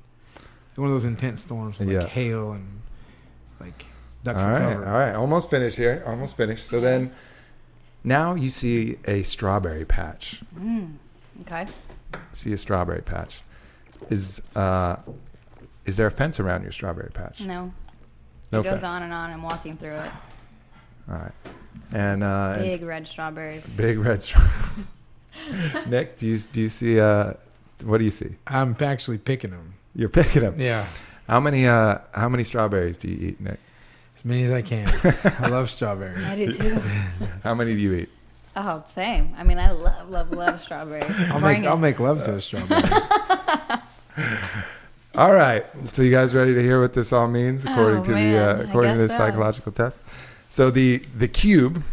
[0.76, 2.08] One of those intense storms, with, like Yeah.
[2.08, 2.82] hail and
[3.60, 3.86] like
[4.24, 4.86] duck All for right, cover.
[4.86, 6.04] all right, almost finished here.
[6.06, 6.68] Almost finished.
[6.68, 7.12] So then,
[8.04, 10.44] now you see a strawberry patch.
[10.56, 10.98] Mm,
[11.42, 11.66] okay.
[12.34, 13.42] See a strawberry patch.
[14.12, 14.98] Is uh,
[15.88, 17.42] is there a fence around your strawberry patch?
[17.42, 17.74] No.
[18.52, 18.84] No it goes fence.
[18.84, 19.32] on and on.
[19.32, 20.12] I'm walking through it.
[21.10, 21.32] All right.
[21.94, 23.66] And uh, and Big red strawberries.
[23.66, 24.86] big red strawberries.
[25.88, 27.34] Nick, do you do you see uh,
[27.84, 28.36] what do you see?
[28.46, 29.74] I'm actually picking them.
[29.96, 30.60] You're picking them.
[30.60, 30.86] Yeah,
[31.28, 33.60] How many uh, how many strawberries do you eat, Nick?
[34.16, 34.90] as many as I can.
[35.40, 36.24] I love strawberries.
[36.24, 36.80] I do too.
[37.44, 38.10] How many do you eat?
[38.56, 39.36] Oh, same.
[39.38, 41.06] I mean, I love, love, love strawberries.
[41.30, 42.82] I'll Bring make I'll make love to a strawberry.
[45.18, 45.66] All right.
[45.94, 48.62] So you guys ready to hear what this all means according Oh, to the uh,
[48.64, 49.18] according to the so.
[49.18, 49.98] psychological test?
[50.50, 51.84] So the the cube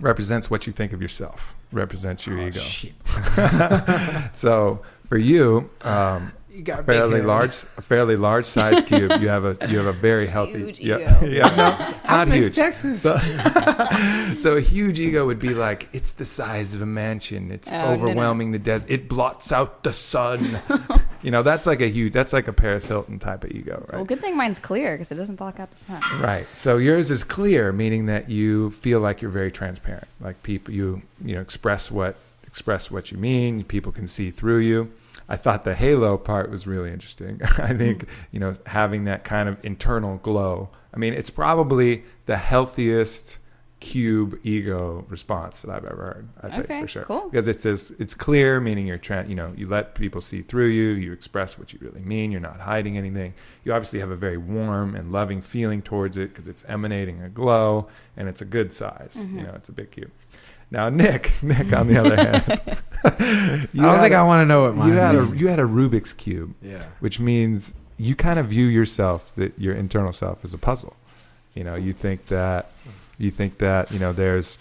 [0.00, 1.54] represents what you think of yourself.
[1.72, 2.60] Represents your Oh, ego.
[2.60, 2.94] shit.
[4.32, 9.12] So for you, um, You got a fairly large, a fairly large size cube.
[9.20, 10.58] You have a you have a very healthy.
[10.58, 11.26] Huge yeah, ego.
[11.30, 12.56] yeah, no, not huge.
[12.56, 13.02] Texas.
[13.02, 13.16] So,
[14.38, 17.52] so a huge ego would be like it's the size of a mansion.
[17.52, 17.92] It's Oh, no, no.
[17.92, 18.90] overwhelming the desert.
[18.90, 20.58] It blots out the sun.
[21.22, 22.12] you know, that's like a huge.
[22.12, 23.98] That's like a Paris Hilton type of ego, right?
[23.98, 26.02] Well, good thing mine's clear because it doesn't block out the sun.
[26.20, 26.44] Right.
[26.54, 30.08] So yours is clear, meaning that you feel like you're very transparent.
[30.20, 32.16] Like people, you you know express what
[32.48, 33.62] express what you mean.
[33.62, 34.90] People can see through you.
[35.28, 37.40] I thought the halo part was really interesting.
[37.58, 40.70] I think you know having that kind of internal glow.
[40.92, 43.38] I mean, it's probably the healthiest
[43.80, 46.28] cube ego response that I've ever heard.
[46.42, 47.28] I think Okay, for sure cool.
[47.30, 49.28] because it says it's clear, meaning you're trying.
[49.28, 50.88] You know, you let people see through you.
[50.90, 52.32] You express what you really mean.
[52.32, 53.34] You're not hiding anything.
[53.64, 57.28] You obviously have a very warm and loving feeling towards it because it's emanating a
[57.28, 59.16] glow, and it's a good size.
[59.18, 59.38] Mm-hmm.
[59.38, 60.10] You know, it's a big cube.
[60.70, 62.44] Now, Nick, Nick, on the other hand,
[63.04, 65.58] I don't think a- I want to know what mine you had a you had
[65.58, 66.84] a Rubik's cube, yeah.
[67.00, 70.94] which means you kind of view yourself that your internal self is a puzzle.
[71.54, 72.70] You know, you think that
[73.18, 74.58] you think that you know there's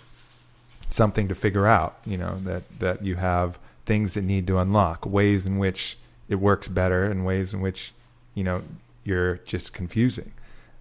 [0.90, 1.98] something to figure out.
[2.06, 5.98] You know that that you have things that need to unlock, ways in which
[6.30, 7.94] it works better, and ways in which
[8.34, 8.64] you know
[9.04, 10.32] you're just confusing.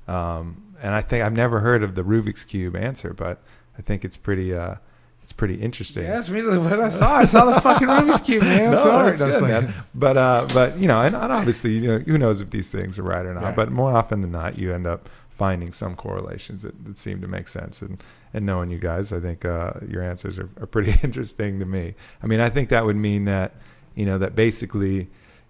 [0.09, 3.43] Um, and I think I've never heard of the Rubik's cube answer, but
[3.79, 4.77] I think it's pretty uh,
[5.27, 6.05] it's pretty interesting.
[6.05, 7.17] Yeah, that's really what I saw.
[7.17, 8.67] I saw the fucking Rubik's cube, man.
[8.67, 9.17] I'm No, sorry.
[9.17, 9.75] that's good, man.
[9.93, 12.97] But uh, but you know, and, and obviously, you know, who knows if these things
[12.97, 13.43] are right or not?
[13.43, 13.57] Right.
[13.57, 17.27] But more often than not, you end up finding some correlations that, that seem to
[17.27, 17.83] make sense.
[17.83, 18.01] And
[18.33, 21.97] and knowing you guys, I think uh, your answers are, are pretty interesting to me.
[22.23, 23.57] I mean, I think that would mean that
[23.97, 25.09] you know that basically,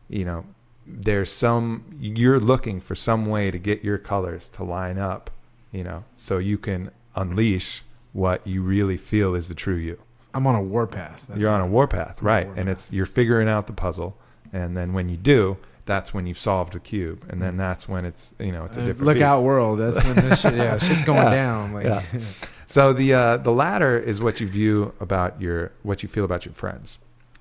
[0.09, 0.47] you know,
[0.87, 5.31] there's some you're looking for some way to get your colors to line up,
[5.71, 7.83] you know, so you can unleash
[8.17, 9.99] what you really feel is the true you
[10.35, 11.23] I'm on a warpath.
[11.29, 12.49] That's you're on a warpath, a right?
[12.57, 14.17] And it's you're figuring out the puzzle,
[14.53, 15.57] and then when you do,
[15.87, 18.83] that's when you've solved the cube, and then that's when it's you know it's a
[18.83, 19.07] Uh, different.
[19.07, 19.79] look out, world.
[19.79, 21.31] That's when this shit, yeah, shit's going Yeah.
[21.43, 21.73] down.
[21.73, 22.03] Like, Yeah.
[22.69, 26.45] So the uh, the latter is what you view about your what you feel about
[26.47, 26.99] your friends.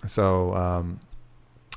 [0.08, 1.00] So um,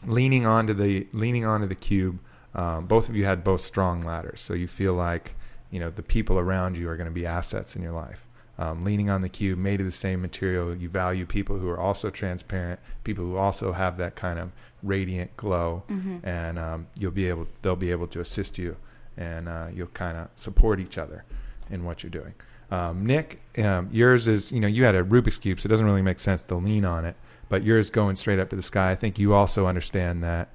[0.07, 2.19] leaning onto the leaning onto the cube,
[2.55, 4.41] um, both of you had both strong ladders.
[4.41, 5.35] So you feel like
[5.71, 8.25] you know the people around you are going to be assets in your life.
[8.61, 11.79] Um, leaning on the cube, made of the same material, you value people who are
[11.79, 14.51] also transparent, people who also have that kind of
[14.83, 15.85] radiant glow,
[16.25, 18.77] and um, you'll be able they'll be able to assist you,
[19.17, 21.25] and uh, you'll kind of support each other
[21.71, 22.35] in what you're doing.
[22.71, 25.87] Um, Nick, um, yours is you know you had a Rubik's cube, so it doesn't
[25.87, 27.15] really make sense to lean on it.
[27.49, 28.91] But yours going straight up to the sky.
[28.91, 30.51] I think you also understand that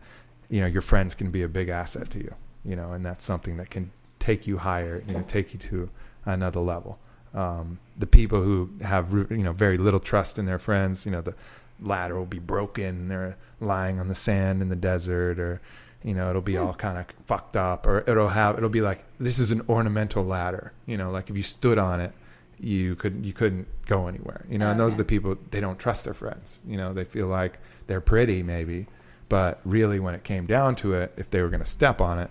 [0.49, 2.35] you know your friends can be a big asset to you.
[2.65, 5.03] You know, and that's something that can take you higher.
[5.07, 5.89] You know, take you to
[6.25, 6.99] another level.
[7.33, 11.21] Um, the people who have you know very little trust in their friends, you know,
[11.21, 11.33] the
[11.81, 13.07] ladder will be broken.
[13.07, 15.61] They're lying on the sand in the desert, or
[16.03, 19.05] you know, it'll be all kind of fucked up, or it'll have it'll be like
[19.19, 20.73] this is an ornamental ladder.
[20.85, 22.11] You know, like if you stood on it,
[22.59, 24.45] you could you couldn't go anywhere.
[24.49, 26.61] You know, and those are the people they don't trust their friends.
[26.67, 28.87] You know, they feel like they're pretty maybe,
[29.29, 32.19] but really when it came down to it, if they were going to step on
[32.19, 32.29] it,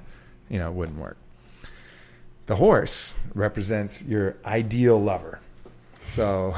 [0.49, 1.17] you know, it wouldn't work.
[2.47, 5.41] The horse represents your ideal lover.
[6.05, 6.55] So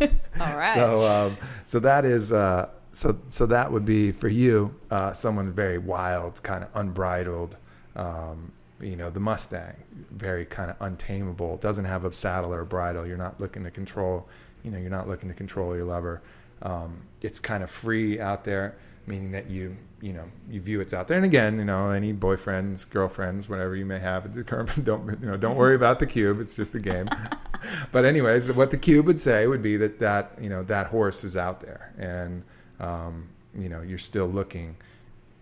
[0.40, 0.74] All right.
[0.74, 3.18] so, um, so that is uh, so.
[3.28, 7.56] So that would be for you, uh, someone very wild, kind of unbridled.
[7.96, 9.74] Um, you know, the Mustang,
[10.10, 11.56] very kind of untamable.
[11.56, 13.06] Doesn't have a saddle or a bridle.
[13.06, 14.28] You're not looking to control.
[14.62, 16.22] You know, you're not looking to control your lover.
[16.62, 18.76] Um, it's kind of free out there,
[19.08, 21.16] meaning that you, you know, you view it's out there.
[21.16, 25.08] And again, you know, any boyfriends, girlfriends, whatever you may have at the current, don't
[25.20, 26.40] you know, don't worry about the cube.
[26.40, 27.08] It's just a game.
[27.92, 31.24] but anyways, what the cube would say would be that that you know that horse
[31.24, 32.44] is out there, and
[32.78, 33.28] um,
[33.58, 34.76] you know you're still looking.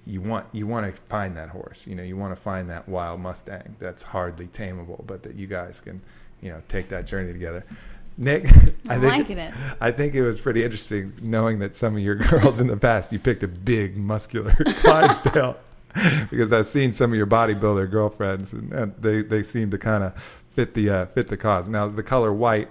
[0.07, 1.87] You want you want to find that horse.
[1.87, 5.47] You know you want to find that wild Mustang that's hardly tameable, but that you
[5.47, 6.01] guys can
[6.41, 7.65] you know take that journey together.
[8.19, 8.47] Nick,
[8.89, 9.55] I I'm think liking it.
[9.81, 13.13] I think it was pretty interesting knowing that some of your girls in the past
[13.13, 15.57] you picked a big muscular Clydesdale
[16.31, 20.05] because I've seen some of your bodybuilder girlfriends and, and they they seem to kind
[20.05, 20.15] of
[20.55, 21.69] fit the uh, fit the cause.
[21.69, 22.69] Now the color white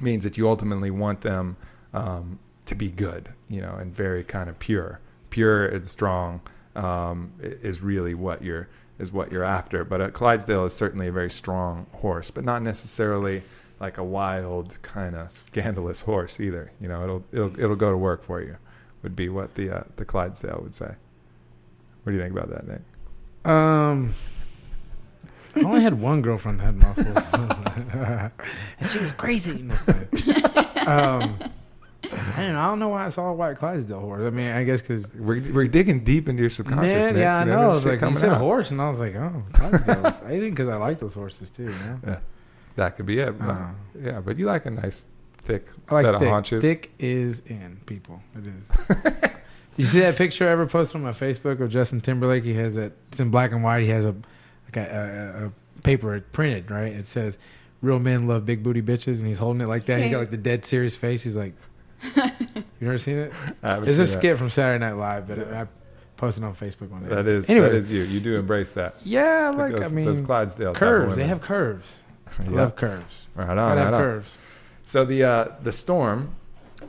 [0.00, 1.56] means that you ultimately want them
[1.94, 6.40] um, to be good, you know, and very kind of pure, pure and strong
[6.74, 8.68] um, is really what you're
[8.98, 9.84] is what you're after.
[9.84, 13.42] But a Clydesdale is certainly a very strong horse, but not necessarily
[13.80, 16.72] like a wild kind of scandalous horse either.
[16.80, 18.56] You know, it'll it'll it'll go to work for you.
[19.02, 20.94] Would be what the uh, the Clydesdale would say.
[22.02, 22.80] What do you think about that, Nick?
[23.44, 24.14] Um,
[25.56, 27.16] I only had one girlfriend that had muscles,
[28.80, 29.68] and she was crazy.
[30.86, 31.38] No, um,
[32.36, 32.60] I don't know.
[32.60, 34.22] I don't know why I saw a white Clydesdale horse.
[34.24, 36.92] I mean, I guess because We're, we're digging deep into your subconscious.
[37.06, 37.20] man, Nick.
[37.22, 37.60] yeah, I You know.
[37.62, 38.38] I was like, you coming said out.
[38.40, 40.24] horse, and I was like, oh, Clydesdales.
[40.24, 41.64] I think because I like those horses too.
[41.64, 41.98] You know?
[42.06, 42.18] Yeah,
[42.76, 43.38] that could be it.
[43.38, 43.68] but- Uh,
[44.02, 45.06] yeah, but you like a nice
[45.38, 46.62] thick I like set of haunches.
[46.62, 48.20] Thick is in people.
[48.36, 49.30] It is.
[49.76, 52.44] you see that picture I ever posted on my Facebook of Justin Timberlake?
[52.44, 52.92] He has that.
[53.08, 53.82] It's in black and white.
[53.82, 54.14] He has a
[54.66, 56.92] like a, a, a paper printed right.
[56.92, 57.38] It says
[57.80, 60.00] "Real men love big booty bitches," and he's holding it like that.
[60.00, 61.22] He's got like the dead serious face.
[61.22, 61.54] He's like,
[62.16, 62.22] "You
[62.80, 63.32] never seen it?"
[63.62, 64.18] I haven't It's a seen that.
[64.18, 65.62] skit from Saturday Night Live, but Yeah.
[65.62, 65.66] I
[66.16, 67.10] posted on Facebook one day.
[67.10, 67.68] That is Anyway.
[67.68, 68.02] that is you.
[68.02, 68.96] You do embrace that.
[69.04, 71.16] yeah, like those, I mean, those Clydesdale type of curves.
[71.16, 71.98] They have curves.
[72.38, 72.50] I Yeah.
[72.50, 73.26] love curves.
[73.34, 74.00] Right on, Gotta right have on.
[74.00, 74.36] curves.
[74.84, 76.34] So the uh, the storm,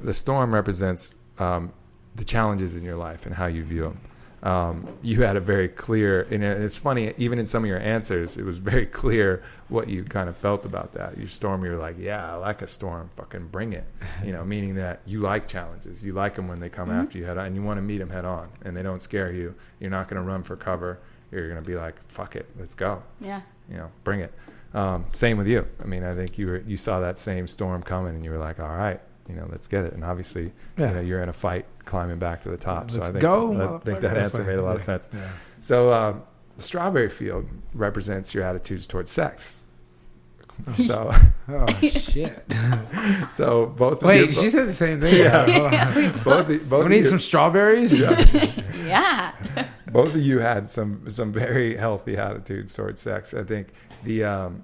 [0.02, 1.72] the storm represents um,
[2.16, 4.00] the challenges in your life and how you view them.
[4.44, 8.38] Um, you had a very clear, and it's funny, even in some of your answers,
[8.38, 11.18] it was very clear what you kind of felt about that.
[11.18, 13.86] Your storm, you're like, yeah, I like a storm, fucking bring it.
[14.24, 16.04] You know, meaning that you like challenges.
[16.06, 17.98] You like them when they come after you head on, and you want to meet
[17.98, 19.56] them head on, and they don't scare you.
[19.80, 21.00] You're not going to run for cover.
[21.32, 23.42] You're going to be like, fuck it, let's go Yeah.
[23.70, 24.34] you know, bring it.
[24.78, 25.68] Um, same with you.
[25.82, 28.38] I mean, I think you were you saw that same storm coming, and you were
[28.38, 29.94] like, all right, you know, let's get it.
[29.94, 30.90] And obviously, Yeah.
[30.90, 32.92] you know, you're in a fight climbing back to the top.
[32.92, 35.08] so I Let's think go, I think that answer made a lot of sense.
[35.14, 35.20] Yeah.
[35.62, 36.24] So um,
[36.58, 39.64] the strawberry field represents your attitudes towards sex.
[40.76, 41.12] So,
[41.48, 42.44] Oh shit!
[43.30, 45.16] so both Wait, of she you, said the same thing.
[45.16, 45.46] Yeah.
[45.52, 46.24] Hold on.
[46.24, 47.94] both, the, both, We need you, some strawberries.
[47.94, 48.20] Yeah.
[48.88, 49.68] Yeah.
[49.92, 53.36] both of you had some some very healthy attitudes towards sex.
[53.36, 53.68] I think
[54.04, 54.64] the um,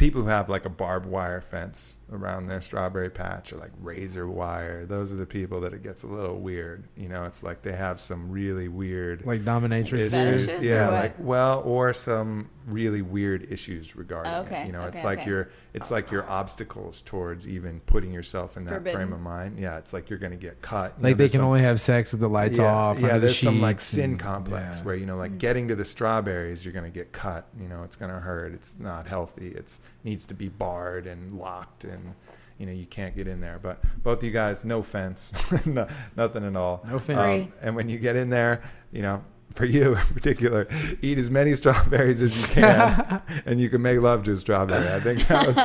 [0.00, 4.26] people who have like a barbed wire fence around their strawberry patch or like razor
[4.26, 6.88] wire, those are the people that it gets a little weird.
[6.96, 10.12] You know, it's like they have some really weird like dominatrix.
[10.12, 10.64] issues.
[10.64, 14.66] Yeah, like well, or some really weird issues regarding Okay, it.
[14.66, 15.30] You know, it's okay, like okay.
[15.30, 19.58] your it's like your obstacles towards even putting yourself in that frame of mind.
[19.58, 20.94] Yeah, it's like you're going to get cut.
[20.96, 22.98] You know, Like they can some- only have sex with the lights yeah, off.
[22.98, 24.84] Yeah, under the there's some like sin and- complex yeah.
[24.84, 27.46] where you know, like getting to the strawberries, you're gonna get cut.
[27.60, 28.52] You know, it's gonna hurt.
[28.54, 29.48] It's not healthy.
[29.48, 32.14] It's needs to be barred and locked, and
[32.58, 33.58] you know you can't get in there.
[33.60, 35.32] But both of you guys, no fence,
[35.66, 35.86] no,
[36.16, 36.84] nothing at all.
[36.88, 37.46] No fence.
[37.46, 38.62] Um, and when you get in there,
[38.92, 39.24] you know.
[39.54, 40.68] For you in particular,
[41.02, 44.88] eat as many strawberries as you can, and you can make love to a strawberry.
[44.88, 45.56] I think that was,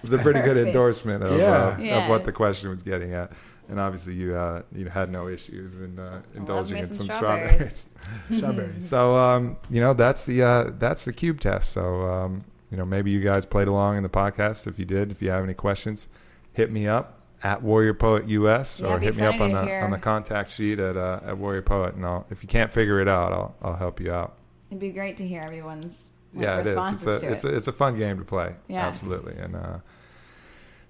[0.02, 1.76] was a pretty good endorsement of, Yeah.
[1.78, 3.32] uh, of what the question was getting at.
[3.68, 7.90] And obviously, you uh, you had no issues in uh, indulging in some some strawberries.
[8.30, 8.38] strawberries.
[8.38, 8.88] Strawberries.
[8.88, 11.68] So um, you know that's the uh, that's the cube test.
[11.72, 12.44] So um,
[12.74, 14.66] you know maybe you guys played along in the podcast.
[14.66, 16.08] If you did, if you have any questions,
[16.52, 19.80] hit me up at Warrior Poet US Yeah, or hit me up on the hear.
[19.80, 22.98] on the contact sheet at uh, at Warrior Poet, and I'll if you can't figure
[23.00, 24.34] it out, I'll I'll help you out.
[24.70, 26.76] It'd be great to hear everyone's yeah, it is.
[26.94, 27.52] It's a it's it.
[27.52, 28.56] a it's a fun game to play.
[28.66, 28.84] Yeah.
[28.88, 29.36] absolutely.
[29.36, 29.78] And uh,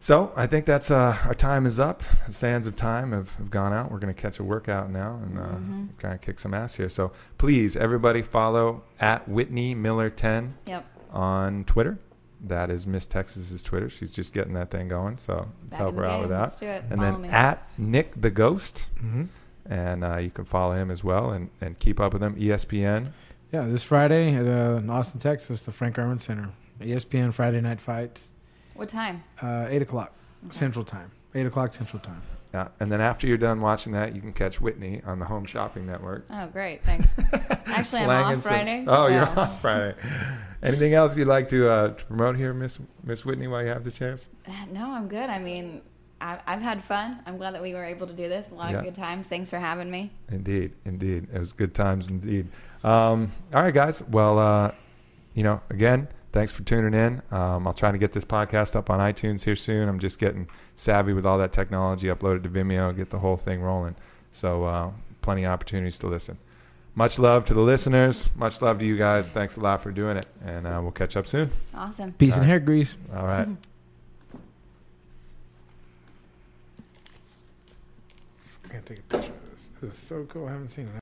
[0.00, 2.02] so I think that's uh, our time is up.
[2.26, 3.90] The sands of time have, have gone out.
[3.90, 5.88] We're going to catch a workout now and uh, Mhm.
[5.98, 6.88] kind of kick some ass here.
[6.90, 10.86] So please, everybody, follow at Whitney Miller ten Yep.
[11.14, 11.98] On Twitter.
[12.42, 13.88] That is Miss Texas's Twitter.
[13.88, 15.16] She's just getting that thing going.
[15.16, 16.40] So let's Back help her the out with that.
[16.42, 16.84] Let's do it.
[16.90, 17.28] And Follow then me.
[17.28, 19.24] at Nick the Ghost, hmm
[19.66, 22.34] and uh, you can follow him as well and, and keep up with him.
[22.34, 23.12] ESPN.
[23.50, 26.50] Yeah, this Friday at uh, in Austin, Texas, the Frank Erwin Center.
[26.82, 28.30] ESPN Friday Night Fights,
[28.74, 29.22] What time?
[29.40, 30.12] uh, eight o'clock
[30.46, 30.54] Okay.
[30.58, 31.12] Central Time.
[31.34, 32.20] Eight o'clock Central Time.
[32.54, 35.44] Yeah, and then after you're done watching that, you can catch Whitney on the Home
[35.44, 36.24] Shopping Network.
[36.30, 36.84] Oh, great.
[36.84, 37.08] Thanks.
[37.66, 39.96] Actually, I'm off Friday, Oh, you're so- off Friday.
[40.62, 43.82] Anything else you'd like to, uh, to promote here, Miss Miss Whitney, while you have
[43.82, 44.30] the chance?
[44.70, 45.28] No, I'm good.
[45.28, 45.82] I mean,
[46.20, 47.18] I, I've had fun.
[47.26, 48.46] I'm glad that we were able to do this.
[48.52, 48.78] A lot Yeah.
[48.78, 49.26] of good times.
[49.26, 50.12] Thanks for having me.
[50.30, 52.46] Indeed, indeed, it was good times indeed.
[52.84, 54.00] Um, all right, guys.
[54.04, 54.70] Well, uh,
[55.34, 57.22] you know, again, thanks for tuning in.
[57.30, 59.88] Um, I'll try to get this podcast up on iTunes here soon.
[59.88, 63.36] I'm just getting savvy with all that technology, upload it to Vimeo, get the whole
[63.36, 63.94] thing rolling.
[64.32, 64.90] So, uh,
[65.22, 66.36] plenty of opportunities to listen.
[66.96, 68.28] Much love to the listeners.
[68.34, 69.30] Much love to you guys.
[69.30, 70.26] Thanks a lot for doing it.
[70.44, 71.50] And uh, we'll catch up soon.
[71.72, 72.12] Awesome.
[72.12, 72.50] Peace All and right.
[72.50, 72.96] hair grease.
[73.14, 73.48] All right.
[78.64, 79.70] I gotta take a picture of this.
[79.80, 80.46] This is so cool.
[80.48, 81.00] I haven't seen it.